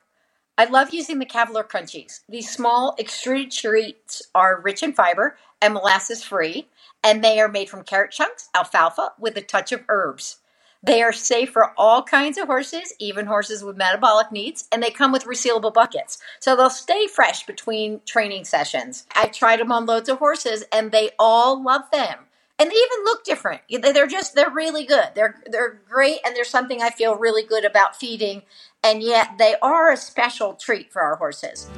I 0.58 0.64
love 0.64 0.94
using 0.94 1.18
the 1.18 1.26
Cavalor 1.26 1.64
crunchies. 1.64 2.20
These 2.28 2.50
small 2.50 2.94
extruded 2.98 3.50
treats 3.50 4.22
are 4.34 4.60
rich 4.60 4.82
in 4.82 4.94
fiber 4.94 5.36
and 5.60 5.74
molasses 5.74 6.22
free, 6.22 6.68
and 7.04 7.22
they 7.22 7.40
are 7.40 7.48
made 7.48 7.68
from 7.68 7.82
carrot 7.82 8.12
chunks, 8.12 8.48
alfalfa, 8.54 9.12
with 9.18 9.36
a 9.36 9.42
touch 9.42 9.72
of 9.72 9.84
herbs. 9.88 10.38
They 10.86 11.02
are 11.02 11.12
safe 11.12 11.50
for 11.50 11.72
all 11.76 12.04
kinds 12.04 12.38
of 12.38 12.46
horses, 12.46 12.94
even 13.00 13.26
horses 13.26 13.64
with 13.64 13.76
metabolic 13.76 14.30
needs, 14.30 14.68
and 14.70 14.80
they 14.80 14.90
come 14.90 15.10
with 15.10 15.24
resealable 15.24 15.74
buckets. 15.74 16.18
So 16.38 16.54
they'll 16.54 16.70
stay 16.70 17.08
fresh 17.08 17.44
between 17.44 18.02
training 18.06 18.44
sessions. 18.44 19.04
I've 19.16 19.32
tried 19.32 19.58
them 19.58 19.72
on 19.72 19.86
loads 19.86 20.08
of 20.08 20.18
horses 20.18 20.62
and 20.70 20.92
they 20.92 21.10
all 21.18 21.60
love 21.60 21.90
them. 21.90 22.20
And 22.60 22.70
they 22.70 22.74
even 22.74 23.04
look 23.04 23.24
different. 23.24 23.62
They're 23.68 24.06
just 24.06 24.36
they're 24.36 24.48
really 24.48 24.86
good. 24.86 25.08
They're 25.16 25.34
they're 25.50 25.80
great 25.90 26.20
and 26.24 26.36
there's 26.36 26.48
something 26.48 26.80
I 26.80 26.90
feel 26.90 27.16
really 27.16 27.42
good 27.42 27.64
about 27.64 27.96
feeding 27.96 28.42
and 28.84 29.02
yet 29.02 29.38
they 29.38 29.56
are 29.60 29.90
a 29.90 29.96
special 29.96 30.54
treat 30.54 30.92
for 30.92 31.02
our 31.02 31.16
horses. 31.16 31.68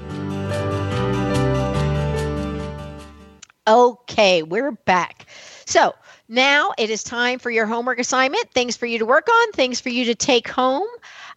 Okay, 3.67 4.43
we're 4.43 4.73
back. 4.73 5.27
So, 5.67 5.95
now 6.29 6.73
it 6.79 6.91
is 6.91 7.03
time 7.03 7.39
for 7.39 7.51
your 7.51 7.67
homework 7.67 7.99
assignment, 7.99 8.51
things 8.53 8.77
for 8.77 8.87
you 8.87 8.99
to 8.99 9.07
work 9.07 9.29
on, 9.29 9.53
things 9.53 9.81
for 9.81 9.89
you 9.89 10.07
to 10.07 10.15
take 10.15 10.49
home, 10.49 10.89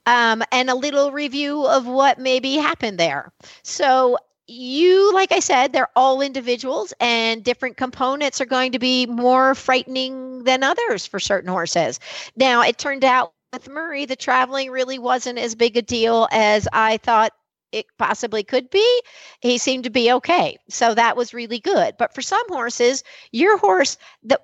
um, 0.06 0.44
and 0.52 0.70
a 0.70 0.76
little 0.76 1.12
review 1.12 1.66
of 1.66 1.88
what 1.88 2.20
maybe 2.20 2.56
happened 2.56 2.98
there. 2.98 3.32
So, 3.64 4.18
you, 4.48 5.14
like 5.14 5.32
I 5.32 5.40
said, 5.40 5.72
they're 5.72 5.88
all 5.96 6.22
individuals, 6.22 6.94
and 7.00 7.42
different 7.42 7.78
components 7.78 8.42
are 8.42 8.46
going 8.46 8.74
to 8.74 8.80
be 8.80 9.06
more 9.06 9.56
frightening 9.56 10.44
than 10.44 10.64
others 10.64 11.06
for 11.06 11.20
certain 11.20 11.50
horses. 11.50 12.00
Now, 12.36 12.62
it 12.62 12.78
turned 12.78 13.06
out 13.06 13.34
with 13.54 13.70
Murray, 13.70 14.06
the 14.06 14.16
traveling 14.16 14.70
really 14.72 15.00
wasn't 15.00 15.40
as 15.40 15.56
big 15.56 15.78
a 15.78 15.82
deal 15.82 16.28
as 16.32 16.68
I 16.74 16.98
thought 16.98 17.34
it 17.72 17.86
possibly 17.98 18.44
could 18.44 18.70
be. 18.70 19.02
He 19.40 19.58
seemed 19.58 19.86
to 19.86 19.90
be 19.90 20.12
okay. 20.14 20.58
So 20.70 20.94
that 20.94 21.16
was 21.18 21.34
really 21.34 21.60
good. 21.60 21.96
But 21.98 22.14
for 22.14 22.22
some 22.22 22.48
horses, 22.50 23.04
your 23.32 23.58
horse, 23.58 23.98
the 24.24 24.40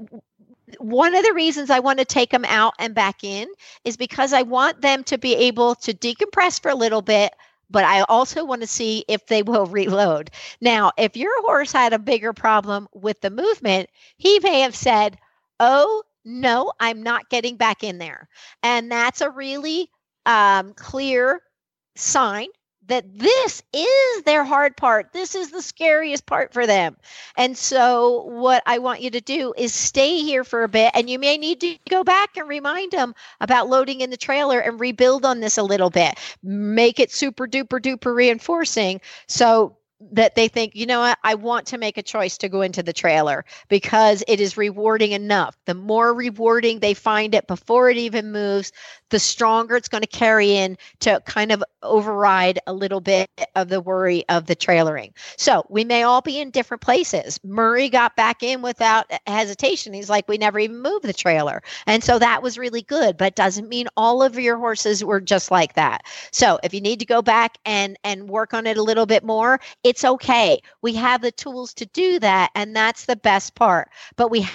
one 0.80 1.15
of 1.15 1.24
the 1.24 1.34
reasons 1.34 1.70
I 1.70 1.80
want 1.80 1.99
to 1.99 2.05
take 2.05 2.30
them 2.32 2.45
out 2.45 2.74
and 2.80 2.93
back 2.93 3.24
in 3.24 3.47
is 3.86 3.97
because 3.97 4.34
I 4.34 4.41
want 4.41 4.82
them 4.82 5.03
to 5.05 5.18
be 5.18 5.36
able 5.36 5.76
to 5.76 5.93
decompress 5.93 6.61
for 6.61 6.70
a 6.70 6.76
little 6.76 7.01
bit, 7.01 7.34
but 7.70 7.86
I 7.86 8.01
also 8.01 8.43
want 8.43 8.61
to 8.61 8.68
see 8.68 9.05
if 9.07 9.26
they 9.28 9.43
will 9.43 9.65
reload. 9.68 10.32
Now, 10.59 10.91
if 10.97 11.15
your 11.15 11.41
horse 11.43 11.72
had 11.72 11.93
a 11.93 11.99
bigger 11.99 12.34
problem 12.34 12.88
with 12.93 13.22
the 13.22 13.30
movement, 13.30 13.89
he 14.18 14.39
may 14.39 14.61
have 14.61 14.76
said, 14.76 15.18
Oh, 15.59 16.03
no, 16.26 16.72
I'm 16.80 17.01
not 17.01 17.30
getting 17.30 17.55
back 17.55 17.84
in 17.84 17.97
there. 17.97 18.28
And 18.61 18.91
that's 18.91 19.22
a 19.22 19.30
really 19.30 19.89
um, 20.26 20.74
clear 20.74 21.41
sign 21.95 22.47
that 22.88 23.05
this 23.17 23.61
is 23.73 24.23
their 24.23 24.43
hard 24.43 24.75
part. 24.77 25.13
This 25.13 25.35
is 25.35 25.51
the 25.51 25.61
scariest 25.61 26.25
part 26.25 26.53
for 26.53 26.65
them. 26.65 26.97
And 27.35 27.57
so, 27.57 28.23
what 28.23 28.63
I 28.65 28.79
want 28.79 29.01
you 29.01 29.11
to 29.11 29.21
do 29.21 29.53
is 29.57 29.73
stay 29.73 30.21
here 30.21 30.43
for 30.43 30.63
a 30.63 30.69
bit, 30.69 30.91
and 30.93 31.09
you 31.09 31.19
may 31.19 31.38
need 31.38 31.61
to 31.61 31.77
go 31.89 32.03
back 32.03 32.38
and 32.38 32.47
remind 32.47 32.91
them 32.91 33.13
about 33.39 33.69
loading 33.69 34.01
in 34.01 34.09
the 34.09 34.17
trailer 34.17 34.59
and 34.59 34.79
rebuild 34.79 35.25
on 35.25 35.39
this 35.39 35.57
a 35.57 35.63
little 35.63 35.89
bit. 35.89 36.17
Make 36.43 36.99
it 36.99 37.11
super 37.11 37.47
duper 37.47 37.79
duper 37.79 38.15
reinforcing. 38.15 39.01
So, 39.27 39.76
that 40.00 40.36
they 40.36 40.48
think, 40.48 40.76
you 40.76 40.86
know 40.86 41.00
what, 41.00 41.18
I 41.24 41.36
want 41.36 41.66
to 41.68 41.78
make 41.78 41.98
a 41.98 42.04
choice 42.04 42.38
to 42.39 42.50
go 42.50 42.62
into 42.62 42.84
the 42.84 42.93
trailer 42.93 43.45
because 43.68 44.24
it 44.28 44.39
is 44.39 44.56
rewarding 44.56 45.12
enough. 45.12 45.58
The 45.66 45.74
more 45.74 46.14
rewarding 46.14 46.80
they 46.80 46.93
find 46.93 47.34
it 47.34 47.48
before 47.48 47.89
it 47.89 47.98
even 47.98 48.32
moves, 48.32 48.72
the 49.10 49.20
stronger 49.20 49.76
it's 49.76 49.88
going 49.88 50.04
to 50.04 50.08
carry 50.08 50.52
in 50.52 50.78
to 51.00 51.22
kind 51.26 51.52
of 51.52 51.64
override 51.82 52.60
a 52.68 52.74
little 52.74 53.02
bit 53.02 53.30
of 53.56 53.70
the 53.70 53.82
worry 53.82 54.24
of 54.30 54.45
the 54.45 54.56
trailering. 54.56 55.14
So 55.38 55.66
we 55.70 55.84
may 55.84 56.04
all 56.04 56.22
be 56.22 56.39
in 56.39 56.52
different 56.52 56.82
places. 56.82 57.39
Murray 57.43 57.89
got 57.89 58.16
back 58.16 58.43
in 58.43 58.62
without 58.62 59.12
hesitation. 59.26 59.93
He's 59.93 60.10
like, 60.10 60.28
we 60.28 60.38
never 60.38 60.60
even 60.60 60.82
moved 60.82 61.06
the 61.06 61.14
trailer. 61.14 61.64
And 61.88 62.04
so 62.04 62.20
that 62.20 62.43
was 62.43 62.58
really 62.58 62.82
good, 62.82 63.18
but 63.18 63.36
doesn't 63.36 63.70
mean 63.70 63.88
all 63.98 64.22
of 64.22 64.38
your 64.38 64.58
horses 64.58 65.04
were 65.04 65.22
just 65.22 65.50
like 65.50 65.74
that. 65.74 66.04
So 66.32 66.60
if 66.64 66.74
you 66.74 66.82
need 66.82 67.00
to 67.00 67.06
go 67.06 67.22
back 67.22 67.58
and 67.66 67.98
and 68.04 68.30
work 68.30 68.54
on 68.54 68.68
it 68.68 68.78
a 68.78 68.84
little 68.84 69.06
bit 69.06 69.24
more, 69.24 69.60
it's 69.88 70.03
okay. 70.03 70.61
We 70.81 70.93
have 70.95 71.21
the 71.21 71.31
tools 71.31 71.73
to 71.75 71.85
do 71.85 72.19
that. 72.19 72.51
And 72.55 72.75
that's 72.75 73.05
the 73.05 73.15
best 73.15 73.55
part. 73.55 73.89
But 74.17 74.29
we 74.29 74.45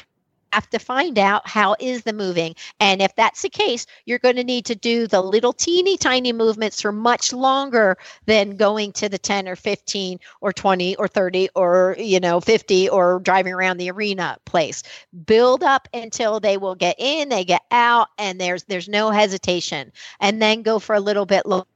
have 0.53 0.69
to 0.69 0.79
find 0.79 1.19
out 1.19 1.49
how 1.49 1.75
is 1.81 2.03
the 2.03 2.13
moving 2.13 2.55
and 2.79 3.01
if 3.01 3.15
that's 3.17 3.41
the 3.41 3.49
case 3.49 3.87
you're 4.05 4.19
going 4.19 4.37
to 4.37 4.45
need 4.45 4.67
to 4.67 4.75
do 4.75 5.07
the 5.07 5.23
little 5.23 5.55
teeny 5.55 5.97
tiny 5.97 6.31
movements 6.31 6.83
for 6.83 6.93
much 6.93 7.33
longer 7.33 7.97
than 8.27 8.59
going 8.59 8.93
to 8.93 9.09
the 9.09 9.17
10 9.17 9.49
or 9.49 9.57
15 9.57 10.19
or 10.43 10.53
20 10.53 10.97
or 10.97 11.09
30 11.09 11.49
or 11.55 11.97
you 11.99 12.21
know 12.21 12.39
50 12.39 12.91
or 12.91 13.21
driving 13.21 13.55
around 13.55 13.79
the 13.79 13.91
arena 13.91 14.37
place 14.45 14.83
build 15.25 15.63
up 15.63 15.89
until 15.95 16.39
they 16.39 16.59
will 16.59 16.75
get 16.75 16.97
in 16.99 17.31
they 17.31 17.47
get 17.47 17.63
out 17.71 18.09
and 18.19 18.39
there's 18.39 18.65
there's 18.65 18.91
no 18.91 19.11
hesitation 19.11 19.91
and 20.21 20.43
then 20.43 20.61
go 20.61 20.79
for 20.79 20.95
a 20.95 21.01
little 21.01 21.25
bit 21.25 21.47
longer 21.47 21.67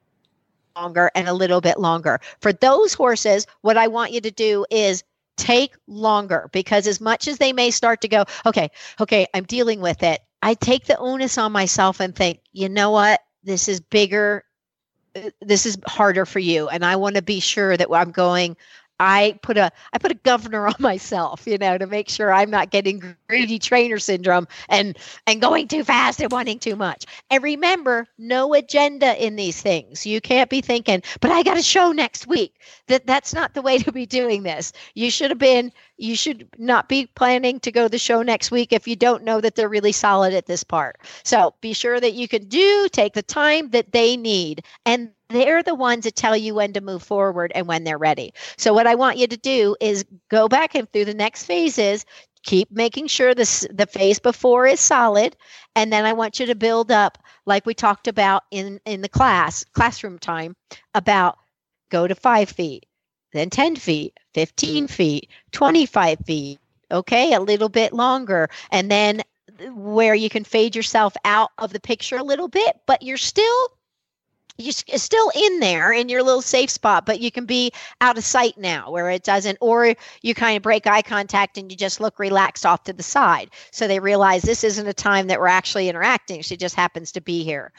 longer 0.76 1.10
and 1.14 1.28
a 1.28 1.32
little 1.32 1.60
bit 1.60 1.78
longer. 1.78 2.20
For 2.40 2.52
those 2.52 2.94
horses, 2.94 3.46
what 3.62 3.76
I 3.76 3.88
want 3.88 4.12
you 4.12 4.20
to 4.20 4.30
do 4.30 4.66
is 4.70 5.02
take 5.36 5.74
longer 5.86 6.48
because 6.52 6.86
as 6.86 7.00
much 7.00 7.28
as 7.28 7.38
they 7.38 7.52
may 7.52 7.70
start 7.70 8.00
to 8.02 8.08
go, 8.08 8.24
okay, 8.44 8.70
okay, 9.00 9.26
I'm 9.34 9.44
dealing 9.44 9.80
with 9.80 10.02
it, 10.02 10.20
I 10.42 10.54
take 10.54 10.86
the 10.86 10.98
onus 10.98 11.38
on 11.38 11.52
myself 11.52 12.00
and 12.00 12.14
think, 12.14 12.40
you 12.52 12.68
know 12.68 12.90
what? 12.90 13.20
This 13.42 13.68
is 13.68 13.80
bigger. 13.80 14.44
Uh, 15.14 15.30
this 15.40 15.66
is 15.66 15.78
harder 15.86 16.26
for 16.26 16.38
you. 16.38 16.68
And 16.68 16.84
I 16.84 16.96
want 16.96 17.16
to 17.16 17.22
be 17.22 17.40
sure 17.40 17.76
that 17.76 17.88
I'm 17.92 18.10
going 18.10 18.56
I 18.98 19.38
put 19.42 19.58
a 19.58 19.70
I 19.92 19.98
put 19.98 20.12
a 20.12 20.14
governor 20.16 20.66
on 20.66 20.74
myself, 20.80 21.46
you 21.46 21.58
know, 21.58 21.76
to 21.78 21.86
make 21.86 22.08
sure 22.08 22.32
I'm 22.32 22.50
not 22.50 22.70
getting 22.70 23.16
greedy 23.28 23.58
trainer 23.58 23.98
syndrome 23.98 24.46
and 24.68 24.96
and 25.26 25.40
going 25.40 25.68
too 25.68 25.84
fast 25.84 26.20
and 26.20 26.32
wanting 26.32 26.58
too 26.58 26.76
much. 26.76 27.04
And 27.30 27.42
remember, 27.42 28.06
no 28.18 28.54
agenda 28.54 29.22
in 29.24 29.36
these 29.36 29.60
things. 29.60 30.06
You 30.06 30.20
can't 30.20 30.50
be 30.50 30.60
thinking, 30.60 31.02
but 31.20 31.30
I 31.30 31.42
got 31.42 31.58
a 31.58 31.62
show 31.62 31.92
next 31.92 32.26
week. 32.26 32.60
That 32.88 33.06
that's 33.06 33.34
not 33.34 33.54
the 33.54 33.62
way 33.62 33.78
to 33.78 33.92
be 33.92 34.06
doing 34.06 34.42
this. 34.42 34.72
You 34.94 35.10
should 35.10 35.30
have 35.30 35.38
been 35.38 35.72
you 35.98 36.16
should 36.16 36.48
not 36.58 36.88
be 36.88 37.06
planning 37.06 37.60
to 37.60 37.72
go 37.72 37.84
to 37.84 37.88
the 37.88 37.98
show 37.98 38.22
next 38.22 38.50
week 38.50 38.72
if 38.72 38.86
you 38.86 38.96
don't 38.96 39.24
know 39.24 39.40
that 39.40 39.54
they're 39.54 39.68
really 39.68 39.92
solid 39.92 40.34
at 40.34 40.46
this 40.46 40.62
part. 40.62 40.98
So 41.24 41.54
be 41.60 41.72
sure 41.72 42.00
that 42.00 42.14
you 42.14 42.28
can 42.28 42.44
do 42.48 42.88
take 42.92 43.14
the 43.14 43.22
time 43.22 43.70
that 43.70 43.92
they 43.92 44.16
need 44.16 44.62
and 44.84 45.10
they're 45.28 45.62
the 45.62 45.74
ones 45.74 46.04
that 46.04 46.16
tell 46.16 46.36
you 46.36 46.54
when 46.54 46.72
to 46.74 46.80
move 46.80 47.02
forward 47.02 47.52
and 47.54 47.66
when 47.66 47.84
they're 47.84 47.98
ready. 47.98 48.32
So 48.56 48.72
what 48.72 48.86
I 48.86 48.94
want 48.94 49.18
you 49.18 49.26
to 49.26 49.36
do 49.36 49.76
is 49.80 50.04
go 50.30 50.48
back 50.48 50.74
and 50.74 50.90
through 50.92 51.06
the 51.06 51.14
next 51.14 51.44
phases, 51.44 52.04
keep 52.42 52.70
making 52.70 53.08
sure 53.08 53.34
this 53.34 53.66
the 53.72 53.86
phase 53.86 54.18
before 54.18 54.66
is 54.66 54.80
solid, 54.80 55.36
and 55.74 55.92
then 55.92 56.04
I 56.04 56.12
want 56.12 56.38
you 56.40 56.46
to 56.46 56.54
build 56.54 56.92
up 56.92 57.18
like 57.44 57.66
we 57.66 57.74
talked 57.74 58.08
about 58.08 58.44
in 58.50 58.80
in 58.84 59.00
the 59.02 59.08
class 59.08 59.64
classroom 59.64 60.18
time 60.18 60.56
about 60.94 61.38
go 61.90 62.06
to 62.06 62.14
five 62.14 62.48
feet, 62.48 62.86
then 63.32 63.50
10 63.50 63.76
feet, 63.76 64.18
15 64.34 64.88
feet, 64.88 65.28
25 65.52 66.18
feet, 66.26 66.58
okay, 66.90 67.34
a 67.34 67.40
little 67.40 67.68
bit 67.68 67.92
longer, 67.92 68.48
and 68.70 68.90
then 68.90 69.22
where 69.72 70.14
you 70.14 70.28
can 70.28 70.44
fade 70.44 70.76
yourself 70.76 71.16
out 71.24 71.50
of 71.58 71.72
the 71.72 71.80
picture 71.80 72.16
a 72.16 72.22
little 72.22 72.48
bit, 72.48 72.76
but 72.86 73.02
you're 73.02 73.16
still 73.16 73.68
you're 74.58 74.98
still 74.98 75.30
in 75.34 75.60
there 75.60 75.92
in 75.92 76.08
your 76.08 76.22
little 76.22 76.42
safe 76.42 76.70
spot, 76.70 77.04
but 77.06 77.20
you 77.20 77.30
can 77.30 77.44
be 77.44 77.72
out 78.00 78.18
of 78.18 78.24
sight 78.24 78.56
now 78.56 78.90
where 78.90 79.10
it 79.10 79.22
doesn't, 79.22 79.58
or 79.60 79.94
you 80.22 80.34
kind 80.34 80.56
of 80.56 80.62
break 80.62 80.86
eye 80.86 81.02
contact 81.02 81.58
and 81.58 81.70
you 81.70 81.76
just 81.76 82.00
look 82.00 82.18
relaxed 82.18 82.64
off 82.64 82.84
to 82.84 82.92
the 82.92 83.02
side. 83.02 83.50
So 83.70 83.86
they 83.86 84.00
realize 84.00 84.42
this 84.42 84.64
isn't 84.64 84.86
a 84.86 84.94
time 84.94 85.26
that 85.26 85.40
we're 85.40 85.46
actually 85.48 85.88
interacting. 85.88 86.42
She 86.42 86.56
just 86.56 86.74
happens 86.74 87.12
to 87.12 87.20
be 87.20 87.44
here. 87.44 87.72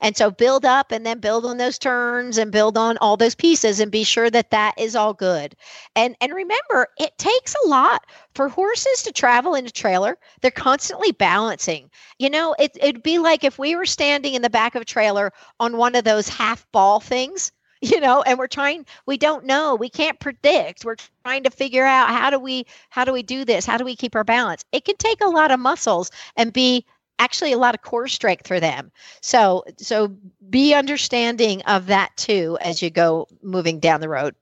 And 0.00 0.16
so 0.16 0.30
build 0.30 0.64
up 0.64 0.92
and 0.92 1.04
then 1.04 1.18
build 1.20 1.44
on 1.46 1.56
those 1.58 1.78
turns 1.78 2.38
and 2.38 2.52
build 2.52 2.76
on 2.78 2.96
all 2.98 3.16
those 3.16 3.34
pieces 3.34 3.80
and 3.80 3.90
be 3.90 4.04
sure 4.04 4.30
that 4.30 4.50
that 4.50 4.78
is 4.78 4.96
all 4.96 5.14
good. 5.14 5.56
And 5.96 6.16
and 6.20 6.32
remember, 6.32 6.88
it 6.98 7.16
takes 7.18 7.54
a 7.64 7.68
lot 7.68 8.06
for 8.34 8.48
horses 8.48 9.02
to 9.04 9.12
travel 9.12 9.54
in 9.54 9.66
a 9.66 9.70
trailer. 9.70 10.18
They're 10.40 10.50
constantly 10.50 11.12
balancing. 11.12 11.90
You 12.18 12.30
know, 12.30 12.54
it 12.58 12.76
it'd 12.80 13.02
be 13.02 13.18
like 13.18 13.44
if 13.44 13.58
we 13.58 13.76
were 13.76 13.86
standing 13.86 14.34
in 14.34 14.42
the 14.42 14.50
back 14.50 14.74
of 14.74 14.82
a 14.82 14.86
trailer 14.86 15.32
on 15.58 15.76
one 15.76 15.94
of 15.94 16.04
those 16.04 16.28
half 16.28 16.66
ball 16.72 17.00
things 17.00 17.52
you 17.80 18.00
know 18.00 18.22
and 18.22 18.38
we're 18.38 18.46
trying 18.46 18.84
we 19.06 19.16
don't 19.16 19.44
know 19.44 19.74
we 19.74 19.88
can't 19.88 20.20
predict 20.20 20.84
we're 20.84 20.96
trying 21.24 21.42
to 21.42 21.50
figure 21.50 21.84
out 21.84 22.08
how 22.08 22.28
do 22.28 22.38
we 22.38 22.66
how 22.90 23.04
do 23.04 23.12
we 23.12 23.22
do 23.22 23.44
this 23.44 23.64
how 23.64 23.78
do 23.78 23.84
we 23.84 23.96
keep 23.96 24.14
our 24.14 24.24
balance 24.24 24.64
it 24.72 24.84
can 24.84 24.96
take 24.96 25.20
a 25.22 25.28
lot 25.28 25.50
of 25.50 25.58
muscles 25.58 26.10
and 26.36 26.52
be 26.52 26.84
actually 27.20 27.52
a 27.52 27.58
lot 27.58 27.74
of 27.76 27.82
core 27.82 28.08
strength 28.08 28.48
for 28.48 28.58
them. 28.60 28.90
So 29.22 29.64
so 29.78 30.16
be 30.50 30.74
understanding 30.74 31.62
of 31.62 31.86
that 31.86 32.16
too 32.16 32.58
as 32.60 32.82
you 32.82 32.90
go 32.90 33.28
moving 33.42 33.78
down 33.80 34.00
the 34.00 34.08
road. 34.08 34.34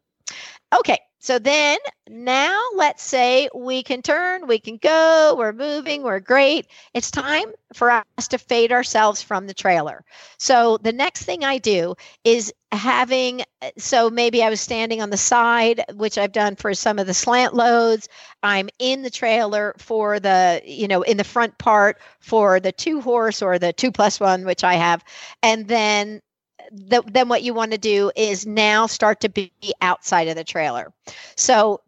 Okay, 0.78 0.98
so 1.28 1.38
then 1.38 1.76
now 2.08 2.58
let's 2.74 3.02
say 3.02 3.50
we 3.54 3.82
can 3.82 4.00
turn, 4.00 4.46
we 4.46 4.58
can 4.58 4.78
go, 4.78 5.34
we're 5.36 5.52
moving, 5.52 6.02
we're 6.02 6.20
great. 6.20 6.68
It's 6.94 7.10
time 7.10 7.52
for 7.74 7.90
us 7.90 8.28
to 8.28 8.38
fade 8.38 8.72
ourselves 8.72 9.20
from 9.20 9.46
the 9.46 9.52
trailer. 9.52 10.06
So 10.38 10.78
the 10.78 10.90
next 10.90 11.24
thing 11.24 11.44
I 11.44 11.58
do 11.58 11.96
is 12.24 12.50
having 12.72 13.42
so 13.76 14.08
maybe 14.08 14.42
I 14.42 14.48
was 14.48 14.62
standing 14.62 15.02
on 15.02 15.10
the 15.10 15.18
side, 15.18 15.84
which 15.92 16.16
I've 16.16 16.32
done 16.32 16.56
for 16.56 16.72
some 16.72 16.98
of 16.98 17.06
the 17.06 17.12
slant 17.12 17.52
loads. 17.52 18.08
I'm 18.42 18.70
in 18.78 19.02
the 19.02 19.10
trailer 19.10 19.74
for 19.76 20.18
the, 20.20 20.62
you 20.64 20.88
know, 20.88 21.02
in 21.02 21.18
the 21.18 21.24
front 21.24 21.58
part 21.58 21.98
for 22.20 22.58
the 22.58 22.72
two 22.72 23.02
horse 23.02 23.42
or 23.42 23.58
the 23.58 23.74
two 23.74 23.92
plus 23.92 24.18
one, 24.18 24.46
which 24.46 24.64
I 24.64 24.76
have. 24.76 25.04
And 25.42 25.68
then 25.68 26.22
the, 26.70 27.02
then 27.06 27.28
what 27.28 27.42
you 27.42 27.54
want 27.54 27.72
to 27.72 27.78
do 27.78 28.10
is 28.16 28.46
now 28.46 28.86
start 28.86 29.20
to 29.20 29.28
be 29.28 29.52
outside 29.80 30.28
of 30.28 30.36
the 30.36 30.44
trailer. 30.44 30.92
So 31.36 31.80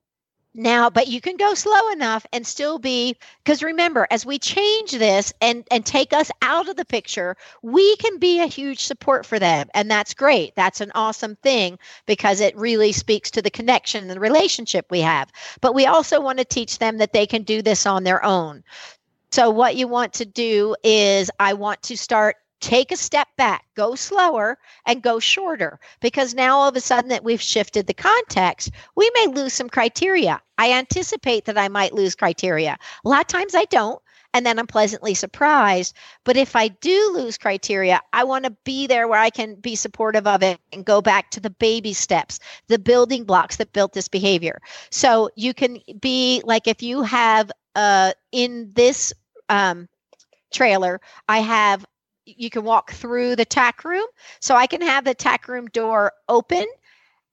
now 0.55 0.91
but 0.91 1.07
you 1.09 1.21
can 1.21 1.37
go 1.37 1.55
slow 1.55 1.91
enough 1.91 2.27
and 2.33 2.47
still 2.47 2.79
be 2.79 3.17
because 3.45 3.63
remember 3.63 4.07
as 4.11 4.27
we 4.27 4.39
change 4.39 4.91
this 4.91 5.33
and 5.41 5.65
and 5.71 5.87
take 5.87 6.13
us 6.13 6.31
out 6.43 6.69
of 6.69 6.77
the 6.77 6.85
picture 6.85 7.37
we 7.63 7.95
can 7.97 8.19
be 8.19 8.41
a 8.41 8.47
huge 8.47 8.81
support 8.83 9.25
for 9.25 9.39
them 9.39 9.69
and 9.75 9.91
that's 9.91 10.15
great. 10.15 10.55
That's 10.57 10.81
an 10.81 10.91
awesome 10.95 11.37
thing 11.37 11.79
because 12.07 12.41
it 12.41 12.57
really 12.57 12.93
speaks 12.93 13.31
to 13.33 13.43
the 13.43 13.51
connection 13.51 14.03
and 14.03 14.11
the 14.11 14.21
relationship 14.21 14.87
we 14.91 15.01
have. 15.01 15.31
But 15.61 15.75
we 15.75 15.87
also 15.87 16.21
want 16.21 16.39
to 16.39 16.45
teach 16.45 16.79
them 16.79 16.99
that 16.99 17.13
they 17.13 17.27
can 17.27 17.43
do 17.43 17.63
this 17.63 17.87
on 17.87 18.03
their 18.03 18.25
own. 18.25 18.65
So 19.31 19.51
what 19.51 19.77
you 19.77 19.87
want 19.87 20.13
to 20.15 20.25
do 20.25 20.75
is 20.83 21.31
i 21.39 21.53
want 21.53 21.81
to 21.83 21.97
start 21.97 22.37
take 22.61 22.93
a 22.93 22.97
step 22.97 23.29
back, 23.37 23.65
go 23.75 23.95
slower, 23.95 24.59
and 24.87 25.03
go 25.03 25.19
shorter. 25.19 25.81
Because 26.01 26.35
now 26.35 26.59
all 26.59 26.69
of 26.69 26.77
a 26.77 26.81
sudden 26.81 27.09
that 27.09 27.25
we've 27.25 27.41
shifted 27.41 27.87
the 27.87 27.95
context, 27.95 28.71
we 28.97 29.11
may 29.15 29.27
lose 29.27 29.55
some 29.55 29.69
criteria. 29.69 30.41
I 30.59 30.73
anticipate 30.73 31.47
that 31.47 31.59
I 31.59 31.69
might 31.69 31.95
lose 31.95 32.15
criteria. 32.15 32.77
A 33.05 33.09
lot 33.09 33.23
of 33.23 33.27
times 33.27 33.55
I 33.55 33.65
don't. 33.65 34.01
And 34.33 34.47
then 34.47 34.61
I'm 34.61 34.67
pleasantly 34.69 35.15
surprised. 35.15 35.97
But 36.25 36.37
if 36.37 36.55
I 36.55 36.69
do 36.69 37.13
lose 37.15 37.37
criteria, 37.37 38.01
I 38.13 38.23
want 38.23 38.45
to 38.45 38.57
be 38.65 38.87
there 38.87 39.09
where 39.09 39.19
I 39.19 39.31
can 39.31 39.57
be 39.57 39.75
supportive 39.75 40.25
of 40.27 40.43
it 40.45 40.61
and 40.73 40.85
go 40.85 41.01
back 41.01 41.33
to 41.33 41.41
the 41.41 41.51
baby 41.51 41.93
steps, 41.93 42.39
the 42.69 42.79
building 42.79 43.25
blocks 43.25 43.57
that 43.57 43.73
built 43.73 43.93
this 43.93 44.07
behavior. 44.07 44.61
So 44.91 45.31
you 45.35 45.53
can 45.53 45.79
be 45.99 46.43
like 46.45 46.69
if 46.69 46.81
you 46.81 47.03
have 47.03 47.51
uh, 47.75 48.13
in 48.31 48.71
this 48.75 49.13
um, 49.49 49.89
trailer, 50.53 51.01
I 51.29 51.41
have 51.41 51.85
you 52.25 52.51
can 52.51 52.65
walk 52.65 52.93
through 52.93 53.37
the 53.37 53.45
tack 53.45 53.85
room. 53.85 54.07
So 54.41 54.55
I 54.55 54.67
can 54.67 54.83
have 54.83 55.05
the 55.05 55.15
tack 55.15 55.49
room 55.49 55.67
door 55.69 56.13
open 56.29 56.67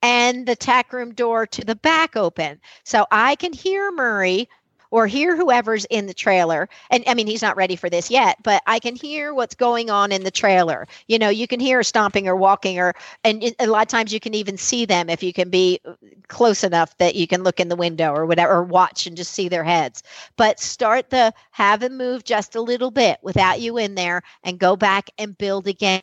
and 0.02 0.46
the 0.46 0.56
tack 0.56 0.94
room 0.94 1.14
door 1.14 1.46
to 1.48 1.66
the 1.66 1.76
back 1.76 2.16
open. 2.16 2.60
So 2.84 3.06
I 3.12 3.36
can 3.36 3.54
hear 3.54 3.92
Murray 3.92 4.50
or 4.92 5.08
hear 5.08 5.36
whoever's 5.36 5.86
in 5.86 6.08
the 6.08 6.14
trailer. 6.14 6.70
And 6.90 7.04
I 7.08 7.14
mean, 7.14 7.28
he's 7.28 7.42
not 7.42 7.58
ready 7.58 7.76
for 7.76 7.90
this 7.90 8.10
yet, 8.10 8.38
but 8.44 8.62
I 8.68 8.80
can 8.80 8.96
hear 8.96 9.34
what's 9.34 9.56
going 9.56 9.90
on 9.90 10.12
in 10.12 10.24
the 10.24 10.32
trailer. 10.32 10.88
You 11.08 11.20
know, 11.20 11.30
you 11.30 11.48
can 11.48 11.60
hear 11.60 11.84
stomping 11.84 12.28
or 12.28 12.36
walking, 12.36 12.80
or, 12.80 12.94
and 13.24 13.44
a 13.60 13.68
lot 13.68 13.82
of 13.82 13.88
times 13.88 14.14
you 14.14 14.20
can 14.20 14.34
even 14.34 14.58
see 14.58 14.86
them 14.86 15.10
if 15.10 15.24
you 15.24 15.34
can 15.34 15.50
be 15.50 15.80
uh, 15.86 15.94
close 16.28 16.64
enough 16.64 16.98
that 16.98 17.16
you 17.16 17.28
can 17.28 17.44
look 17.44 17.60
in 17.60 17.70
the 17.70 17.76
window 17.76 18.14
or 18.14 18.26
whatever, 18.26 18.54
or 18.54 18.64
watch 18.64 19.08
and 19.08 19.18
just 19.18 19.34
see 19.34 19.48
their 19.48 19.64
heads. 19.64 20.04
But 20.36 20.60
start 20.60 21.10
the 21.10 21.34
have 21.52 21.80
them 21.80 21.98
move 21.98 22.24
just 22.24 22.56
a 22.56 22.62
little 22.62 22.92
bit 22.92 23.18
without 23.22 23.60
you 23.60 23.78
in 23.78 23.96
there 23.96 24.22
and 24.44 24.60
go 24.60 24.76
back 24.76 25.10
and 25.18 25.38
build 25.38 25.68
again. 25.68 26.02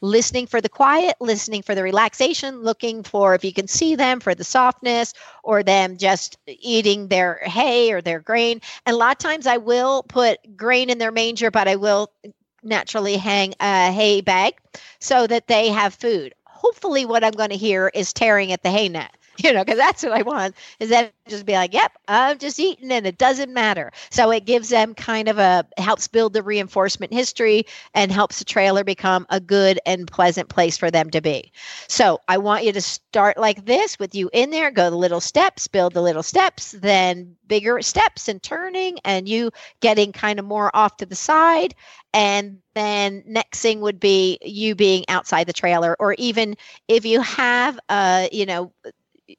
Listening 0.00 0.46
for 0.46 0.60
the 0.60 0.68
quiet, 0.68 1.16
listening 1.20 1.62
for 1.62 1.74
the 1.74 1.82
relaxation, 1.82 2.62
looking 2.62 3.02
for 3.02 3.34
if 3.34 3.44
you 3.44 3.52
can 3.52 3.68
see 3.68 3.94
them 3.94 4.20
for 4.20 4.34
the 4.34 4.44
softness 4.44 5.14
or 5.42 5.62
them 5.62 5.96
just 5.96 6.38
eating 6.46 7.08
their 7.08 7.40
hay 7.44 7.92
or 7.92 8.00
their 8.00 8.20
grain. 8.22 8.60
And 8.86 8.94
a 8.94 8.98
lot 8.98 9.12
of 9.12 9.18
times 9.18 9.46
I 9.46 9.58
will 9.58 10.02
put 10.02 10.56
grain 10.56 10.90
in 10.90 10.98
their 10.98 11.12
manger, 11.12 11.50
but 11.50 11.68
I 11.68 11.76
will 11.76 12.10
naturally 12.62 13.16
hang 13.16 13.54
a 13.60 13.92
hay 13.92 14.20
bag 14.20 14.54
so 15.00 15.26
that 15.26 15.46
they 15.46 15.68
have 15.68 15.94
food. 15.94 16.34
Hopefully, 16.44 17.04
what 17.04 17.24
I'm 17.24 17.32
going 17.32 17.50
to 17.50 17.56
hear 17.56 17.90
is 17.92 18.12
tearing 18.12 18.52
at 18.52 18.62
the 18.62 18.70
hay 18.70 18.88
net 18.88 19.12
you 19.42 19.52
know, 19.52 19.64
because 19.64 19.78
that's 19.78 20.02
what 20.02 20.12
I 20.12 20.22
want 20.22 20.54
is 20.78 20.90
that 20.90 21.12
just 21.28 21.46
be 21.46 21.54
like, 21.54 21.72
yep, 21.72 21.92
I'm 22.08 22.38
just 22.38 22.58
eating 22.58 22.92
and 22.92 23.06
it 23.06 23.16
doesn't 23.18 23.52
matter. 23.52 23.90
So 24.10 24.30
it 24.30 24.44
gives 24.44 24.68
them 24.68 24.94
kind 24.94 25.28
of 25.28 25.38
a 25.38 25.66
helps 25.78 26.06
build 26.08 26.32
the 26.34 26.42
reinforcement 26.42 27.12
history 27.12 27.64
and 27.94 28.12
helps 28.12 28.38
the 28.38 28.44
trailer 28.44 28.84
become 28.84 29.26
a 29.30 29.40
good 29.40 29.78
and 29.86 30.06
pleasant 30.06 30.48
place 30.48 30.76
for 30.76 30.90
them 30.90 31.10
to 31.10 31.20
be. 31.20 31.52
So 31.88 32.20
I 32.28 32.38
want 32.38 32.64
you 32.64 32.72
to 32.72 32.80
start 32.82 33.38
like 33.38 33.64
this 33.64 33.98
with 33.98 34.14
you 34.14 34.28
in 34.32 34.50
there, 34.50 34.70
go 34.70 34.90
the 34.90 34.96
little 34.96 35.20
steps, 35.20 35.66
build 35.66 35.94
the 35.94 36.02
little 36.02 36.22
steps, 36.22 36.72
then 36.72 37.36
bigger 37.46 37.80
steps 37.82 38.28
and 38.28 38.42
turning 38.42 38.98
and 39.04 39.28
you 39.28 39.50
getting 39.80 40.12
kind 40.12 40.38
of 40.38 40.44
more 40.44 40.74
off 40.74 40.96
to 40.98 41.06
the 41.06 41.14
side 41.14 41.74
and 42.14 42.58
then 42.74 43.22
next 43.26 43.60
thing 43.60 43.80
would 43.80 44.00
be 44.00 44.38
you 44.42 44.74
being 44.74 45.04
outside 45.08 45.46
the 45.46 45.52
trailer 45.52 45.96
or 45.98 46.14
even 46.18 46.54
if 46.88 47.04
you 47.04 47.20
have 47.20 47.78
uh 47.90 48.26
you 48.32 48.46
know 48.46 48.72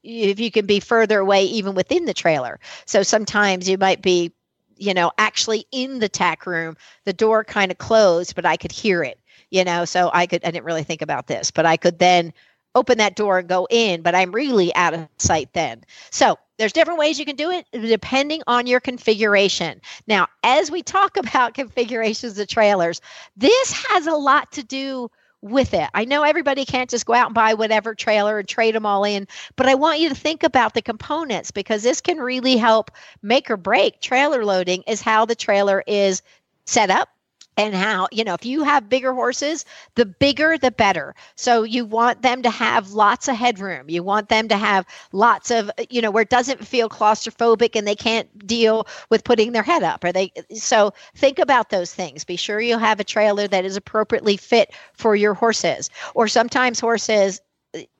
if 0.02 0.40
you 0.40 0.50
can 0.50 0.66
be 0.66 0.80
further 0.80 1.20
away 1.20 1.44
even 1.44 1.74
within 1.74 2.04
the 2.04 2.14
trailer. 2.14 2.60
So 2.86 3.02
sometimes 3.02 3.68
you 3.68 3.78
might 3.78 4.02
be, 4.02 4.32
you 4.76 4.94
know, 4.94 5.12
actually 5.18 5.66
in 5.70 5.98
the 5.98 6.08
tack 6.08 6.46
room, 6.46 6.76
the 7.04 7.12
door 7.12 7.44
kind 7.44 7.70
of 7.70 7.78
closed, 7.78 8.34
but 8.34 8.46
I 8.46 8.56
could 8.56 8.72
hear 8.72 9.02
it, 9.02 9.20
you 9.50 9.64
know, 9.64 9.84
so 9.84 10.10
I 10.12 10.26
could, 10.26 10.44
I 10.44 10.50
didn't 10.50 10.64
really 10.64 10.84
think 10.84 11.02
about 11.02 11.26
this, 11.26 11.50
but 11.50 11.66
I 11.66 11.76
could 11.76 11.98
then 11.98 12.32
open 12.74 12.98
that 12.98 13.16
door 13.16 13.38
and 13.38 13.48
go 13.48 13.66
in, 13.70 14.02
but 14.02 14.14
I'm 14.14 14.32
really 14.32 14.74
out 14.74 14.94
of 14.94 15.08
sight 15.18 15.52
then. 15.52 15.84
So 16.10 16.38
there's 16.58 16.72
different 16.72 16.98
ways 16.98 17.18
you 17.18 17.24
can 17.24 17.36
do 17.36 17.50
it 17.50 17.66
depending 17.72 18.42
on 18.46 18.66
your 18.66 18.80
configuration. 18.80 19.80
Now, 20.06 20.28
as 20.42 20.70
we 20.70 20.82
talk 20.82 21.16
about 21.16 21.54
configurations 21.54 22.38
of 22.38 22.48
trailers, 22.48 23.00
this 23.36 23.72
has 23.88 24.06
a 24.06 24.14
lot 24.14 24.52
to 24.52 24.62
do 24.62 25.10
with 25.44 25.74
it. 25.74 25.88
I 25.92 26.06
know 26.06 26.22
everybody 26.22 26.64
can't 26.64 26.88
just 26.88 27.04
go 27.04 27.12
out 27.12 27.26
and 27.26 27.34
buy 27.34 27.52
whatever 27.52 27.94
trailer 27.94 28.38
and 28.38 28.48
trade 28.48 28.74
them 28.74 28.86
all 28.86 29.04
in, 29.04 29.28
but 29.56 29.68
I 29.68 29.74
want 29.74 30.00
you 30.00 30.08
to 30.08 30.14
think 30.14 30.42
about 30.42 30.72
the 30.72 30.80
components 30.80 31.50
because 31.50 31.82
this 31.82 32.00
can 32.00 32.18
really 32.18 32.56
help 32.56 32.90
make 33.22 33.50
or 33.50 33.58
break 33.58 34.00
trailer 34.00 34.44
loading 34.44 34.82
is 34.86 35.02
how 35.02 35.26
the 35.26 35.34
trailer 35.34 35.84
is 35.86 36.22
set 36.64 36.88
up 36.90 37.10
and 37.56 37.74
how 37.74 38.08
you 38.10 38.24
know 38.24 38.34
if 38.34 38.44
you 38.44 38.64
have 38.64 38.88
bigger 38.88 39.12
horses 39.12 39.64
the 39.94 40.06
bigger 40.06 40.58
the 40.58 40.70
better. 40.70 41.14
So 41.36 41.62
you 41.62 41.84
want 41.84 42.22
them 42.22 42.42
to 42.42 42.50
have 42.50 42.92
lots 42.92 43.28
of 43.28 43.36
headroom. 43.36 43.88
You 43.88 44.02
want 44.02 44.28
them 44.28 44.48
to 44.48 44.56
have 44.56 44.86
lots 45.12 45.50
of 45.50 45.70
you 45.90 46.00
know 46.00 46.10
where 46.10 46.22
it 46.22 46.30
doesn't 46.30 46.66
feel 46.66 46.88
claustrophobic 46.88 47.76
and 47.76 47.86
they 47.86 47.94
can't 47.94 48.46
deal 48.46 48.86
with 49.10 49.24
putting 49.24 49.52
their 49.52 49.62
head 49.62 49.82
up. 49.82 50.04
Or 50.04 50.12
they 50.12 50.32
so 50.54 50.92
think 51.14 51.38
about 51.38 51.70
those 51.70 51.94
things. 51.94 52.24
Be 52.24 52.36
sure 52.36 52.60
you 52.60 52.78
have 52.78 53.00
a 53.00 53.04
trailer 53.04 53.46
that 53.48 53.64
is 53.64 53.76
appropriately 53.76 54.36
fit 54.36 54.72
for 54.94 55.14
your 55.16 55.34
horses. 55.34 55.90
Or 56.14 56.28
sometimes 56.28 56.80
horses 56.80 57.40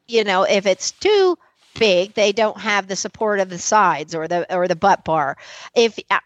you 0.06 0.22
know 0.24 0.42
if 0.42 0.66
it's 0.66 0.90
too 0.92 1.36
big 1.74 2.14
they 2.14 2.32
don't 2.32 2.58
have 2.58 2.86
the 2.86 2.96
support 2.96 3.40
of 3.40 3.48
the 3.50 3.58
sides 3.58 4.14
or 4.14 4.28
the 4.28 4.52
or 4.54 4.68
the 4.68 4.76
butt 4.76 5.04
bar. 5.04 5.36
If 5.74 5.98
uh, 6.10 6.18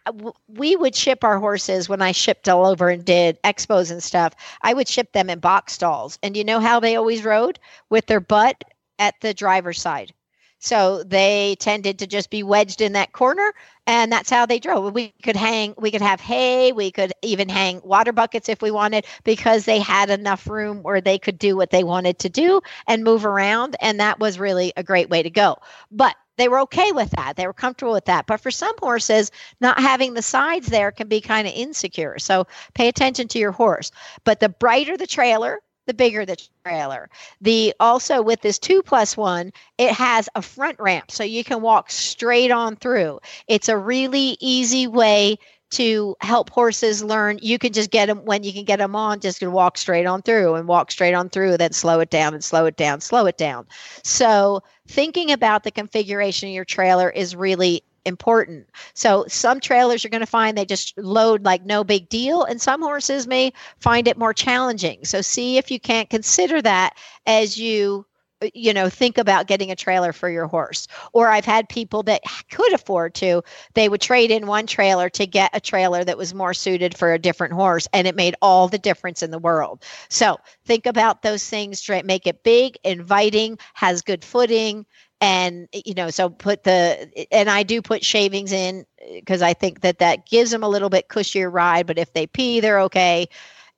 we 0.48 0.76
would 0.76 0.94
ship 0.94 1.24
our 1.24 1.38
horses 1.38 1.88
when 1.88 2.02
i 2.02 2.12
shipped 2.12 2.48
all 2.48 2.66
over 2.66 2.88
and 2.88 3.04
did 3.04 3.42
expos 3.42 3.90
and 3.90 4.02
stuff 4.02 4.34
i 4.62 4.74
would 4.74 4.88
ship 4.88 5.12
them 5.12 5.30
in 5.30 5.38
box 5.40 5.74
stalls. 5.74 6.18
And 6.22 6.36
you 6.36 6.44
know 6.44 6.60
how 6.60 6.80
they 6.80 6.96
always 6.96 7.24
rode? 7.24 7.58
With 7.90 8.06
their 8.06 8.20
butt 8.20 8.62
at 8.98 9.14
the 9.20 9.34
driver's 9.34 9.80
side 9.80 10.12
so 10.58 11.02
they 11.04 11.56
tended 11.60 11.98
to 11.98 12.06
just 12.06 12.30
be 12.30 12.42
wedged 12.42 12.80
in 12.80 12.92
that 12.92 13.12
corner 13.12 13.52
and 13.86 14.12
that's 14.12 14.28
how 14.28 14.44
they 14.44 14.58
drove. 14.58 14.92
We 14.92 15.14
could 15.22 15.36
hang, 15.36 15.74
we 15.78 15.90
could 15.90 16.02
have 16.02 16.20
hay, 16.20 16.72
we 16.72 16.90
could 16.90 17.12
even 17.22 17.48
hang 17.48 17.80
water 17.82 18.12
buckets 18.12 18.48
if 18.48 18.60
we 18.60 18.70
wanted 18.70 19.06
because 19.24 19.64
they 19.64 19.78
had 19.78 20.10
enough 20.10 20.46
room 20.46 20.82
where 20.82 21.00
they 21.00 21.18
could 21.18 21.38
do 21.38 21.56
what 21.56 21.70
they 21.70 21.84
wanted 21.84 22.18
to 22.18 22.28
do 22.28 22.60
and 22.86 23.02
move 23.02 23.24
around. 23.24 23.76
And 23.80 23.98
that 24.00 24.20
was 24.20 24.38
really 24.38 24.72
a 24.76 24.82
great 24.82 25.08
way 25.08 25.22
to 25.22 25.30
go. 25.30 25.56
But 25.90 26.16
they 26.36 26.48
were 26.48 26.60
okay 26.60 26.92
with 26.92 27.10
that. 27.12 27.36
They 27.36 27.46
were 27.46 27.52
comfortable 27.52 27.92
with 27.92 28.04
that. 28.04 28.26
But 28.26 28.40
for 28.40 28.50
some 28.50 28.74
horses, 28.78 29.30
not 29.60 29.80
having 29.80 30.14
the 30.14 30.22
sides 30.22 30.68
there 30.68 30.92
can 30.92 31.08
be 31.08 31.20
kind 31.20 31.48
of 31.48 31.54
insecure. 31.54 32.18
So 32.18 32.46
pay 32.74 32.88
attention 32.88 33.26
to 33.28 33.38
your 33.38 33.52
horse. 33.52 33.90
But 34.24 34.40
the 34.40 34.48
brighter 34.50 34.96
the 34.96 35.06
trailer, 35.06 35.60
the 35.88 35.94
bigger 35.94 36.24
the 36.24 36.36
trailer. 36.64 37.10
The 37.40 37.74
also 37.80 38.22
with 38.22 38.42
this 38.42 38.58
two 38.58 38.82
plus 38.82 39.16
one, 39.16 39.52
it 39.78 39.90
has 39.92 40.28
a 40.36 40.42
front 40.42 40.78
ramp 40.78 41.10
so 41.10 41.24
you 41.24 41.42
can 41.42 41.60
walk 41.62 41.90
straight 41.90 42.52
on 42.52 42.76
through. 42.76 43.18
It's 43.48 43.68
a 43.68 43.76
really 43.76 44.36
easy 44.38 44.86
way 44.86 45.38
to 45.70 46.16
help 46.20 46.48
horses 46.50 47.04
learn 47.04 47.38
you 47.42 47.58
can 47.58 47.72
just 47.72 47.90
get 47.90 48.06
them 48.06 48.24
when 48.24 48.42
you 48.42 48.52
can 48.52 48.64
get 48.64 48.78
them 48.78 48.96
on 48.96 49.20
just 49.20 49.38
can 49.38 49.52
walk 49.52 49.76
straight 49.76 50.06
on 50.06 50.22
through 50.22 50.54
and 50.54 50.66
walk 50.66 50.90
straight 50.90 51.12
on 51.12 51.28
through 51.28 51.58
then 51.58 51.72
slow 51.72 52.00
it 52.00 52.08
down 52.08 52.32
and 52.32 52.42
slow 52.42 52.64
it 52.64 52.76
down 52.76 53.02
slow 53.02 53.26
it 53.26 53.36
down 53.36 53.66
so 54.02 54.62
thinking 54.86 55.30
about 55.30 55.64
the 55.64 55.70
configuration 55.70 56.48
of 56.48 56.54
your 56.54 56.64
trailer 56.64 57.10
is 57.10 57.36
really 57.36 57.82
important. 58.08 58.68
So 58.94 59.24
some 59.28 59.60
trailers 59.60 60.02
you're 60.02 60.10
going 60.10 60.20
to 60.20 60.26
find 60.26 60.58
they 60.58 60.64
just 60.64 60.98
load 60.98 61.44
like 61.44 61.64
no 61.64 61.84
big 61.84 62.08
deal, 62.08 62.42
and 62.42 62.60
some 62.60 62.82
horses 62.82 63.28
may 63.28 63.52
find 63.78 64.08
it 64.08 64.18
more 64.18 64.34
challenging. 64.34 65.04
So 65.04 65.20
see 65.20 65.58
if 65.58 65.70
you 65.70 65.78
can't 65.78 66.10
consider 66.10 66.60
that 66.62 66.96
as 67.26 67.56
you 67.56 68.06
you 68.54 68.72
know 68.72 68.88
think 68.88 69.18
about 69.18 69.46
getting 69.46 69.70
a 69.70 69.76
trailer 69.76 70.12
for 70.12 70.28
your 70.28 70.46
horse 70.46 70.86
or 71.12 71.28
i've 71.28 71.44
had 71.44 71.68
people 71.68 72.02
that 72.02 72.22
could 72.50 72.72
afford 72.72 73.14
to 73.14 73.42
they 73.74 73.88
would 73.88 74.00
trade 74.00 74.30
in 74.30 74.46
one 74.46 74.66
trailer 74.66 75.08
to 75.08 75.26
get 75.26 75.50
a 75.54 75.60
trailer 75.60 76.04
that 76.04 76.18
was 76.18 76.34
more 76.34 76.54
suited 76.54 76.96
for 76.96 77.12
a 77.12 77.18
different 77.18 77.52
horse 77.52 77.88
and 77.92 78.06
it 78.06 78.14
made 78.14 78.36
all 78.40 78.68
the 78.68 78.78
difference 78.78 79.22
in 79.22 79.30
the 79.30 79.38
world 79.38 79.84
so 80.08 80.38
think 80.64 80.86
about 80.86 81.22
those 81.22 81.48
things 81.48 81.88
make 82.04 82.26
it 82.26 82.42
big 82.44 82.78
inviting 82.84 83.58
has 83.74 84.02
good 84.02 84.24
footing 84.24 84.86
and 85.20 85.68
you 85.72 85.94
know 85.94 86.10
so 86.10 86.28
put 86.28 86.64
the 86.64 87.28
and 87.32 87.50
i 87.50 87.62
do 87.62 87.82
put 87.82 88.04
shavings 88.04 88.52
in 88.52 88.84
because 89.14 89.42
i 89.42 89.52
think 89.52 89.80
that 89.80 89.98
that 89.98 90.26
gives 90.26 90.50
them 90.50 90.62
a 90.62 90.68
little 90.68 90.90
bit 90.90 91.08
cushier 91.08 91.52
ride 91.52 91.86
but 91.86 91.98
if 91.98 92.12
they 92.12 92.26
pee 92.26 92.60
they're 92.60 92.80
okay. 92.80 93.28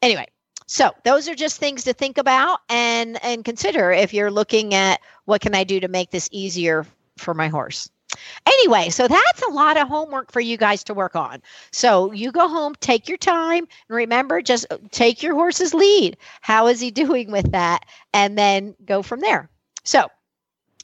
Anyway 0.03 0.27
so 0.67 0.93
those 1.05 1.29
are 1.29 1.35
just 1.35 1.59
things 1.59 1.85
to 1.85 1.93
think 1.93 2.19
about 2.19 2.61
and 2.69 3.23
and 3.25 3.45
consider 3.45 3.91
if 3.91 4.13
you're 4.15 4.31
looking 4.31 4.75
at 4.75 5.01
what 5.25 5.41
can 5.41 5.55
i 5.55 5.65
do 5.65 5.81
to 5.81 5.89
make 5.89 6.11
this 6.11 6.29
easier 6.33 6.87
for 7.17 7.35
my 7.35 7.49
horse. 7.49 7.91
Anyway 8.47 8.91
so 8.91 9.09
that's 9.09 9.43
a 9.43 9.53
lot 9.53 9.77
of 9.79 9.89
homework 9.89 10.31
for 10.31 10.41
you 10.41 10.57
guys 10.59 10.85
to 10.85 10.95
work 10.95 11.17
on. 11.17 11.41
So 11.73 12.13
you 12.13 12.33
go 12.33 12.49
home 12.49 12.75
take 12.81 13.09
your 13.09 13.19
time 13.19 13.67
and 13.89 13.97
remember 13.97 14.43
just 14.43 14.67
take 14.91 15.23
your 15.23 15.35
horse's 15.35 15.73
lead. 15.73 16.19
How 16.43 16.67
is 16.67 16.81
he 16.81 16.91
doing 17.03 17.31
with 17.31 17.53
that? 17.53 17.85
And 18.13 18.37
then 18.37 18.75
go 18.85 19.03
from 19.03 19.21
there. 19.21 19.49
So 19.85 20.09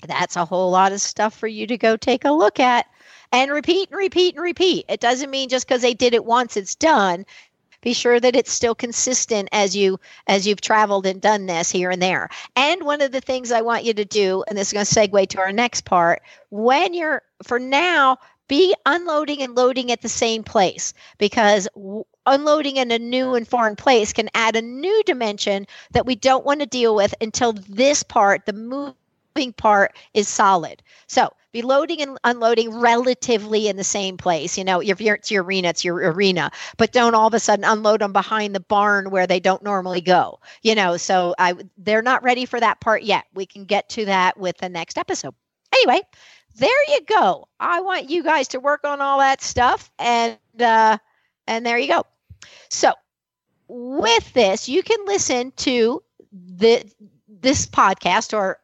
that's 0.06 0.36
a 0.36 0.44
whole 0.44 0.70
lot 0.70 0.92
of 0.92 1.00
stuff 1.00 1.34
for 1.34 1.46
you 1.46 1.66
to 1.66 1.78
go 1.78 1.96
take 1.96 2.24
a 2.24 2.30
look 2.30 2.60
at 2.60 2.86
and 3.32 3.50
repeat 3.50 3.90
and 3.90 3.98
repeat 3.98 4.34
and 4.34 4.42
repeat. 4.42 4.84
It 4.88 5.00
doesn't 5.00 5.30
mean 5.30 5.48
just 5.48 5.66
because 5.66 5.82
they 5.82 5.94
did 5.94 6.14
it 6.14 6.24
once 6.24 6.56
it's 6.56 6.74
done. 6.74 7.26
Be 7.82 7.92
sure 7.92 8.18
that 8.18 8.34
it's 8.34 8.50
still 8.50 8.74
consistent 8.74 9.48
as 9.52 9.76
you 9.76 10.00
as 10.26 10.46
you've 10.46 10.60
traveled 10.60 11.06
and 11.06 11.20
done 11.20 11.46
this 11.46 11.70
here 11.70 11.90
and 11.90 12.02
there. 12.02 12.28
And 12.56 12.82
one 12.82 13.00
of 13.00 13.12
the 13.12 13.20
things 13.20 13.52
I 13.52 13.62
want 13.62 13.84
you 13.84 13.94
to 13.94 14.04
do, 14.04 14.44
and 14.48 14.58
this 14.58 14.68
is 14.68 14.72
going 14.72 14.86
to 14.86 14.94
segue 14.94 15.28
to 15.28 15.38
our 15.38 15.52
next 15.52 15.84
part, 15.84 16.22
when 16.50 16.94
you're 16.94 17.22
for 17.44 17.58
now, 17.58 18.18
be 18.48 18.74
unloading 18.86 19.42
and 19.42 19.54
loading 19.54 19.92
at 19.92 20.02
the 20.02 20.08
same 20.08 20.42
place 20.42 20.94
because 21.18 21.68
unloading 22.26 22.76
in 22.76 22.90
a 22.90 22.98
new 22.98 23.34
and 23.34 23.46
foreign 23.46 23.76
place 23.76 24.12
can 24.12 24.30
add 24.34 24.56
a 24.56 24.62
new 24.62 25.02
dimension 25.04 25.66
that 25.92 26.06
we 26.06 26.16
don't 26.16 26.44
want 26.44 26.60
to 26.60 26.66
deal 26.66 26.94
with 26.94 27.14
until 27.20 27.52
this 27.52 28.02
part, 28.02 28.46
the 28.46 28.52
move 28.52 28.94
part 29.44 29.96
is 30.14 30.28
solid. 30.28 30.82
So 31.06 31.30
be 31.52 31.62
loading 31.62 32.02
and 32.02 32.18
unloading 32.24 32.80
relatively 32.80 33.68
in 33.68 33.76
the 33.76 33.84
same 33.84 34.16
place. 34.16 34.58
You 34.58 34.64
know, 34.64 34.80
if 34.82 35.00
you're, 35.00 35.14
it's 35.16 35.30
your 35.30 35.42
arena, 35.42 35.68
it's 35.68 35.84
your 35.84 35.96
arena, 35.96 36.50
but 36.76 36.92
don't 36.92 37.14
all 37.14 37.26
of 37.26 37.34
a 37.34 37.40
sudden 37.40 37.64
unload 37.64 38.00
them 38.00 38.12
behind 38.12 38.54
the 38.54 38.60
barn 38.60 39.10
where 39.10 39.26
they 39.26 39.40
don't 39.40 39.62
normally 39.62 40.00
go. 40.00 40.40
You 40.62 40.74
know, 40.74 40.96
so 40.96 41.34
I 41.38 41.54
they're 41.78 42.02
not 42.02 42.22
ready 42.22 42.44
for 42.44 42.60
that 42.60 42.80
part 42.80 43.02
yet. 43.02 43.24
We 43.34 43.46
can 43.46 43.64
get 43.64 43.88
to 43.90 44.04
that 44.06 44.38
with 44.38 44.58
the 44.58 44.68
next 44.68 44.98
episode. 44.98 45.34
Anyway, 45.72 46.00
there 46.56 46.84
you 46.88 47.00
go. 47.06 47.48
I 47.60 47.80
want 47.80 48.10
you 48.10 48.22
guys 48.22 48.48
to 48.48 48.60
work 48.60 48.84
on 48.84 49.00
all 49.00 49.18
that 49.18 49.42
stuff, 49.42 49.90
and 49.98 50.38
uh, 50.60 50.98
and 51.46 51.64
there 51.64 51.78
you 51.78 51.88
go. 51.88 52.04
So 52.70 52.92
with 53.68 54.32
this, 54.32 54.68
you 54.68 54.82
can 54.82 55.04
listen 55.06 55.52
to 55.56 56.02
the 56.32 56.84
this 57.28 57.66
podcast 57.66 58.36
or 58.36 58.58